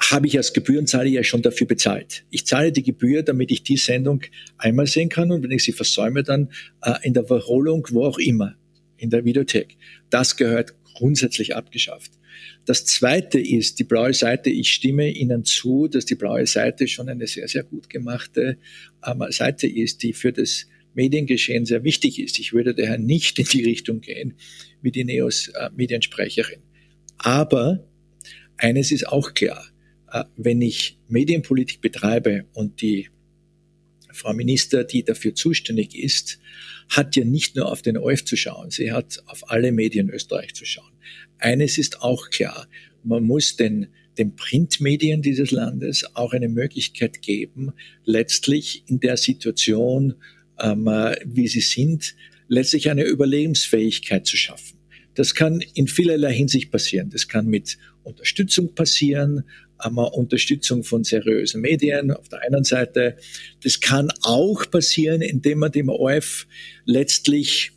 habe 0.00 0.26
ich 0.26 0.36
als 0.36 0.52
Gebührenzahler 0.52 1.08
ja 1.08 1.22
schon 1.22 1.42
dafür 1.42 1.66
bezahlt. 1.66 2.24
Ich 2.30 2.46
zahle 2.46 2.72
die 2.72 2.82
Gebühr, 2.82 3.22
damit 3.22 3.50
ich 3.50 3.62
die 3.62 3.76
Sendung 3.76 4.22
einmal 4.58 4.86
sehen 4.86 5.08
kann 5.08 5.30
und 5.30 5.42
wenn 5.42 5.52
ich 5.52 5.64
sie 5.64 5.72
versäume, 5.72 6.22
dann 6.22 6.50
äh, 6.82 6.94
in 7.02 7.14
der 7.14 7.24
Verholung, 7.24 7.86
wo 7.90 8.04
auch 8.04 8.18
immer, 8.18 8.56
in 8.96 9.10
der 9.10 9.24
Videothek. 9.24 9.76
Das 10.10 10.36
gehört 10.36 10.74
grundsätzlich 10.94 11.54
abgeschafft. 11.54 12.12
Das 12.64 12.84
zweite 12.86 13.38
ist 13.38 13.78
die 13.78 13.84
blaue 13.84 14.14
Seite. 14.14 14.50
Ich 14.50 14.70
stimme 14.72 15.10
Ihnen 15.10 15.44
zu, 15.44 15.88
dass 15.88 16.04
die 16.04 16.14
blaue 16.14 16.46
Seite 16.46 16.88
schon 16.88 17.08
eine 17.08 17.26
sehr, 17.26 17.48
sehr 17.48 17.62
gut 17.62 17.90
gemachte 17.90 18.58
ähm, 19.04 19.24
Seite 19.30 19.66
ist, 19.66 20.02
die 20.02 20.12
für 20.12 20.32
das 20.32 20.66
Mediengeschehen 20.94 21.66
sehr 21.66 21.84
wichtig 21.84 22.18
ist. 22.18 22.38
Ich 22.38 22.52
würde 22.52 22.74
daher 22.74 22.98
nicht 22.98 23.38
in 23.38 23.46
die 23.46 23.64
Richtung 23.64 24.00
gehen 24.00 24.34
wie 24.80 24.92
die 24.92 25.04
Neos 25.04 25.48
äh, 25.48 25.70
Mediensprecherin. 25.74 26.60
Aber 27.18 27.86
eines 28.56 28.92
ist 28.92 29.08
auch 29.08 29.34
klar. 29.34 29.66
Äh, 30.10 30.24
wenn 30.36 30.62
ich 30.62 30.98
Medienpolitik 31.08 31.80
betreibe 31.80 32.46
und 32.54 32.80
die 32.80 33.08
Frau 34.14 34.32
Minister, 34.32 34.84
die 34.84 35.04
dafür 35.04 35.34
zuständig 35.34 35.98
ist, 35.98 36.38
hat 36.88 37.16
ja 37.16 37.24
nicht 37.24 37.56
nur 37.56 37.70
auf 37.70 37.82
den 37.82 37.96
ORF 37.96 38.24
zu 38.24 38.36
schauen, 38.36 38.70
sie 38.70 38.92
hat 38.92 39.22
auf 39.26 39.50
alle 39.50 39.72
Medien 39.72 40.10
Österreich 40.10 40.54
zu 40.54 40.64
schauen. 40.64 40.92
Eines 41.38 41.78
ist 41.78 42.02
auch 42.02 42.30
klar, 42.30 42.68
man 43.02 43.24
muss 43.24 43.56
den, 43.56 43.88
den 44.18 44.36
Printmedien 44.36 45.22
dieses 45.22 45.50
Landes 45.50 46.04
auch 46.14 46.32
eine 46.32 46.48
Möglichkeit 46.48 47.22
geben, 47.22 47.72
letztlich 48.04 48.84
in 48.86 49.00
der 49.00 49.16
Situation, 49.16 50.14
ähm, 50.60 50.86
wie 51.24 51.48
sie 51.48 51.60
sind, 51.60 52.14
letztlich 52.48 52.90
eine 52.90 53.04
Überlebensfähigkeit 53.04 54.26
zu 54.26 54.36
schaffen. 54.36 54.78
Das 55.14 55.34
kann 55.34 55.60
in 55.74 55.86
vielerlei 55.86 56.32
Hinsicht 56.32 56.70
passieren. 56.70 57.10
Das 57.10 57.28
kann 57.28 57.46
mit 57.46 57.78
Unterstützung 58.02 58.74
passieren, 58.74 59.44
einmal 59.78 60.10
Unterstützung 60.12 60.84
von 60.84 61.04
seriösen 61.04 61.60
Medien 61.60 62.10
auf 62.10 62.28
der 62.28 62.42
einen 62.42 62.64
Seite. 62.64 63.16
Das 63.62 63.80
kann 63.80 64.10
auch 64.22 64.70
passieren, 64.70 65.22
indem 65.22 65.58
man 65.58 65.72
dem 65.72 65.88
ORF 65.88 66.46
letztlich 66.84 67.74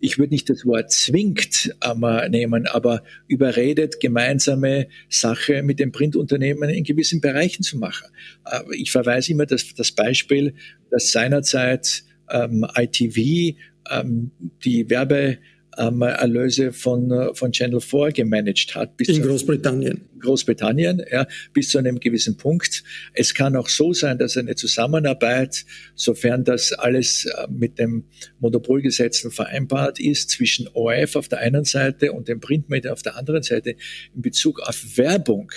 ich 0.00 0.18
würde 0.18 0.32
nicht 0.32 0.48
das 0.48 0.64
Wort 0.64 0.92
zwingt 0.92 1.74
ähm, 1.84 2.30
nehmen, 2.30 2.66
aber 2.66 3.02
überredet, 3.26 4.00
gemeinsame 4.00 4.88
Sache 5.08 5.62
mit 5.62 5.80
den 5.80 5.92
Printunternehmen 5.92 6.70
in 6.70 6.84
gewissen 6.84 7.20
Bereichen 7.20 7.62
zu 7.62 7.78
machen. 7.78 8.08
Äh, 8.44 8.60
ich 8.76 8.92
verweise 8.92 9.32
immer 9.32 9.46
das, 9.46 9.74
das 9.74 9.92
Beispiel, 9.92 10.54
dass 10.90 11.10
seinerzeit 11.10 12.04
ähm, 12.30 12.66
ITV 12.76 13.56
ähm, 13.90 14.30
die 14.64 14.88
Werbe 14.88 15.38
ähm, 15.78 16.02
Erlöse 16.02 16.72
von, 16.72 17.10
äh, 17.10 17.34
von 17.34 17.52
Channel 17.52 17.80
4 17.80 18.12
gemanagt 18.12 18.74
hat. 18.74 18.98
in 18.98 19.22
Großbritannien. 19.22 20.08
Großbritannien, 20.20 21.02
ja, 21.10 21.26
bis 21.52 21.70
zu 21.70 21.78
einem 21.78 22.00
gewissen 22.00 22.36
Punkt. 22.36 22.82
Es 23.14 23.32
kann 23.32 23.56
auch 23.56 23.68
so 23.68 23.92
sein, 23.92 24.18
dass 24.18 24.36
eine 24.36 24.56
Zusammenarbeit, 24.56 25.64
sofern 25.94 26.44
das 26.44 26.72
alles 26.72 27.26
äh, 27.26 27.46
mit 27.48 27.78
dem 27.78 28.04
Monopolgesetz 28.40 29.26
vereinbart 29.30 30.00
ist, 30.00 30.30
zwischen 30.30 30.68
ORF 30.74 31.16
auf 31.16 31.28
der 31.28 31.38
einen 31.38 31.64
Seite 31.64 32.12
und 32.12 32.28
den 32.28 32.40
Printmedien 32.40 32.92
auf 32.92 33.02
der 33.02 33.16
anderen 33.16 33.42
Seite 33.42 33.76
in 34.14 34.22
Bezug 34.22 34.60
auf 34.60 34.96
Werbung 34.96 35.52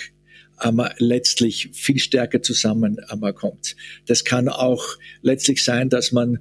ähm, 0.62 0.82
letztlich 0.98 1.70
viel 1.72 1.98
stärker 1.98 2.42
zusammenkommt. 2.42 3.76
Das 4.06 4.24
kann 4.24 4.48
auch 4.48 4.84
letztlich 5.22 5.64
sein, 5.64 5.88
dass 5.88 6.12
man 6.12 6.38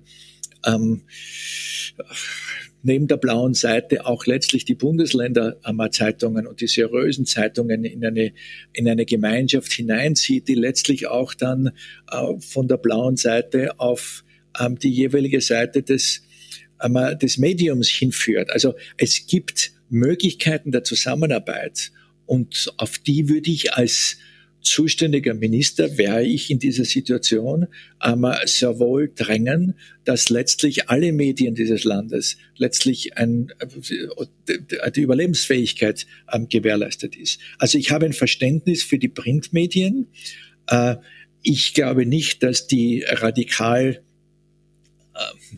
ähm, 0.66 1.04
neben 2.84 3.08
der 3.08 3.18
blauen 3.18 3.54
Seite 3.54 4.06
auch 4.06 4.26
letztlich 4.26 4.66
die 4.66 4.76
Bundesländerzeitungen 4.76 6.48
und 6.48 6.62
die 6.62 6.68
seriösen 6.68 7.26
Zeitungen 7.26 7.84
in 7.84 8.06
eine, 8.06 8.34
in 8.74 8.88
eine 8.88 9.06
Gemeinschaft 9.06 9.72
hineinzieht, 9.72 10.48
die 10.48 10.56
letztlich 10.56 11.08
auch 11.08 11.34
dann 11.34 11.72
äh, 12.12 12.40
von 12.40 12.68
der 12.68 12.78
blauen 12.78 13.18
Seite 13.18 13.80
auf 13.80 14.24
ähm, 14.60 14.78
die 14.80 14.92
jeweilige 14.92 15.42
Seite 15.42 15.84
des, 15.84 16.24
ähm, 16.82 16.98
des 17.22 17.38
Mediums 17.38 17.90
hinführt. 17.90 18.52
Also 18.52 18.74
es 18.98 19.28
gibt 19.28 19.72
Möglichkeiten 19.90 20.72
der 20.72 20.84
Zusammenarbeit 20.84 21.92
und 22.26 22.74
auf 22.78 22.98
die 22.98 23.30
würde 23.30 23.52
ich 23.52 23.74
als 23.74 24.18
zuständiger 24.62 25.34
Minister 25.34 25.97
wäre 25.97 26.24
ich 26.24 26.51
in 26.51 26.59
dieser 26.59 26.86
Situation 26.86 27.68
ähm, 28.03 28.26
sehr 28.45 28.80
wohl 28.80 29.12
drängen, 29.14 29.76
dass 30.03 30.30
letztlich 30.30 30.89
alle 30.89 31.12
Medien 31.12 31.55
dieses 31.55 31.84
Landes 31.84 32.38
letztlich 32.57 33.18
ein, 33.18 33.51
äh, 34.47 34.91
die 34.91 35.01
Überlebensfähigkeit 35.01 36.05
ähm, 36.32 36.47
gewährleistet 36.49 37.16
ist. 37.16 37.39
Also 37.57 37.78
ich 37.78 37.91
habe 37.91 38.05
ein 38.05 38.14
Verständnis 38.14 38.84
für 38.84 38.97
die 38.97 39.09
Printmedien. 39.09 40.07
Äh, 40.68 40.95
ich 41.43 41.74
glaube 41.74 42.05
nicht, 42.05 42.43
dass 42.43 42.68
die 42.68 43.03
radikal 43.07 44.01
äh, 45.14 45.57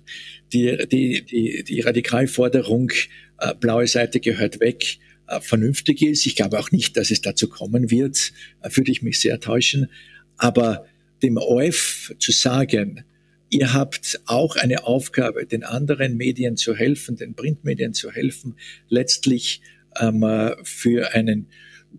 die, 0.53 0.77
die, 0.87 1.25
die, 1.25 1.63
die 1.63 1.81
Radikalforderung 1.81 2.91
äh, 3.39 3.53
blaue 3.55 3.87
Seite 3.87 4.19
gehört 4.19 4.59
weg 4.59 4.99
vernünftig 5.41 6.01
ist. 6.01 6.25
Ich 6.25 6.35
glaube 6.35 6.59
auch 6.59 6.71
nicht, 6.71 6.97
dass 6.97 7.11
es 7.11 7.21
dazu 7.21 7.47
kommen 7.47 7.91
wird, 7.91 8.33
äh, 8.61 8.69
würde 8.75 8.91
ich 8.91 9.01
mich 9.01 9.19
sehr 9.19 9.39
täuschen. 9.39 9.89
Aber 10.37 10.85
dem 11.21 11.37
OF 11.37 12.13
zu 12.19 12.31
sagen, 12.31 13.03
ihr 13.49 13.73
habt 13.73 14.21
auch 14.25 14.55
eine 14.55 14.85
Aufgabe, 14.85 15.45
den 15.45 15.63
anderen 15.63 16.17
Medien 16.17 16.57
zu 16.57 16.75
helfen, 16.75 17.15
den 17.15 17.35
Printmedien 17.35 17.93
zu 17.93 18.11
helfen, 18.11 18.55
letztlich 18.89 19.61
ähm, 19.99 20.23
äh, 20.23 20.55
für 20.63 21.13
einen 21.13 21.47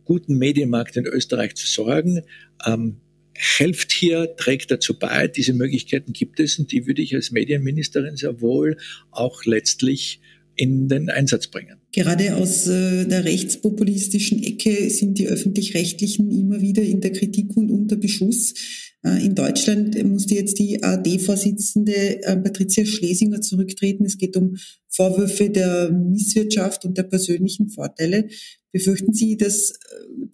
guten 0.04 0.36
Medienmarkt 0.36 0.96
in 0.96 1.06
Österreich 1.06 1.54
zu 1.54 1.66
sorgen. 1.66 2.22
Ähm, 2.66 3.00
helft 3.34 3.92
hier, 3.92 4.36
trägt 4.36 4.70
dazu 4.70 4.98
bei. 4.98 5.28
Diese 5.28 5.54
Möglichkeiten 5.54 6.12
gibt 6.12 6.40
es 6.40 6.58
und 6.58 6.72
die 6.72 6.86
würde 6.86 7.02
ich 7.02 7.14
als 7.14 7.30
Medienministerin 7.30 8.16
sehr 8.16 8.40
wohl 8.40 8.76
auch 9.10 9.44
letztlich 9.44 10.20
in 10.56 10.88
den 10.88 11.10
Einsatz 11.10 11.48
bringen. 11.48 11.83
Gerade 11.94 12.34
aus 12.34 12.66
äh, 12.66 13.04
der 13.04 13.24
rechtspopulistischen 13.24 14.42
Ecke 14.42 14.90
sind 14.90 15.16
die 15.16 15.28
öffentlich-rechtlichen 15.28 16.28
immer 16.28 16.60
wieder 16.60 16.82
in 16.82 17.00
der 17.00 17.12
Kritik 17.12 17.56
und 17.56 17.70
unter 17.70 17.94
Beschuss. 17.94 18.54
Äh, 19.04 19.24
in 19.24 19.36
Deutschland 19.36 20.02
musste 20.02 20.34
jetzt 20.34 20.58
die 20.58 20.82
ARD-Vorsitzende 20.82 22.24
äh, 22.24 22.36
Patricia 22.36 22.84
Schlesinger 22.84 23.40
zurücktreten. 23.42 24.04
Es 24.06 24.18
geht 24.18 24.36
um 24.36 24.56
Vorwürfe 24.88 25.50
der 25.50 25.92
Misswirtschaft 25.92 26.84
und 26.84 26.98
der 26.98 27.04
persönlichen 27.04 27.68
Vorteile. 27.68 28.28
Befürchten 28.74 29.14
Sie, 29.14 29.36
dass 29.36 29.70
äh, 29.70 29.74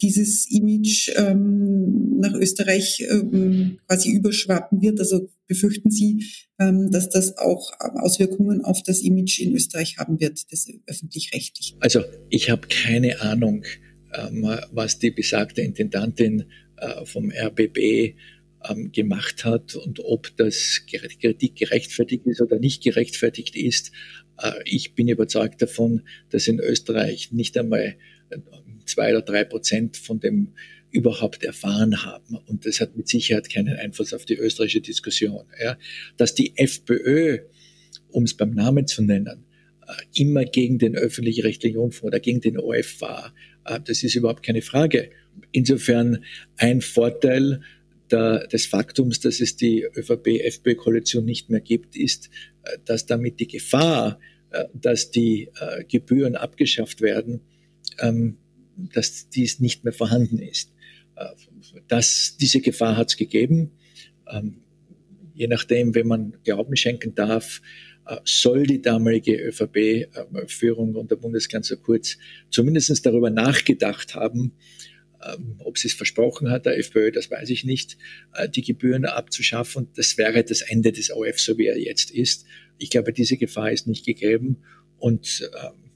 dieses 0.01 0.49
Image 0.49 1.11
ähm, 1.15 2.17
nach 2.19 2.33
Österreich 2.33 3.05
ähm, 3.07 3.77
quasi 3.85 4.09
überschwappen 4.09 4.81
wird? 4.81 4.99
Also 4.99 5.29
befürchten 5.45 5.91
Sie, 5.91 6.25
ähm, 6.59 6.89
dass 6.89 7.07
das 7.11 7.37
auch 7.37 7.71
Auswirkungen 7.79 8.65
auf 8.65 8.81
das 8.81 9.01
Image 9.01 9.39
in 9.39 9.53
Österreich 9.53 9.99
haben 9.99 10.19
wird, 10.19 10.51
des 10.51 10.67
öffentlich-rechtlichen? 10.87 11.77
Also 11.81 12.01
ich 12.31 12.49
habe 12.49 12.67
keine 12.67 13.21
Ahnung, 13.21 13.63
ähm, 14.15 14.43
was 14.71 14.97
die 14.97 15.11
besagte 15.11 15.61
Intendantin 15.61 16.45
äh, 16.77 17.05
vom 17.05 17.31
RBB 17.31 18.15
ähm, 18.67 18.91
gemacht 18.91 19.45
hat 19.45 19.75
und 19.75 19.99
ob 20.03 20.35
das 20.37 20.81
Kritik 20.89 21.57
gerechtfertigt 21.57 22.25
ist 22.25 22.41
oder 22.41 22.57
nicht 22.57 22.83
gerechtfertigt 22.83 23.55
ist. 23.55 23.91
Äh, 24.39 24.53
ich 24.65 24.95
bin 24.95 25.09
überzeugt 25.09 25.61
davon, 25.61 26.01
dass 26.31 26.47
in 26.47 26.59
Österreich 26.59 27.31
nicht 27.31 27.55
einmal 27.55 27.97
zwei 28.85 29.11
oder 29.11 29.21
drei 29.21 29.43
Prozent 29.43 29.97
von 29.97 30.19
dem 30.19 30.53
überhaupt 30.91 31.43
erfahren 31.43 32.03
haben. 32.03 32.37
Und 32.47 32.65
das 32.65 32.81
hat 32.81 32.95
mit 32.95 33.07
Sicherheit 33.07 33.49
keinen 33.49 33.77
Einfluss 33.77 34.13
auf 34.13 34.25
die 34.25 34.35
österreichische 34.35 34.81
Diskussion. 34.81 35.45
Ja. 35.61 35.77
Dass 36.17 36.35
die 36.35 36.57
FPÖ, 36.57 37.39
um 38.09 38.23
es 38.23 38.35
beim 38.35 38.51
Namen 38.51 38.87
zu 38.87 39.01
nennen, 39.01 39.45
äh, 39.87 40.21
immer 40.21 40.43
gegen 40.45 40.77
den 40.79 40.95
öffentlich-rechtlichen 40.95 41.77
Rundfunk 41.77 42.07
oder 42.07 42.19
gegen 42.19 42.41
den 42.41 42.57
OF 42.59 43.01
war, 43.01 43.33
äh, 43.65 43.79
das 43.83 44.03
ist 44.03 44.15
überhaupt 44.15 44.43
keine 44.43 44.61
Frage. 44.61 45.09
Insofern 45.51 46.23
ein 46.57 46.81
Vorteil 46.81 47.61
der, 48.11 48.47
des 48.47 48.65
Faktums, 48.65 49.21
dass 49.21 49.39
es 49.39 49.55
die 49.55 49.83
ÖVP-FPÖ-Koalition 49.83 51.23
nicht 51.23 51.49
mehr 51.49 51.61
gibt, 51.61 51.95
ist, 51.95 52.29
äh, 52.63 52.77
dass 52.85 53.05
damit 53.05 53.39
die 53.39 53.47
Gefahr, 53.47 54.19
dass 54.73 55.11
die 55.11 55.47
Gebühren 55.87 56.35
abgeschafft 56.35 56.99
werden, 56.99 57.39
ähm, 57.99 58.37
dass 58.93 59.29
dies 59.29 59.59
nicht 59.59 59.83
mehr 59.83 59.93
vorhanden 59.93 60.39
ist. 60.39 60.73
Äh, 61.15 61.25
das, 61.87 62.37
diese 62.39 62.61
Gefahr 62.61 62.97
hat 62.97 63.09
es 63.09 63.17
gegeben. 63.17 63.71
Ähm, 64.29 64.61
je 65.33 65.47
nachdem, 65.47 65.95
wenn 65.95 66.07
man 66.07 66.37
Glauben 66.43 66.75
schenken 66.75 67.15
darf, 67.15 67.61
äh, 68.07 68.17
soll 68.23 68.63
die 68.63 68.81
damalige 68.81 69.35
ÖVP-Führung 69.35 70.95
unter 70.95 71.15
Bundeskanzler 71.15 71.77
Kurz 71.77 72.17
zumindest 72.49 73.05
darüber 73.05 73.29
nachgedacht 73.29 74.15
haben, 74.15 74.53
ähm, 75.23 75.55
ob 75.59 75.77
sie 75.77 75.87
es 75.87 75.93
versprochen 75.93 76.49
hat, 76.49 76.65
der 76.65 76.77
FPÖ, 76.77 77.11
das 77.11 77.29
weiß 77.29 77.49
ich 77.49 77.63
nicht, 77.63 77.97
äh, 78.33 78.49
die 78.49 78.63
Gebühren 78.63 79.05
abzuschaffen. 79.05 79.89
Das 79.95 80.17
wäre 80.17 80.43
das 80.43 80.61
Ende 80.61 80.91
des 80.91 81.11
OF, 81.11 81.39
so 81.39 81.57
wie 81.57 81.67
er 81.67 81.77
jetzt 81.77 82.11
ist. 82.11 82.45
Ich 82.77 82.89
glaube, 82.89 83.13
diese 83.13 83.37
Gefahr 83.37 83.71
ist 83.71 83.87
nicht 83.87 84.05
gegeben. 84.05 84.63
Und 84.97 85.49
ähm, 85.61 85.91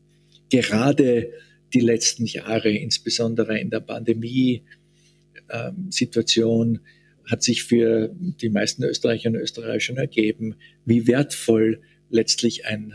gerade 0.49 1.31
die 1.75 1.81
letzten 1.81 2.25
Jahre, 2.25 2.71
insbesondere 2.71 3.59
in 3.59 3.69
der 3.69 3.81
Pandemie-Situation, 3.81 6.79
hat 7.25 7.43
sich 7.43 7.63
für 7.63 8.15
die 8.15 8.49
meisten 8.49 8.83
Österreicherinnen 8.83 9.39
und 9.39 9.43
Österreicher 9.43 9.79
schon 9.79 9.97
ergeben, 9.97 10.55
wie 10.85 11.07
wertvoll 11.07 11.81
letztlich 12.09 12.65
ein 12.65 12.93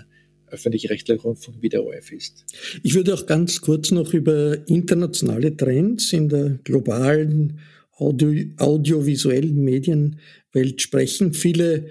öffentlich-rechtlicher 0.48 1.22
Rundfunk 1.22 1.58
wie 1.60 1.68
der 1.68 1.84
ORF 1.84 2.10
ist. 2.12 2.44
Ich 2.82 2.94
würde 2.94 3.14
auch 3.14 3.26
ganz 3.26 3.60
kurz 3.60 3.90
noch 3.90 4.14
über 4.14 4.66
internationale 4.68 5.56
Trends 5.56 6.12
in 6.12 6.28
der 6.28 6.58
globalen 6.64 7.60
Audio 7.96 8.46
audiovisuellen 8.56 9.62
Medienwelt 9.62 10.80
sprechen. 10.80 11.34
Viele 11.34 11.88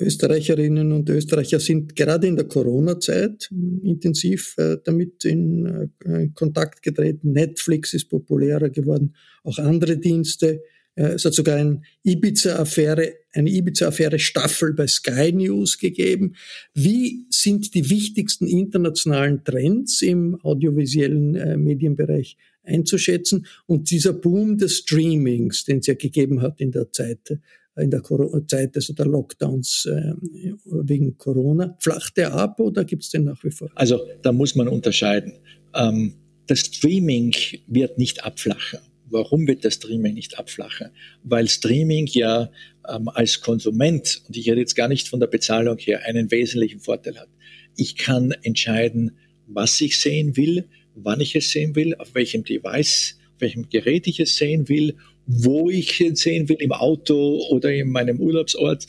Österreicherinnen 0.00 0.90
und 0.92 1.08
Österreicher 1.08 1.60
sind 1.60 1.94
gerade 1.94 2.26
in 2.26 2.36
der 2.36 2.46
Corona-Zeit 2.46 3.50
intensiv 3.82 4.56
äh, 4.58 4.78
damit 4.82 5.24
in 5.24 5.90
äh, 6.04 6.28
Kontakt 6.34 6.82
getreten. 6.82 7.32
Netflix 7.32 7.94
ist 7.94 8.08
populärer 8.08 8.70
geworden, 8.70 9.14
auch 9.44 9.58
andere 9.58 9.98
Dienste. 9.98 10.62
Es 10.94 11.24
hat 11.24 11.32
sogar 11.32 11.56
ein 11.56 11.84
Ibiza-Affäre, 12.04 13.14
eine 13.32 13.48
Ibiza-Affäre-Staffel 13.48 14.74
bei 14.74 14.86
Sky 14.86 15.32
News 15.32 15.78
gegeben. 15.78 16.34
Wie 16.74 17.24
sind 17.30 17.74
die 17.74 17.88
wichtigsten 17.88 18.46
internationalen 18.46 19.42
Trends 19.42 20.02
im 20.02 20.38
audiovisuellen 20.42 21.64
Medienbereich 21.64 22.36
einzuschätzen? 22.62 23.46
Und 23.64 23.90
dieser 23.90 24.12
Boom 24.12 24.58
des 24.58 24.80
Streamings, 24.80 25.64
den 25.64 25.78
es 25.78 25.86
ja 25.86 25.94
gegeben 25.94 26.42
hat 26.42 26.60
in 26.60 26.72
der 26.72 26.92
Zeit 26.92 27.38
in 27.76 27.90
der 27.90 28.02
Zeit 28.48 28.76
also 28.76 28.92
der 28.92 29.06
Lockdowns 29.06 29.86
äh, 29.86 30.12
wegen 30.64 31.16
Corona. 31.16 31.76
Flacht 31.80 32.16
der 32.16 32.34
ab 32.34 32.60
oder 32.60 32.84
gibt 32.84 33.02
es 33.02 33.10
den 33.10 33.24
nach 33.24 33.42
wie 33.44 33.50
vor? 33.50 33.70
Also 33.74 34.00
da 34.22 34.32
muss 34.32 34.54
man 34.54 34.68
unterscheiden. 34.68 35.34
Ähm, 35.74 36.14
das 36.46 36.60
Streaming 36.60 37.34
wird 37.66 37.98
nicht 37.98 38.24
abflachen. 38.24 38.80
Warum 39.08 39.46
wird 39.46 39.64
das 39.64 39.74
Streaming 39.74 40.14
nicht 40.14 40.38
abflachen? 40.38 40.88
Weil 41.22 41.48
Streaming 41.48 42.06
ja 42.06 42.50
ähm, 42.88 43.08
als 43.08 43.40
Konsument, 43.40 44.22
und 44.26 44.36
ich 44.36 44.48
rede 44.48 44.60
jetzt 44.60 44.74
gar 44.74 44.88
nicht 44.88 45.08
von 45.08 45.20
der 45.20 45.26
Bezahlung 45.26 45.78
her, 45.78 46.04
einen 46.04 46.30
wesentlichen 46.30 46.80
Vorteil 46.80 47.18
hat. 47.18 47.28
Ich 47.76 47.96
kann 47.96 48.32
entscheiden, 48.42 49.12
was 49.46 49.80
ich 49.80 49.98
sehen 49.98 50.36
will, 50.36 50.68
wann 50.94 51.20
ich 51.20 51.36
es 51.36 51.50
sehen 51.50 51.74
will, 51.74 51.94
auf 51.96 52.14
welchem 52.14 52.44
Device, 52.44 53.18
auf 53.34 53.40
welchem 53.40 53.68
Gerät 53.68 54.06
ich 54.06 54.20
es 54.20 54.36
sehen 54.36 54.68
will 54.68 54.96
wo 55.26 55.70
ich 55.70 56.00
ihn 56.00 56.16
sehen 56.16 56.48
will, 56.48 56.56
im 56.60 56.72
Auto 56.72 57.42
oder 57.50 57.72
in 57.72 57.90
meinem 57.90 58.20
Urlaubsort. 58.20 58.86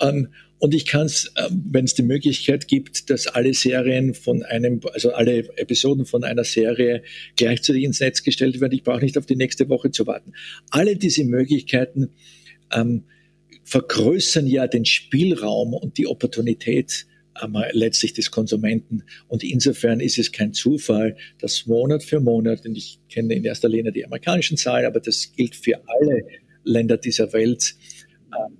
Ähm, 0.00 0.28
Und 0.58 0.74
ich 0.74 0.86
kann 0.86 1.06
es, 1.06 1.32
äh, 1.34 1.48
wenn 1.50 1.86
es 1.86 1.94
die 1.94 2.04
Möglichkeit 2.04 2.68
gibt, 2.68 3.10
dass 3.10 3.26
alle 3.26 3.52
Serien 3.52 4.14
von 4.14 4.44
einem, 4.44 4.80
also 4.92 5.10
alle 5.12 5.38
Episoden 5.56 6.06
von 6.06 6.22
einer 6.22 6.44
Serie 6.44 7.02
gleichzeitig 7.34 7.82
ins 7.82 7.98
Netz 7.98 8.22
gestellt 8.22 8.60
werden. 8.60 8.72
Ich 8.72 8.84
brauche 8.84 9.02
nicht 9.02 9.18
auf 9.18 9.26
die 9.26 9.34
nächste 9.34 9.68
Woche 9.68 9.90
zu 9.90 10.06
warten. 10.06 10.34
Alle 10.70 10.94
diese 10.94 11.24
Möglichkeiten 11.24 12.10
ähm, 12.72 13.02
vergrößern 13.64 14.46
ja 14.46 14.68
den 14.68 14.84
Spielraum 14.84 15.74
und 15.74 15.98
die 15.98 16.06
Opportunität 16.06 16.90
ähm, 16.92 17.11
letztlich 17.72 18.12
des 18.12 18.30
Konsumenten. 18.30 19.04
Und 19.28 19.42
insofern 19.42 20.00
ist 20.00 20.18
es 20.18 20.32
kein 20.32 20.52
Zufall, 20.52 21.16
dass 21.38 21.66
Monat 21.66 22.02
für 22.02 22.20
Monat, 22.20 22.66
und 22.66 22.76
ich 22.76 22.98
kenne 23.08 23.34
in 23.34 23.44
erster 23.44 23.68
Linie 23.68 23.92
die 23.92 24.04
amerikanischen 24.04 24.56
Zahlen, 24.56 24.86
aber 24.86 25.00
das 25.00 25.32
gilt 25.34 25.54
für 25.54 25.80
alle 25.86 26.24
Länder 26.64 26.96
dieser 26.96 27.32
Welt, 27.32 27.74
ähm, 28.32 28.56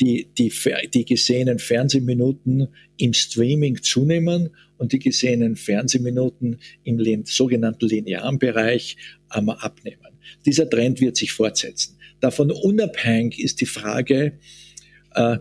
die, 0.00 0.28
die, 0.36 0.52
die 0.94 1.04
gesehenen 1.04 1.58
Fernsehminuten 1.58 2.68
im 2.98 3.12
Streaming 3.12 3.82
zunehmen 3.82 4.50
und 4.76 4.92
die 4.92 4.98
gesehenen 4.98 5.56
Fernsehminuten 5.56 6.58
im 6.84 7.24
sogenannten 7.24 7.86
linearen 7.86 8.38
Bereich 8.38 8.96
ähm, 9.34 9.48
abnehmen. 9.48 10.18
Dieser 10.46 10.68
Trend 10.68 11.00
wird 11.00 11.16
sich 11.16 11.32
fortsetzen. 11.32 11.96
Davon 12.20 12.50
unabhängig 12.50 13.42
ist 13.42 13.60
die 13.60 13.66
Frage, 13.66 14.38
äh, 15.14 15.38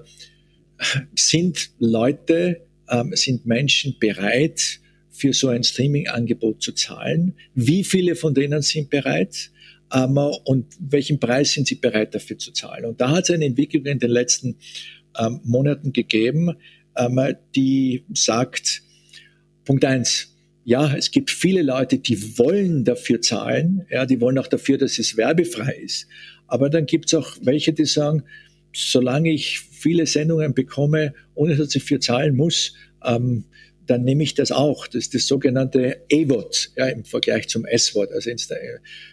sind 1.15 1.71
Leute, 1.79 2.66
äh, 2.87 3.03
sind 3.13 3.45
Menschen 3.45 3.95
bereit, 3.99 4.79
für 5.09 5.33
so 5.33 5.47
ein 5.47 5.63
Streaming-Angebot 5.63 6.61
zu 6.61 6.73
zahlen? 6.73 7.33
Wie 7.55 7.83
viele 7.83 8.15
von 8.15 8.33
denen 8.33 8.61
sind 8.61 8.89
bereit? 8.89 9.51
Ähm, 9.93 10.17
und 10.17 10.65
welchen 10.79 11.19
Preis 11.19 11.53
sind 11.53 11.67
sie 11.67 11.75
bereit 11.75 12.13
dafür 12.13 12.37
zu 12.37 12.51
zahlen? 12.51 12.85
Und 12.85 13.01
da 13.01 13.09
hat 13.09 13.23
es 13.25 13.31
eine 13.31 13.45
Entwicklung 13.45 13.85
in 13.85 13.99
den 13.99 14.11
letzten 14.11 14.57
ähm, 15.17 15.39
Monaten 15.43 15.93
gegeben, 15.93 16.55
ähm, 16.95 17.19
die 17.55 18.03
sagt, 18.13 18.83
Punkt 19.65 19.85
eins, 19.85 20.33
ja, 20.65 20.93
es 20.95 21.11
gibt 21.11 21.31
viele 21.31 21.61
Leute, 21.61 21.97
die 21.97 22.37
wollen 22.37 22.83
dafür 22.83 23.21
zahlen, 23.21 23.85
ja, 23.89 24.05
die 24.05 24.19
wollen 24.19 24.37
auch 24.37 24.47
dafür, 24.47 24.77
dass 24.77 24.99
es 24.99 25.15
werbefrei 25.15 25.79
ist. 25.83 26.07
Aber 26.47 26.69
dann 26.69 26.85
gibt 26.85 27.05
es 27.05 27.13
auch 27.13 27.37
welche, 27.41 27.71
die 27.71 27.85
sagen, 27.85 28.23
solange 28.75 29.31
ich 29.31 29.61
viele 29.77 30.05
Sendungen 30.05 30.53
bekomme, 30.53 31.13
ohne 31.35 31.55
dass 31.55 31.75
ich 31.75 31.83
dafür 31.83 31.99
zahlen 31.99 32.35
muss, 32.35 32.73
ähm, 33.03 33.45
dann 33.85 34.03
nehme 34.03 34.23
ich 34.23 34.33
das 34.35 34.51
auch. 34.51 34.87
Das 34.87 34.95
ist 34.95 35.15
das 35.15 35.27
sogenannte 35.27 36.01
A-Wort 36.11 36.71
ja, 36.75 36.87
im 36.87 37.05
Vergleich 37.05 37.47
zum 37.47 37.65
S-Wort. 37.65 38.11
Also 38.11 38.31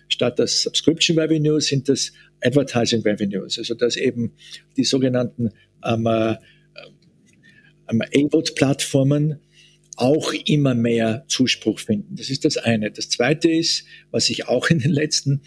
statt 0.09 0.39
das 0.39 0.63
Subscription 0.63 1.19
Revenue 1.19 1.61
sind 1.61 1.89
das 1.89 2.13
Advertising 2.43 3.03
Revenues. 3.03 3.59
Also 3.59 3.75
dass 3.75 3.97
eben 3.97 4.33
die 4.77 4.85
sogenannten 4.85 5.51
ähm, 5.85 6.07
äh, 6.07 6.35
ähm, 7.89 8.03
A-Wort-Plattformen 8.03 9.41
auch 9.97 10.33
immer 10.47 10.75
mehr 10.75 11.25
Zuspruch 11.29 11.79
finden. 11.79 12.17
Das 12.17 12.31
ist 12.31 12.45
das 12.45 12.57
eine. 12.57 12.91
Das 12.91 13.09
zweite 13.09 13.51
ist, 13.51 13.85
was 14.11 14.27
sich 14.27 14.49
auch 14.49 14.69
in 14.71 14.81
den 14.81 14.91
letzten, 14.91 15.43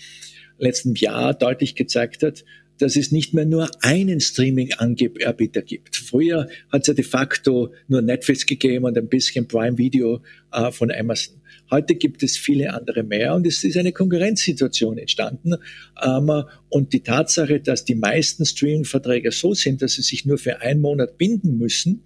letzten 0.57 0.95
Jahr 0.95 1.33
deutlich 1.33 1.75
gezeigt 1.75 2.23
hat, 2.23 2.45
dass 2.77 2.95
es 2.95 3.11
nicht 3.11 3.33
mehr 3.33 3.45
nur 3.45 3.69
einen 3.81 4.19
Streaming-Anbieter 4.19 5.61
gibt. 5.61 5.95
Früher 5.95 6.47
hat 6.71 6.81
es 6.81 6.87
ja 6.87 6.93
de 6.93 7.03
facto 7.03 7.73
nur 7.87 8.01
Netflix 8.01 8.45
gegeben 8.45 8.85
und 8.85 8.97
ein 8.97 9.09
bisschen 9.09 9.47
Prime 9.47 9.77
Video 9.77 10.21
äh, 10.51 10.71
von 10.71 10.91
Amazon. 10.91 11.41
Heute 11.69 11.95
gibt 11.95 12.23
es 12.23 12.37
viele 12.37 12.73
andere 12.73 13.03
mehr 13.03 13.35
und 13.35 13.45
es 13.45 13.63
ist 13.63 13.77
eine 13.77 13.91
Konkurrenzsituation 13.91 14.97
entstanden. 14.97 15.55
Ähm, 16.01 16.43
und 16.69 16.93
die 16.93 17.01
Tatsache, 17.01 17.59
dass 17.59 17.83
die 17.83 17.95
meisten 17.95 18.45
Streaming-Verträge 18.45 19.31
so 19.31 19.53
sind, 19.53 19.81
dass 19.81 19.93
sie 19.93 20.01
sich 20.01 20.25
nur 20.25 20.37
für 20.37 20.61
einen 20.61 20.81
Monat 20.81 21.17
binden 21.17 21.57
müssen 21.57 22.03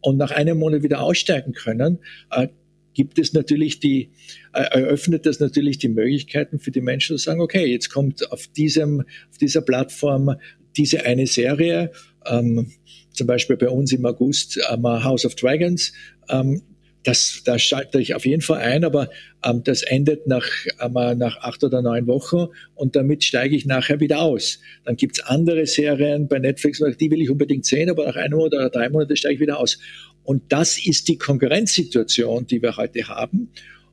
und 0.00 0.16
nach 0.16 0.30
einem 0.30 0.58
Monat 0.58 0.82
wieder 0.82 1.00
aussteigen 1.00 1.52
können, 1.52 1.98
äh, 2.30 2.48
gibt 2.94 3.18
es 3.18 3.32
natürlich 3.32 3.80
die, 3.80 4.10
äh, 4.52 4.62
eröffnet 4.62 5.26
das 5.26 5.40
natürlich 5.40 5.78
die 5.78 5.88
Möglichkeiten 5.88 6.58
für 6.58 6.70
die 6.70 6.80
Menschen 6.80 7.16
zu 7.16 7.24
sagen, 7.24 7.40
okay, 7.40 7.66
jetzt 7.66 7.90
kommt 7.90 8.30
auf 8.32 8.46
diesem, 8.48 9.00
auf 9.30 9.38
dieser 9.38 9.62
Plattform 9.62 10.36
diese 10.76 11.04
eine 11.04 11.26
Serie, 11.26 11.92
ähm, 12.26 12.72
zum 13.12 13.26
Beispiel 13.26 13.56
bei 13.56 13.68
uns 13.68 13.92
im 13.92 14.04
August 14.06 14.60
ähm, 14.70 14.84
House 14.84 15.24
of 15.24 15.34
Dragons, 15.34 15.92
ähm, 16.28 16.62
das, 17.02 17.42
das 17.44 17.62
schalte 17.62 18.00
ich 18.00 18.14
auf 18.14 18.26
jeden 18.26 18.42
Fall 18.42 18.60
ein, 18.60 18.84
aber 18.84 19.08
ähm, 19.42 19.62
das 19.64 19.82
endet 19.82 20.26
nach, 20.26 20.46
ähm, 20.80 21.18
nach 21.18 21.38
acht 21.38 21.64
oder 21.64 21.80
neun 21.80 22.06
Wochen 22.06 22.48
und 22.74 22.94
damit 22.94 23.24
steige 23.24 23.56
ich 23.56 23.64
nachher 23.64 24.00
wieder 24.00 24.20
aus. 24.20 24.60
Dann 24.84 24.96
gibt's 24.96 25.20
andere 25.20 25.66
Serien 25.66 26.28
bei 26.28 26.38
Netflix, 26.38 26.82
die 27.00 27.10
will 27.10 27.22
ich 27.22 27.30
unbedingt 27.30 27.64
sehen, 27.64 27.88
aber 27.88 28.06
nach 28.06 28.16
einem 28.16 28.38
oder 28.38 28.68
drei 28.68 28.90
Monaten 28.90 29.16
steige 29.16 29.34
ich 29.34 29.40
wieder 29.40 29.58
aus. 29.58 29.78
Und 30.22 30.44
das 30.50 30.78
ist 30.84 31.08
die 31.08 31.18
Konkurrenzsituation, 31.18 32.46
die 32.46 32.62
wir 32.62 32.76
heute 32.76 33.08
haben. 33.08 33.50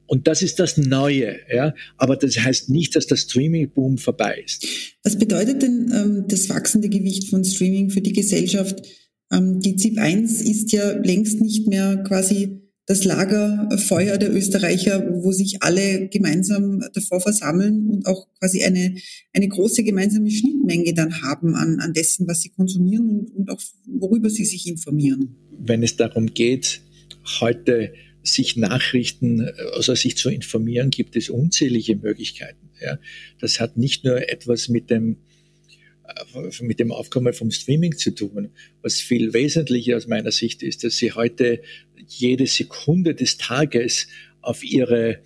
Und 0.07 0.27
das 0.27 0.41
ist 0.41 0.59
das 0.59 0.77
Neue, 0.77 1.37
ja. 1.53 1.73
Aber 1.97 2.15
das 2.15 2.37
heißt 2.39 2.69
nicht, 2.69 2.95
dass 2.95 3.07
der 3.07 3.17
Streaming-Boom 3.17 3.97
vorbei 3.97 4.41
ist. 4.43 4.65
Was 5.03 5.17
bedeutet 5.17 5.61
denn 5.61 5.91
ähm, 5.93 6.25
das 6.27 6.49
wachsende 6.49 6.89
Gewicht 6.89 7.29
von 7.29 7.43
Streaming 7.43 7.89
für 7.89 8.01
die 8.01 8.13
Gesellschaft? 8.13 8.81
Ähm, 9.31 9.59
die 9.59 9.75
ZIP 9.75 9.97
1 9.97 10.41
ist 10.41 10.71
ja 10.71 10.91
längst 10.91 11.41
nicht 11.41 11.67
mehr 11.67 11.97
quasi 12.07 12.66
das 12.87 13.03
Lagerfeuer 13.03 14.17
der 14.17 14.33
Österreicher, 14.33 15.05
wo 15.11 15.33
sich 15.33 15.61
alle 15.61 16.07
gemeinsam 16.07 16.81
davor 16.93 17.19
versammeln 17.19 17.89
und 17.89 18.07
auch 18.07 18.27
quasi 18.39 18.63
eine, 18.63 18.95
eine 19.33 19.47
große 19.49 19.83
gemeinsame 19.83 20.31
Schnittmenge 20.31 20.93
dann 20.93 21.21
haben 21.21 21.53
an, 21.55 21.79
an 21.81 21.93
dessen, 21.93 22.27
was 22.27 22.41
sie 22.41 22.49
konsumieren 22.49 23.09
und, 23.09 23.35
und 23.35 23.51
auch 23.51 23.61
worüber 23.85 24.29
sie 24.29 24.45
sich 24.45 24.67
informieren. 24.67 25.35
Wenn 25.59 25.83
es 25.83 25.97
darum 25.97 26.33
geht, 26.33 26.81
heute 27.41 27.93
sich 28.23 28.55
Nachrichten, 28.55 29.49
also 29.75 29.93
sich 29.93 30.15
zu 30.15 30.29
informieren, 30.29 30.89
gibt 30.89 31.17
es 31.17 31.29
unzählige 31.29 31.97
Möglichkeiten. 31.97 32.69
Ja. 32.81 32.99
Das 33.39 33.59
hat 33.59 33.75
nicht 33.75 34.05
nur 34.05 34.29
etwas 34.29 34.69
mit 34.69 34.89
dem 34.89 35.17
mit 36.61 36.79
dem 36.79 36.91
Aufkommen 36.91 37.33
vom 37.33 37.51
Streaming 37.51 37.97
zu 37.97 38.11
tun. 38.11 38.49
Was 38.81 38.99
viel 38.99 39.33
wesentlicher 39.33 39.97
aus 39.97 40.07
meiner 40.07 40.31
Sicht 40.31 40.63
ist, 40.63 40.83
dass 40.83 40.97
Sie 40.97 41.11
heute 41.11 41.61
jede 42.07 42.47
Sekunde 42.47 43.15
des 43.15 43.37
Tages 43.37 44.07
auf 44.41 44.63
Ihre 44.63 45.19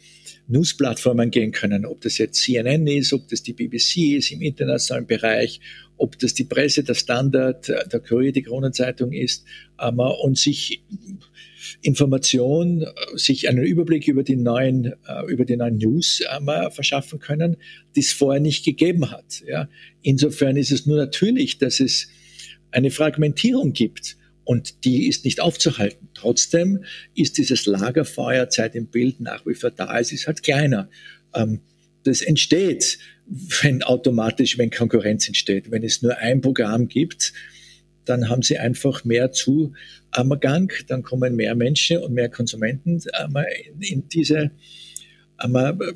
Newsplattformen 0.47 1.31
gehen 1.31 1.51
können, 1.51 1.85
ob 1.85 2.01
das 2.01 2.17
jetzt 2.17 2.41
CNN 2.41 2.85
ist, 2.87 3.13
ob 3.13 3.27
das 3.29 3.43
die 3.43 3.53
BBC 3.53 4.17
ist 4.17 4.31
im 4.31 4.41
internationalen 4.41 5.07
Bereich, 5.07 5.61
ob 5.97 6.17
das 6.19 6.33
die 6.33 6.43
Presse, 6.43 6.83
der 6.83 6.95
Standard, 6.95 7.69
der 7.69 7.99
Kurier, 7.99 8.31
die 8.31 8.41
Kronenzeitung 8.41 9.13
ist, 9.13 9.45
ähm, 9.79 9.99
und 9.99 10.37
sich 10.37 10.83
Information, 11.81 12.85
sich 13.15 13.49
einen 13.49 13.63
Überblick 13.63 14.07
über 14.07 14.23
die 14.23 14.35
neuen, 14.35 14.93
äh, 15.07 15.25
über 15.27 15.45
die 15.45 15.57
neuen 15.57 15.77
News 15.77 16.21
äh, 16.21 16.69
verschaffen 16.69 17.19
können, 17.19 17.57
die 17.95 18.01
es 18.01 18.13
vorher 18.13 18.41
nicht 18.41 18.63
gegeben 18.63 19.09
hat. 19.09 19.41
Ja. 19.47 19.67
Insofern 20.01 20.57
ist 20.57 20.71
es 20.71 20.85
nur 20.85 20.97
natürlich, 20.97 21.57
dass 21.57 21.79
es 21.79 22.07
eine 22.71 22.91
Fragmentierung 22.91 23.73
gibt 23.73 24.17
und 24.43 24.85
die 24.85 25.07
ist 25.07 25.25
nicht 25.25 25.41
aufzuhalten. 25.41 26.09
Trotzdem 26.13 26.83
ist 27.15 27.37
dieses 27.37 27.65
Lagerfeuerzeit 27.65 28.75
im 28.75 28.87
Bild 28.87 29.19
nach 29.19 29.45
wie 29.45 29.53
vor 29.53 29.71
da. 29.71 29.99
Es 29.99 30.11
ist 30.11 30.27
halt 30.27 30.43
kleiner. 30.43 30.89
Ähm, 31.33 31.61
das 32.03 32.21
entsteht, 32.21 32.97
wenn 33.61 33.83
automatisch, 33.83 34.57
wenn 34.57 34.69
Konkurrenz 34.69 35.27
entsteht. 35.27 35.71
Wenn 35.71 35.83
es 35.83 36.01
nur 36.01 36.17
ein 36.17 36.41
Programm 36.41 36.87
gibt, 36.87 37.33
dann 38.05 38.29
haben 38.29 38.41
sie 38.41 38.57
einfach 38.57 39.05
mehr 39.05 39.31
zu 39.31 39.73
am 40.11 40.37
Gang, 40.39 40.71
dann 40.87 41.03
kommen 41.03 41.35
mehr 41.35 41.55
Menschen 41.55 41.97
und 41.97 42.13
mehr 42.13 42.29
Konsumenten 42.29 43.01
in 43.79 44.07
diese, 44.09 44.51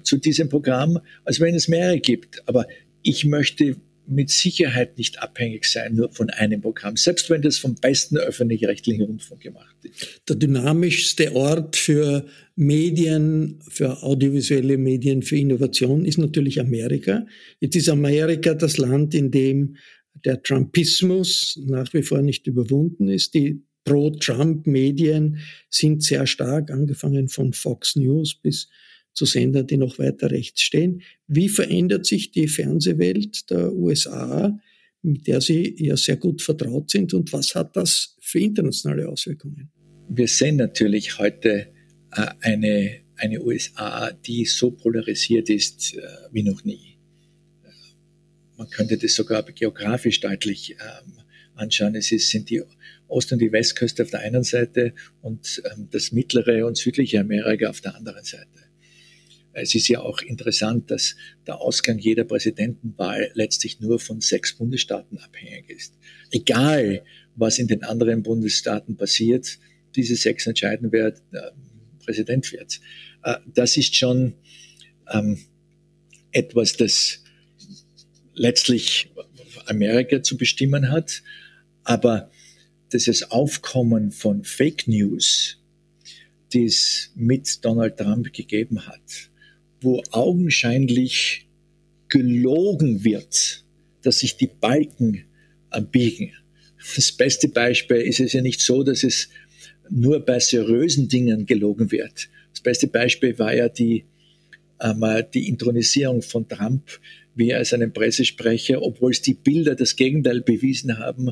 zu 0.03 0.17
diesem 0.17 0.49
Programm, 0.49 0.99
als 1.23 1.39
wenn 1.39 1.55
es 1.55 1.67
mehrere 1.67 1.99
gibt. 1.99 2.47
Aber 2.47 2.65
ich 3.01 3.25
möchte 3.25 3.75
mit 4.07 4.29
Sicherheit 4.29 4.97
nicht 4.97 5.21
abhängig 5.21 5.65
sein 5.65 5.95
nur 5.95 6.11
von 6.11 6.29
einem 6.29 6.61
Programm, 6.61 6.95
selbst 6.95 7.29
wenn 7.29 7.41
das 7.41 7.57
vom 7.57 7.75
besten 7.75 8.17
öffentlich-rechtlichen 8.17 9.03
Rundfunk 9.03 9.41
gemacht 9.41 9.75
ist. 9.83 10.21
Der 10.29 10.35
dynamischste 10.35 11.33
Ort 11.35 11.75
für 11.75 12.25
Medien, 12.55 13.59
für 13.67 14.03
audiovisuelle 14.03 14.77
Medien, 14.77 15.23
für 15.23 15.37
Innovation 15.37 16.05
ist 16.05 16.17
natürlich 16.17 16.59
Amerika. 16.59 17.25
Jetzt 17.59 17.75
ist 17.75 17.89
Amerika 17.89 18.53
das 18.53 18.77
Land, 18.77 19.15
in 19.15 19.31
dem 19.31 19.75
der 20.23 20.41
Trumpismus 20.41 21.59
nach 21.65 21.93
wie 21.93 22.03
vor 22.03 22.21
nicht 22.21 22.47
überwunden 22.47 23.09
ist. 23.09 23.33
Die 23.33 23.61
Pro-Trump-Medien 23.83 25.37
sind 25.69 26.03
sehr 26.03 26.25
stark, 26.25 26.71
angefangen 26.71 27.29
von 27.29 27.53
Fox 27.53 27.95
News 27.95 28.35
bis 28.35 28.67
zu 29.13 29.25
Sendern, 29.25 29.67
die 29.67 29.77
noch 29.77 29.99
weiter 29.99 30.31
rechts 30.31 30.61
stehen. 30.61 31.01
Wie 31.27 31.49
verändert 31.49 32.05
sich 32.05 32.31
die 32.31 32.47
Fernsehwelt 32.47 33.49
der 33.49 33.73
USA, 33.73 34.59
mit 35.01 35.27
der 35.27 35.39
Sie 35.39 35.75
ja 35.77 35.95
sehr 35.95 36.17
gut 36.17 36.41
vertraut 36.41 36.89
sind 36.89 37.13
und 37.13 37.31
was 37.31 37.53
hat 37.55 37.75
das 37.75 38.17
für 38.19 38.39
internationale 38.39 39.07
Auswirkungen? 39.07 39.71
Wir 40.09 40.27
sehen 40.27 40.57
natürlich 40.57 41.19
heute 41.19 41.67
äh, 42.11 42.27
eine, 42.41 43.01
eine 43.15 43.41
USA, 43.41 44.11
die 44.11 44.45
so 44.45 44.71
polarisiert 44.71 45.49
ist 45.49 45.95
äh, 45.95 46.01
wie 46.31 46.43
noch 46.43 46.63
nie 46.63 46.94
man 48.57 48.69
könnte 48.69 48.97
das 48.97 49.15
sogar 49.15 49.43
geografisch 49.43 50.19
deutlich 50.19 50.71
ähm, 50.71 51.13
anschauen. 51.55 51.95
Es 51.95 52.11
ist, 52.11 52.29
sind 52.29 52.49
die 52.49 52.61
Ost- 53.07 53.31
und 53.31 53.39
die 53.39 53.51
Westküste 53.51 54.03
auf 54.03 54.11
der 54.11 54.21
einen 54.21 54.43
Seite 54.43 54.93
und 55.21 55.61
ähm, 55.71 55.87
das 55.91 56.11
mittlere 56.11 56.65
und 56.65 56.77
südliche 56.77 57.19
Amerika 57.19 57.69
auf 57.69 57.81
der 57.81 57.95
anderen 57.95 58.23
Seite. 58.23 58.47
Es 59.57 59.73
ist 59.73 59.87
ja 59.87 60.01
auch 60.01 60.21
interessant, 60.21 60.91
dass 60.91 61.15
der 61.47 61.61
Ausgang 61.61 61.97
jeder 61.97 62.25
Präsidentenwahl 62.25 63.31
letztlich 63.35 63.79
nur 63.79 63.99
von 63.99 64.19
sechs 64.19 64.53
Bundesstaaten 64.53 65.17
abhängig 65.17 65.69
ist. 65.69 65.93
Egal, 66.31 67.03
was 67.35 67.57
in 67.57 67.67
den 67.67 67.83
anderen 67.83 68.21
Bundesstaaten 68.21 68.97
passiert, 68.97 69.57
diese 69.95 70.17
sechs 70.17 70.45
entscheiden, 70.45 70.91
wer 70.91 71.07
äh, 71.07 71.13
Präsident 72.03 72.51
wird. 72.51 72.81
Äh, 73.23 73.35
das 73.53 73.77
ist 73.77 73.95
schon 73.95 74.33
ähm, 75.11 75.39
etwas, 76.31 76.75
das 76.75 77.23
letztlich 78.35 79.11
Amerika 79.65 80.21
zu 80.21 80.37
bestimmen 80.37 80.91
hat. 80.91 81.23
Aber 81.83 82.29
dieses 82.93 83.31
Aufkommen 83.31 84.11
von 84.11 84.43
Fake 84.43 84.87
News, 84.87 85.57
die 86.53 86.65
es 86.65 87.11
mit 87.15 87.63
Donald 87.65 87.97
Trump 87.97 88.31
gegeben 88.33 88.87
hat, 88.87 89.29
wo 89.81 90.01
augenscheinlich 90.11 91.47
gelogen 92.09 93.03
wird, 93.03 93.63
dass 94.03 94.19
sich 94.19 94.37
die 94.37 94.47
Balken 94.47 95.25
biegen. 95.91 96.31
Das 96.95 97.11
beste 97.11 97.47
Beispiel 97.47 97.97
ist 97.97 98.19
es 98.19 98.33
ja 98.33 98.41
nicht 98.41 98.61
so, 98.61 98.83
dass 98.83 99.03
es 99.03 99.29
nur 99.89 100.23
bei 100.23 100.39
seriösen 100.39 101.07
Dingen 101.07 101.45
gelogen 101.45 101.91
wird. 101.91 102.29
Das 102.51 102.61
beste 102.61 102.87
Beispiel 102.87 103.37
war 103.39 103.53
ja 103.53 103.69
die, 103.69 104.05
ähm, 104.79 105.03
die 105.33 105.49
Intronisierung 105.49 106.21
von 106.21 106.47
Trump, 106.47 106.99
wie 107.35 107.49
er 107.51 107.59
als 107.59 107.73
einen 107.73 107.93
Pressesprecher, 107.93 108.81
obwohl 108.81 109.11
es 109.11 109.21
die 109.21 109.33
Bilder 109.33 109.75
das 109.75 109.95
Gegenteil 109.95 110.41
bewiesen 110.41 110.97
haben, 110.97 111.31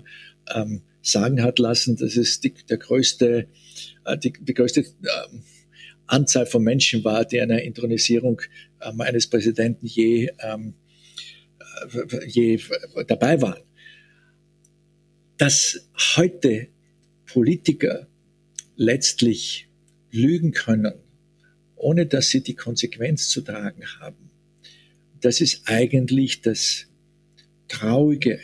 ähm, 0.54 0.82
sagen 1.02 1.42
hat 1.42 1.60
lassen, 1.60 1.96
dass 1.96 2.18
es 2.18 2.42
die, 2.42 2.54
der 2.70 2.78
größte, 2.78 3.48
äh, 4.06 4.18
die, 4.18 4.34
die 4.34 4.54
größte 4.54 4.82
ähm, 4.82 5.44
Anzahl 6.08 6.46
von 6.46 6.64
Menschen 6.64 7.04
war, 7.04 7.26
die 7.26 7.40
einer 7.40 7.62
Intronisierung 7.62 8.42
ähm, 8.82 9.02
eines 9.02 9.28
Präsidenten 9.28 9.86
je, 9.86 10.30
ähm, 10.40 10.74
äh, 11.94 12.28
je 12.28 12.60
dabei 13.08 13.42
waren. 13.42 13.64
Dass 15.38 15.90
heute 16.16 16.68
Politiker 17.26 18.08
letztlich 18.76 19.68
lügen 20.12 20.52
können, 20.52 20.94
ohne 21.76 22.06
dass 22.06 22.30
sie 22.30 22.42
die 22.42 22.56
Konsequenz 22.56 23.30
zu 23.30 23.42
tragen 23.42 23.84
haben, 24.00 24.30
das 25.24 25.40
ist 25.40 25.64
eigentlich 25.66 26.42
das 26.42 26.88
Traurige 27.70 28.40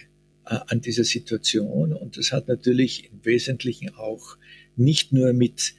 äh, 0.45 0.57
an 0.67 0.81
dieser 0.81 1.03
Situation. 1.03 1.93
Und 1.93 2.17
das 2.17 2.31
hat 2.31 2.47
natürlich 2.47 3.11
im 3.11 3.23
Wesentlichen 3.25 3.93
auch 3.95 4.37
nicht 4.75 5.11
nur 5.11 5.33
mit 5.33 5.73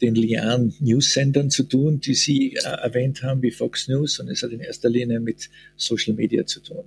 den 0.00 0.14
linearen 0.14 0.74
News-Sendern 0.80 1.50
zu 1.50 1.64
tun, 1.64 2.00
die 2.00 2.14
Sie 2.14 2.54
äh, 2.54 2.60
erwähnt 2.60 3.22
haben, 3.22 3.42
wie 3.42 3.50
Fox 3.50 3.88
News, 3.88 4.14
sondern 4.14 4.32
es 4.34 4.42
hat 4.42 4.50
in 4.50 4.60
erster 4.60 4.88
Linie 4.88 5.20
mit 5.20 5.50
Social 5.76 6.14
Media 6.14 6.46
zu 6.46 6.60
tun. 6.60 6.84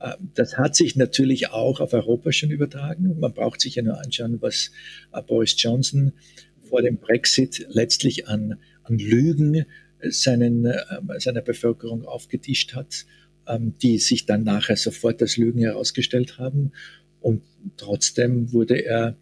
Äh, 0.00 0.16
das 0.34 0.58
hat 0.58 0.76
sich 0.76 0.94
natürlich 0.94 1.50
auch 1.50 1.80
auf 1.80 1.94
Europa 1.94 2.32
schon 2.32 2.50
übertragen. 2.50 3.18
Man 3.18 3.32
braucht 3.32 3.62
sich 3.62 3.76
ja 3.76 3.82
nur 3.82 3.98
anschauen, 3.98 4.42
was 4.42 4.72
äh, 5.12 5.22
Boris 5.22 5.54
Johnson 5.56 6.12
vor 6.68 6.82
dem 6.82 6.98
Brexit 6.98 7.66
letztlich 7.70 8.28
an, 8.28 8.58
an 8.82 8.98
Lügen 8.98 9.64
seinen, 10.08 10.66
äh, 10.66 10.76
seiner 11.18 11.40
Bevölkerung 11.42 12.04
aufgetischt 12.04 12.74
hat, 12.74 13.06
ähm, 13.46 13.74
die 13.82 13.98
sich 13.98 14.26
dann 14.26 14.44
nachher 14.44 14.76
sofort 14.76 15.20
als 15.22 15.36
Lügen 15.36 15.60
herausgestellt 15.60 16.38
haben. 16.38 16.72
Und 17.20 17.42
trotzdem 17.76 18.52
wurde 18.52 18.84
er, 18.84 19.16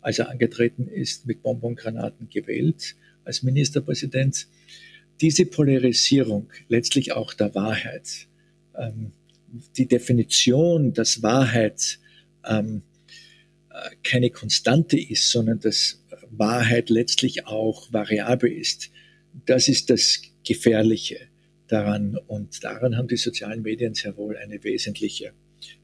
als 0.00 0.18
er 0.18 0.28
angetreten 0.30 0.86
ist, 0.88 1.26
mit 1.26 1.42
Bonbongranaten 1.42 2.28
gewählt 2.28 2.96
als 3.24 3.42
Ministerpräsident. 3.42 4.48
Diese 5.20 5.44
Polarisierung 5.44 6.50
letztlich 6.68 7.12
auch 7.12 7.34
der 7.34 7.54
Wahrheit, 7.54 8.28
ähm, 8.76 9.12
die 9.76 9.86
Definition, 9.86 10.92
dass 10.92 11.22
Wahrheit 11.22 11.98
ähm, 12.48 12.82
äh, 13.70 13.90
keine 14.02 14.30
Konstante 14.30 14.98
ist, 14.98 15.30
sondern 15.30 15.60
dass 15.60 16.02
Wahrheit 16.30 16.90
letztlich 16.90 17.46
auch 17.46 17.92
variabel 17.92 18.50
ist, 18.50 18.90
das 19.46 19.68
ist 19.68 19.90
das 19.90 20.20
Gefährliche 20.46 21.18
daran. 21.68 22.18
Und 22.26 22.62
daran 22.64 22.96
haben 22.96 23.08
die 23.08 23.16
sozialen 23.16 23.62
Medien 23.62 23.94
sehr 23.94 24.16
wohl 24.16 24.36
eine 24.36 24.62
wesentliche 24.62 25.32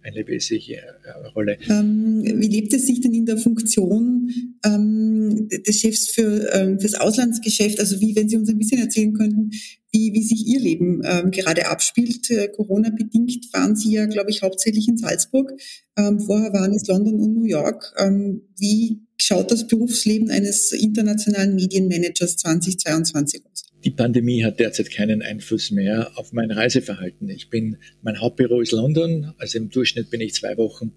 eine 0.03 0.27
wesentliche 0.27 0.77
äh, 0.77 1.27
Rolle. 1.35 1.59
Ähm, 1.69 2.23
wie 2.25 2.49
lebt 2.49 2.73
es 2.73 2.87
sich 2.87 3.01
denn 3.01 3.13
in 3.13 3.27
der 3.27 3.37
Funktion 3.37 4.31
ähm, 4.65 5.49
des 5.49 5.81
Chefs 5.81 6.09
für 6.11 6.49
ähm, 6.55 6.79
Auslandsgeschäft? 6.99 7.81
Also 7.81 8.01
wie, 8.01 8.17
wenn 8.17 8.29
Sie 8.29 8.37
uns 8.37 8.49
ein 8.49 8.59
bisschen 8.59 8.81
erzählen 8.81 9.13
könnten, 9.13 9.51
wie, 9.91 10.13
wie 10.13 10.23
sich 10.23 10.47
Ihr 10.47 10.61
Leben 10.61 11.03
ähm, 11.05 11.31
gerade 11.31 11.69
abspielt. 11.69 12.31
Äh, 12.31 12.49
Corona-bedingt 12.49 13.53
waren 13.53 13.77
Sie 13.77 13.93
ja, 13.93 14.07
glaube 14.07 14.31
ich, 14.31 14.43
hauptsächlich 14.43 14.89
in 14.89 14.97
Salzburg. 14.97 15.53
Ähm, 15.97 16.21
vorher 16.21 16.53
waren 16.53 16.73
es 16.73 16.87
London 16.87 17.21
und 17.21 17.35
New 17.35 17.45
York. 17.47 17.95
Ähm, 17.99 18.43
wie 18.59 19.06
schaut 19.19 19.51
das 19.51 19.67
Berufsleben 19.67 20.31
eines 20.31 20.73
internationalen 20.73 21.55
Medienmanagers 21.55 22.37
2022 22.37 23.43
aus? 23.51 23.65
Die 23.85 23.91
Pandemie 23.91 24.45
hat 24.45 24.59
derzeit 24.59 24.91
keinen 24.91 25.23
Einfluss 25.23 25.71
mehr 25.71 26.11
auf 26.17 26.33
mein 26.33 26.51
Reiseverhalten. 26.51 27.29
Ich 27.29 27.51
bin, 27.51 27.77
mein 28.03 28.21
Hauptbüro 28.21 28.61
ist 28.61 28.73
London, 28.73 29.35
also 29.39 29.59
im 29.59 29.71
Durchschnitt 29.71 30.11
bin 30.11 30.21
ich 30.21 30.35
zwei 30.35 30.57
Wochen 30.57 30.93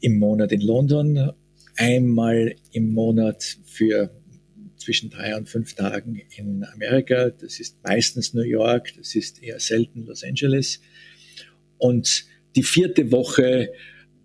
im 0.00 0.18
Monat 0.18 0.52
in 0.52 0.60
London, 0.60 1.32
einmal 1.76 2.54
im 2.72 2.92
Monat 2.92 3.58
für 3.64 4.10
zwischen 4.76 5.08
drei 5.08 5.34
und 5.34 5.48
fünf 5.48 5.74
Tagen 5.74 6.20
in 6.36 6.64
Amerika. 6.64 7.30
Das 7.30 7.58
ist 7.58 7.78
meistens 7.82 8.34
New 8.34 8.42
York, 8.42 8.92
das 8.98 9.14
ist 9.14 9.42
eher 9.42 9.58
selten 9.58 10.04
Los 10.04 10.24
Angeles. 10.24 10.80
Und 11.78 12.26
die 12.54 12.62
vierte 12.62 13.10
Woche 13.10 13.70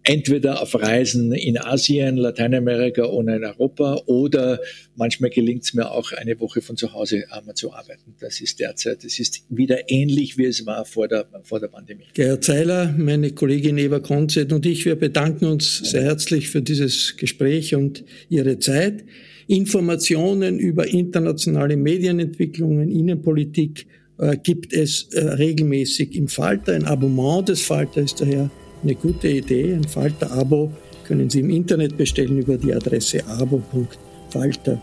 entweder 0.03 0.61
auf 0.61 0.75
Reisen 0.75 1.33
in 1.33 1.57
Asien, 1.57 2.17
Lateinamerika 2.17 3.05
oder 3.05 3.35
in 3.35 3.43
Europa 3.43 4.01
oder 4.05 4.59
manchmal 4.95 5.29
gelingt 5.29 5.63
es 5.63 5.73
mir 5.73 5.91
auch 5.91 6.11
eine 6.13 6.39
Woche 6.39 6.61
von 6.61 6.77
zu 6.77 6.93
Hause 6.93 7.25
einmal 7.31 7.55
zu 7.55 7.73
arbeiten. 7.73 8.15
Das 8.19 8.41
ist 8.41 8.59
derzeit, 8.59 9.03
das 9.03 9.19
ist 9.19 9.43
wieder 9.49 9.89
ähnlich, 9.89 10.37
wie 10.37 10.45
es 10.45 10.65
war 10.65 10.85
vor 10.85 11.07
der, 11.07 11.27
vor 11.43 11.59
der 11.59 11.67
Pandemie. 11.67 12.05
Gerhard 12.13 12.43
Zeiler, 12.43 12.93
meine 12.97 13.31
Kollegin 13.31 13.77
Eva 13.77 13.99
Konzett 13.99 14.53
und 14.53 14.65
ich, 14.65 14.85
wir 14.85 14.95
bedanken 14.95 15.45
uns 15.45 15.77
sehr 15.77 16.03
herzlich 16.03 16.49
für 16.49 16.61
dieses 16.61 17.17
Gespräch 17.17 17.75
und 17.75 18.03
Ihre 18.29 18.59
Zeit. 18.59 19.03
Informationen 19.47 20.59
über 20.59 20.87
internationale 20.87 21.75
Medienentwicklungen, 21.75 22.89
Innenpolitik 22.89 23.87
äh, 24.19 24.37
gibt 24.37 24.73
es 24.73 25.11
äh, 25.13 25.23
regelmäßig 25.23 26.15
im 26.15 26.27
Falter. 26.27 26.73
Ein 26.73 26.85
Abonnement 26.85 27.49
des 27.49 27.61
Falter 27.61 28.01
ist 28.01 28.21
daher 28.21 28.51
eine 28.83 28.95
gute 28.95 29.27
Idee. 29.27 29.73
Ein 29.73 29.83
Falter-Abo 29.83 30.71
können 31.05 31.29
Sie 31.29 31.39
im 31.39 31.49
Internet 31.49 31.97
bestellen 31.97 32.37
über 32.37 32.57
die 32.57 32.73
Adresse 32.73 33.25
abo.falter.at. 33.27 34.79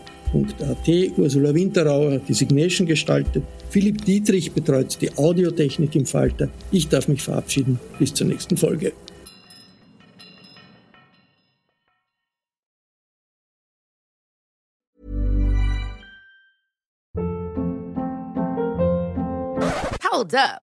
Ursula 1.17 1.53
Winterauer 1.55 2.11
hat 2.13 2.27
die 2.27 2.33
Signation 2.33 2.85
gestaltet. 2.85 3.43
Philipp 3.69 4.03
Dietrich 4.03 4.51
betreut 4.51 4.97
die 5.01 5.15
Audiotechnik 5.17 5.95
im 5.95 6.05
Falter. 6.05 6.49
Ich 6.71 6.87
darf 6.87 7.07
mich 7.07 7.21
verabschieden. 7.21 7.79
Bis 7.99 8.13
zur 8.13 8.27
nächsten 8.27 8.57
Folge. 8.57 8.93
Hold 20.11 20.33
up. 20.33 20.66